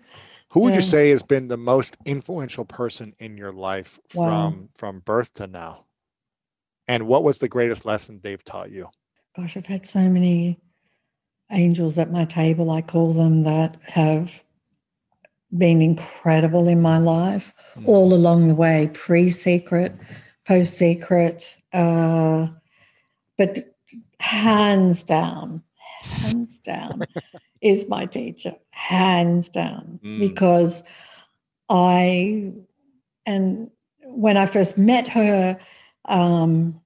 [0.51, 0.77] Who would Yeah.
[0.77, 4.51] you say has been the most influential person in your life Wow.
[4.51, 5.86] from from birth to now?
[6.89, 8.89] And what was the greatest lesson they've taught you?
[9.36, 10.61] Gosh, I've had so many
[11.51, 14.43] angels at my table, I call them, that have
[15.57, 17.89] been incredible in my life Mm.
[17.89, 19.95] all along the way, pre secret,
[20.47, 21.57] post secret.
[21.73, 22.49] Uh,
[23.39, 23.59] but
[24.20, 25.62] hands down,
[26.03, 27.03] hands down
[27.61, 30.19] is my teacher, hands down, Mm.
[30.19, 30.85] because
[31.69, 32.53] I,
[33.27, 33.70] and
[34.05, 35.59] when I first met her,
[36.07, 36.81] um,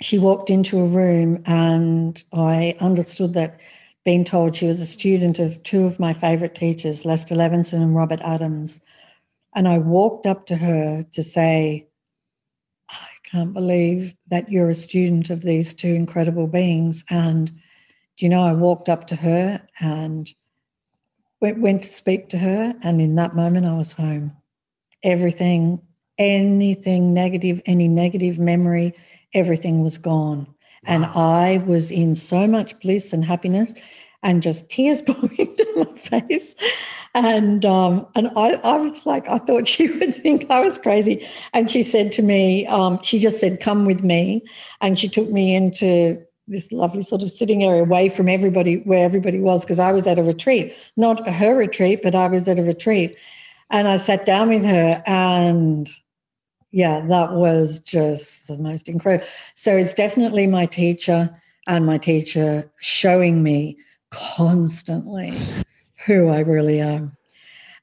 [0.00, 3.60] she walked into a room and I understood that
[4.04, 7.94] being told she was a student of two of my favorite teachers, Lester Levenson and
[7.94, 8.80] Robert Adams.
[9.54, 11.88] And I walked up to her to say,
[12.90, 17.04] I can't believe that you're a student of these two incredible beings.
[17.10, 17.52] And,
[18.18, 20.28] you know, I walked up to her and
[21.40, 22.74] went to speak to her.
[22.82, 24.36] And in that moment, I was home.
[25.04, 25.80] Everything,
[26.18, 28.94] anything negative, any negative memory,
[29.34, 30.46] everything was gone.
[30.86, 33.74] And I was in so much bliss and happiness
[34.22, 36.54] and just tears pouring down my face.
[37.14, 41.26] And um, and I, I was like, I thought she would think I was crazy.
[41.52, 44.42] And she said to me, um, she just said, come with me.
[44.80, 49.04] And she took me into this lovely sort of sitting area away from everybody where
[49.04, 52.58] everybody was, because I was at a retreat, not her retreat, but I was at
[52.58, 53.16] a retreat.
[53.70, 55.88] And I sat down with her and
[56.72, 59.26] yeah, that was just the most incredible.
[59.54, 61.30] So it's definitely my teacher
[61.68, 63.76] and my teacher showing me
[64.10, 65.34] constantly
[66.06, 67.16] who I really am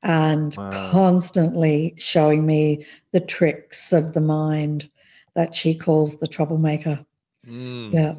[0.02, 0.90] and Wow.
[0.92, 4.90] constantly showing me the tricks of the mind
[5.36, 7.06] that she calls the troublemaker.
[7.48, 7.94] Mm.
[7.94, 8.16] Yeah.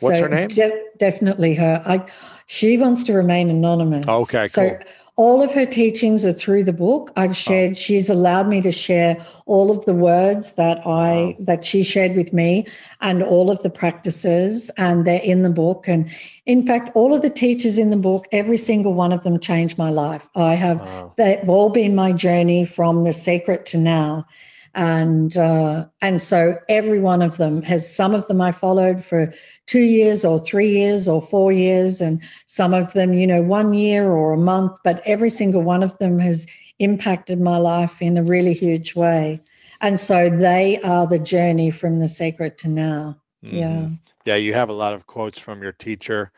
[0.00, 0.48] What's her name?
[0.48, 1.82] de- definitely her.
[1.84, 2.06] I,
[2.46, 4.08] she wants to remain anonymous.
[4.08, 4.78] Okay, So cool.
[5.16, 7.12] All of her teachings are through the book.
[7.16, 7.76] I've shared.
[7.76, 12.32] She's allowed me to share all of the words that I that she shared with
[12.32, 12.66] me,
[13.00, 15.86] and all of the practices, and they're in the book.
[15.86, 16.10] And
[16.46, 19.76] in fact, all of the teachers in the book, every single one of them changed
[19.76, 20.28] my life.
[20.34, 20.80] I have.
[20.80, 21.14] Wow.
[21.16, 24.26] They've all been my journey from the secret to now
[24.74, 29.32] and uh, and so every one of them has some of them I followed for
[29.66, 33.74] two years or three years or four years, and some of them, you know, one
[33.74, 34.78] year or a month.
[34.84, 36.46] But every single one of them has
[36.78, 39.40] impacted my life in a really huge way,
[39.80, 43.18] and so they are the journey from the secret to now.
[43.42, 43.98] Yeah, Mhm.
[44.24, 46.30] Yeah, you have a lot of quotes from your teacher.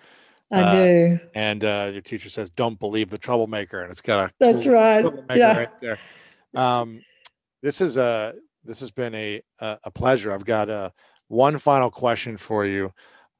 [0.51, 1.19] I Uh, do.
[1.35, 5.01] And uh, your teacher says, "Don't believe the troublemaker," and it's got a That's right.
[5.01, 5.59] troublemaker Yeah.
[5.59, 5.99] right there.
[6.55, 7.03] Um,
[7.65, 10.31] this is a this has been a a, a pleasure.
[10.31, 10.91] I've got uh,
[11.29, 12.91] one final question for you,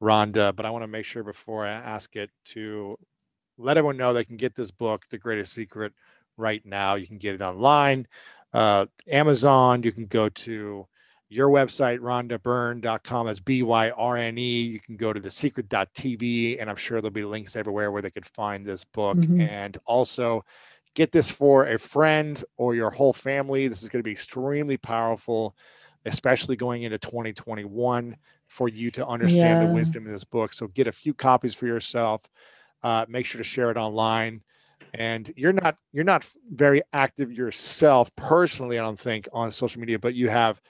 [0.01, 2.97] Rhonda, but I want to make sure before I ask it to
[3.57, 5.93] let everyone know they can get this book, The Greatest Secret,
[6.37, 6.95] right now.
[6.95, 8.07] You can get it online,
[8.51, 9.83] uh, Amazon.
[9.83, 10.87] You can go to
[11.29, 13.27] your website, rhondabyrne.com.
[13.27, 14.61] That's B Y R N E.
[14.63, 18.11] You can go to the secret.tv, and I'm sure there'll be links everywhere where they
[18.11, 19.17] could find this book.
[19.17, 19.47] Mhm.
[19.47, 20.43] And also,
[20.95, 23.67] get this for a friend or your whole family.
[23.67, 25.55] This is going to be extremely powerful,
[26.05, 28.15] especially going into 2021
[28.47, 30.53] for you to understand the wisdom in this book.
[30.53, 32.27] So get a few copies for yourself.
[32.81, 34.41] Uh, make sure to share it online.
[34.93, 39.99] And you're not you're not very active yourself personally, I don't think, on social media,
[39.99, 40.61] but you have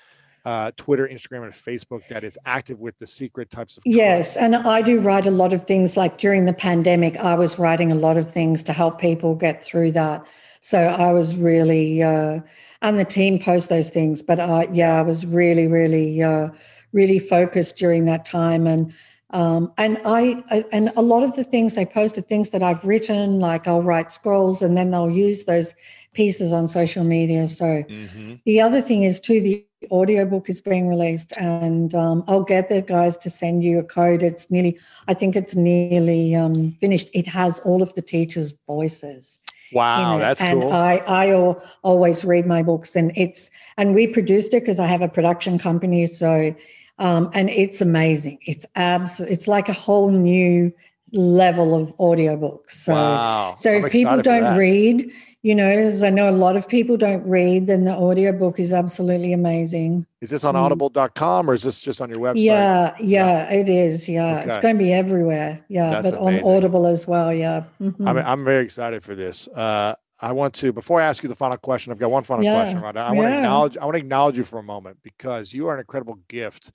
[0.46, 4.56] uh, Twitter, Instagram, and Facebook that is active with the secret types of Yes, and
[4.56, 5.98] I do write a lot of things.
[5.98, 9.64] Like during the pandemic, I was writing a lot of things to help people get
[9.64, 10.26] through that.
[10.62, 12.40] So I was really, uh,
[12.82, 14.22] and the team post those things.
[14.22, 16.50] But uh, yeah, I was really, really, uh,
[16.94, 18.68] really focused during that time.
[18.68, 18.94] And
[19.32, 22.86] um, and I I- and a lot of the things they posted things that I've
[22.86, 25.76] written, like I'll write scrolls, and then they'll use those
[26.14, 27.48] pieces on social media.
[27.48, 28.42] So Mhm.
[28.46, 32.82] the other thing is too the audiobook is being released and um, i'll get the
[32.82, 34.24] guys to send you a code.
[34.24, 37.10] It's nearly i think it's nearly um, finished.
[37.14, 39.40] It has all of the teachers voices
[39.72, 40.72] Wow, that's and cool.
[40.72, 41.34] i i
[41.82, 45.58] always read my books and it's and we produced it because i have a production
[45.58, 46.06] company.
[46.06, 46.56] So
[46.98, 48.40] um, and it's amazing.
[48.42, 50.74] It's abs it's like a whole new
[51.14, 52.72] level of audiobooks.
[52.72, 53.56] So wow.
[53.58, 55.12] so I'm if people don't read,
[55.46, 58.74] you know, as I know a lot of people don't read, then the audiobook is
[58.74, 60.08] absolutely amazing.
[60.22, 60.64] is this on Mm.
[60.64, 62.44] audible.com or is this just on your website?
[62.46, 64.10] Yeah, yeah, it is.
[64.10, 64.38] Yeah.
[64.44, 65.64] It's going to be everywhere.
[65.70, 65.92] Yeah.
[65.92, 66.42] That's but on.
[66.44, 67.32] Audible as well.
[67.32, 67.66] Yeah.
[67.80, 68.08] Mhm.
[68.08, 69.48] I'm, I'm very excited for this.
[69.50, 71.92] Uh, I want to before I ask you the final question.
[71.92, 72.98] I've got one final Yeah, question, Rhonda.
[73.06, 73.38] I want to yeah.
[73.38, 73.78] acknowledge.
[73.78, 76.72] I want to acknowledge you for a moment because you are an incredible gift,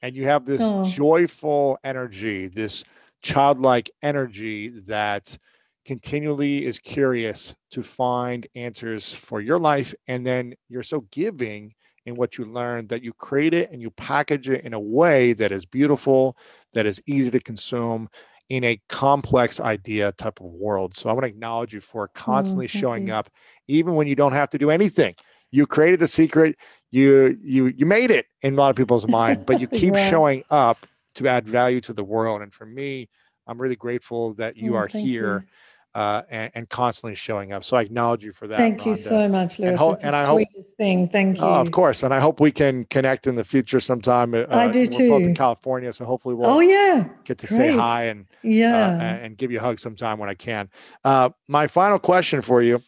[0.00, 0.84] and you have this Oh.
[0.84, 2.84] joyful energy, this
[3.20, 5.36] childlike energy that
[5.84, 9.94] continually is curious to find answers for your life.
[10.06, 11.72] And then you're so giving
[12.06, 15.32] in what you learn that you create it and you package it in a way
[15.34, 16.36] that is beautiful,
[16.72, 18.08] that is easy to consume
[18.48, 20.94] in a complex idea type of world.
[20.94, 23.14] So I want to acknowledge you for oh, constantly oh, showing you.
[23.14, 23.28] up,
[23.68, 25.14] even when you don't have to do anything.
[25.52, 26.56] You created the secret,
[26.90, 30.10] you you you made it in a lot of people's mind, but you keep yeah.
[30.10, 30.86] showing up
[31.16, 32.42] to add value to the world.
[32.42, 33.08] And for me,
[33.46, 35.40] I'm really grateful that oh, you oh, are here.
[35.40, 35.48] You
[35.94, 37.64] uh, and, and, constantly showing up.
[37.64, 38.58] So I acknowledge you for that.
[38.58, 38.86] Thank Rhonda.
[38.86, 39.70] you so much, Lewis.
[39.70, 41.08] And, ho- it's and the I sweetest hope, thing.
[41.08, 41.44] Thank you.
[41.44, 44.32] Oh, of course, and I hope we can connect in the future sometime.
[44.32, 45.08] Uh, I do we're too.
[45.10, 46.48] Both in California, so hopefully we'll.
[46.48, 47.04] Oh yeah.
[47.24, 47.56] Get to Great.
[47.56, 50.70] say hi and uh, yeah, uh, and give you a hug sometime when I can.
[51.04, 52.80] Uh, my final question for you.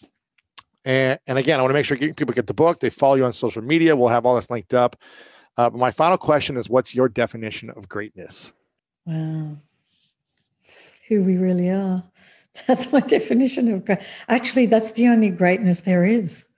[0.87, 2.81] And, and again, I want to make sure people get the book.
[2.81, 3.97] They follow you on social media.
[3.97, 4.97] We'll have all this linked up.
[5.57, 8.53] Uh, but my final question is what's your definition of greatness?
[9.07, 9.59] Wow.
[11.09, 12.03] Who we really are.
[12.67, 13.99] That's my definition of great.
[14.29, 16.49] Actually, that's the only greatness there is.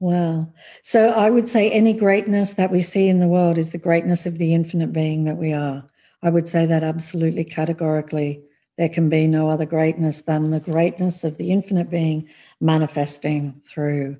[0.00, 0.52] Wow.
[0.82, 4.26] So I would say any greatness that we see in the world is the greatness
[4.26, 5.88] of the infinite being that we are.
[6.22, 8.42] I would say that absolutely categorically.
[8.78, 12.28] There can be no other greatness than the greatness of the infinite being
[12.60, 14.16] manifesting through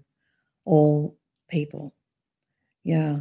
[0.64, 1.16] all
[1.48, 1.94] people.
[2.84, 3.20] Yeah.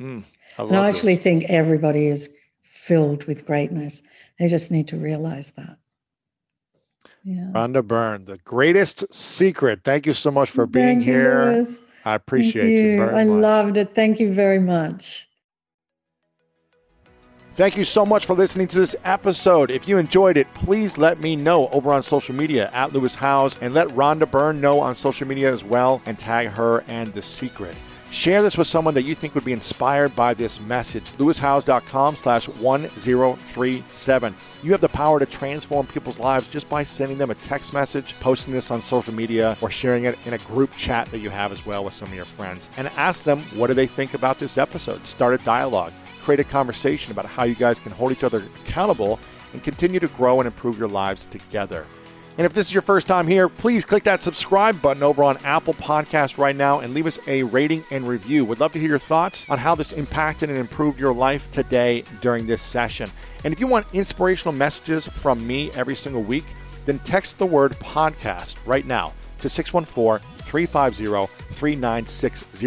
[0.00, 0.24] Mm,
[0.58, 1.24] I and I actually this.
[1.24, 4.02] think everybody is filled with greatness.
[4.38, 5.78] They just need to realize that.
[7.28, 7.50] Yeah.
[7.52, 9.80] Rhonda Byrne, the greatest secret.
[9.82, 11.52] Thank you so much for being Thank here.
[11.62, 11.66] You,
[12.04, 12.78] I appreciate you.
[12.92, 12.96] you.
[12.98, 13.42] very I much.
[13.42, 13.96] loved it.
[13.96, 15.28] Thank you very much.
[17.54, 19.72] Thank you so much for listening to this episode.
[19.72, 23.58] If you enjoyed it, please let me know over on social media at Lewis Howes
[23.60, 27.22] and let Rhonda Byrne know on social media as well and tag her and The
[27.22, 27.74] Secret.
[28.10, 31.10] Share this with someone that you think would be inspired by this message.
[31.12, 34.36] LewisHowes.com slash 1037.
[34.62, 38.14] You have the power to transform people's lives just by sending them a text message,
[38.20, 41.50] posting this on social media, or sharing it in a group chat that you have
[41.50, 42.70] as well with some of your friends.
[42.76, 45.06] And ask them what do they think about this episode.
[45.06, 45.92] Start a dialogue.
[46.20, 49.18] Create a conversation about how you guys can hold each other accountable
[49.52, 51.86] and continue to grow and improve your lives together.
[52.38, 55.38] And if this is your first time here, please click that subscribe button over on
[55.38, 58.44] Apple Podcast right now and leave us a rating and review.
[58.44, 62.04] Would love to hear your thoughts on how this impacted and improved your life today
[62.20, 63.10] during this session.
[63.42, 66.44] And if you want inspirational messages from me every single week,
[66.84, 72.66] then text the word podcast right now to 614 350 3960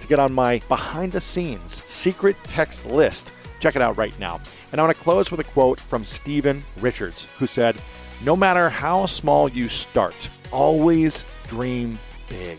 [0.00, 3.32] to get on my behind the scenes secret text list.
[3.60, 4.38] Check it out right now.
[4.70, 7.80] And I want to close with a quote from Stephen Richards, who said,
[8.24, 12.58] no matter how small you start, always dream big.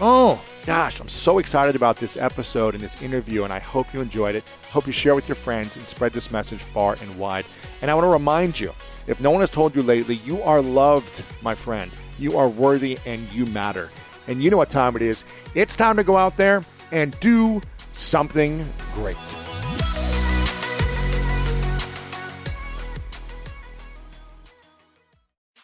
[0.00, 4.00] Oh, gosh, I'm so excited about this episode and this interview, and I hope you
[4.00, 4.44] enjoyed it.
[4.70, 7.44] Hope you share with your friends and spread this message far and wide.
[7.82, 8.72] And I want to remind you
[9.06, 11.90] if no one has told you lately, you are loved, my friend.
[12.18, 13.90] You are worthy and you matter.
[14.28, 15.24] And you know what time it is.
[15.54, 17.60] It's time to go out there and do
[17.92, 18.64] something
[18.94, 19.16] great.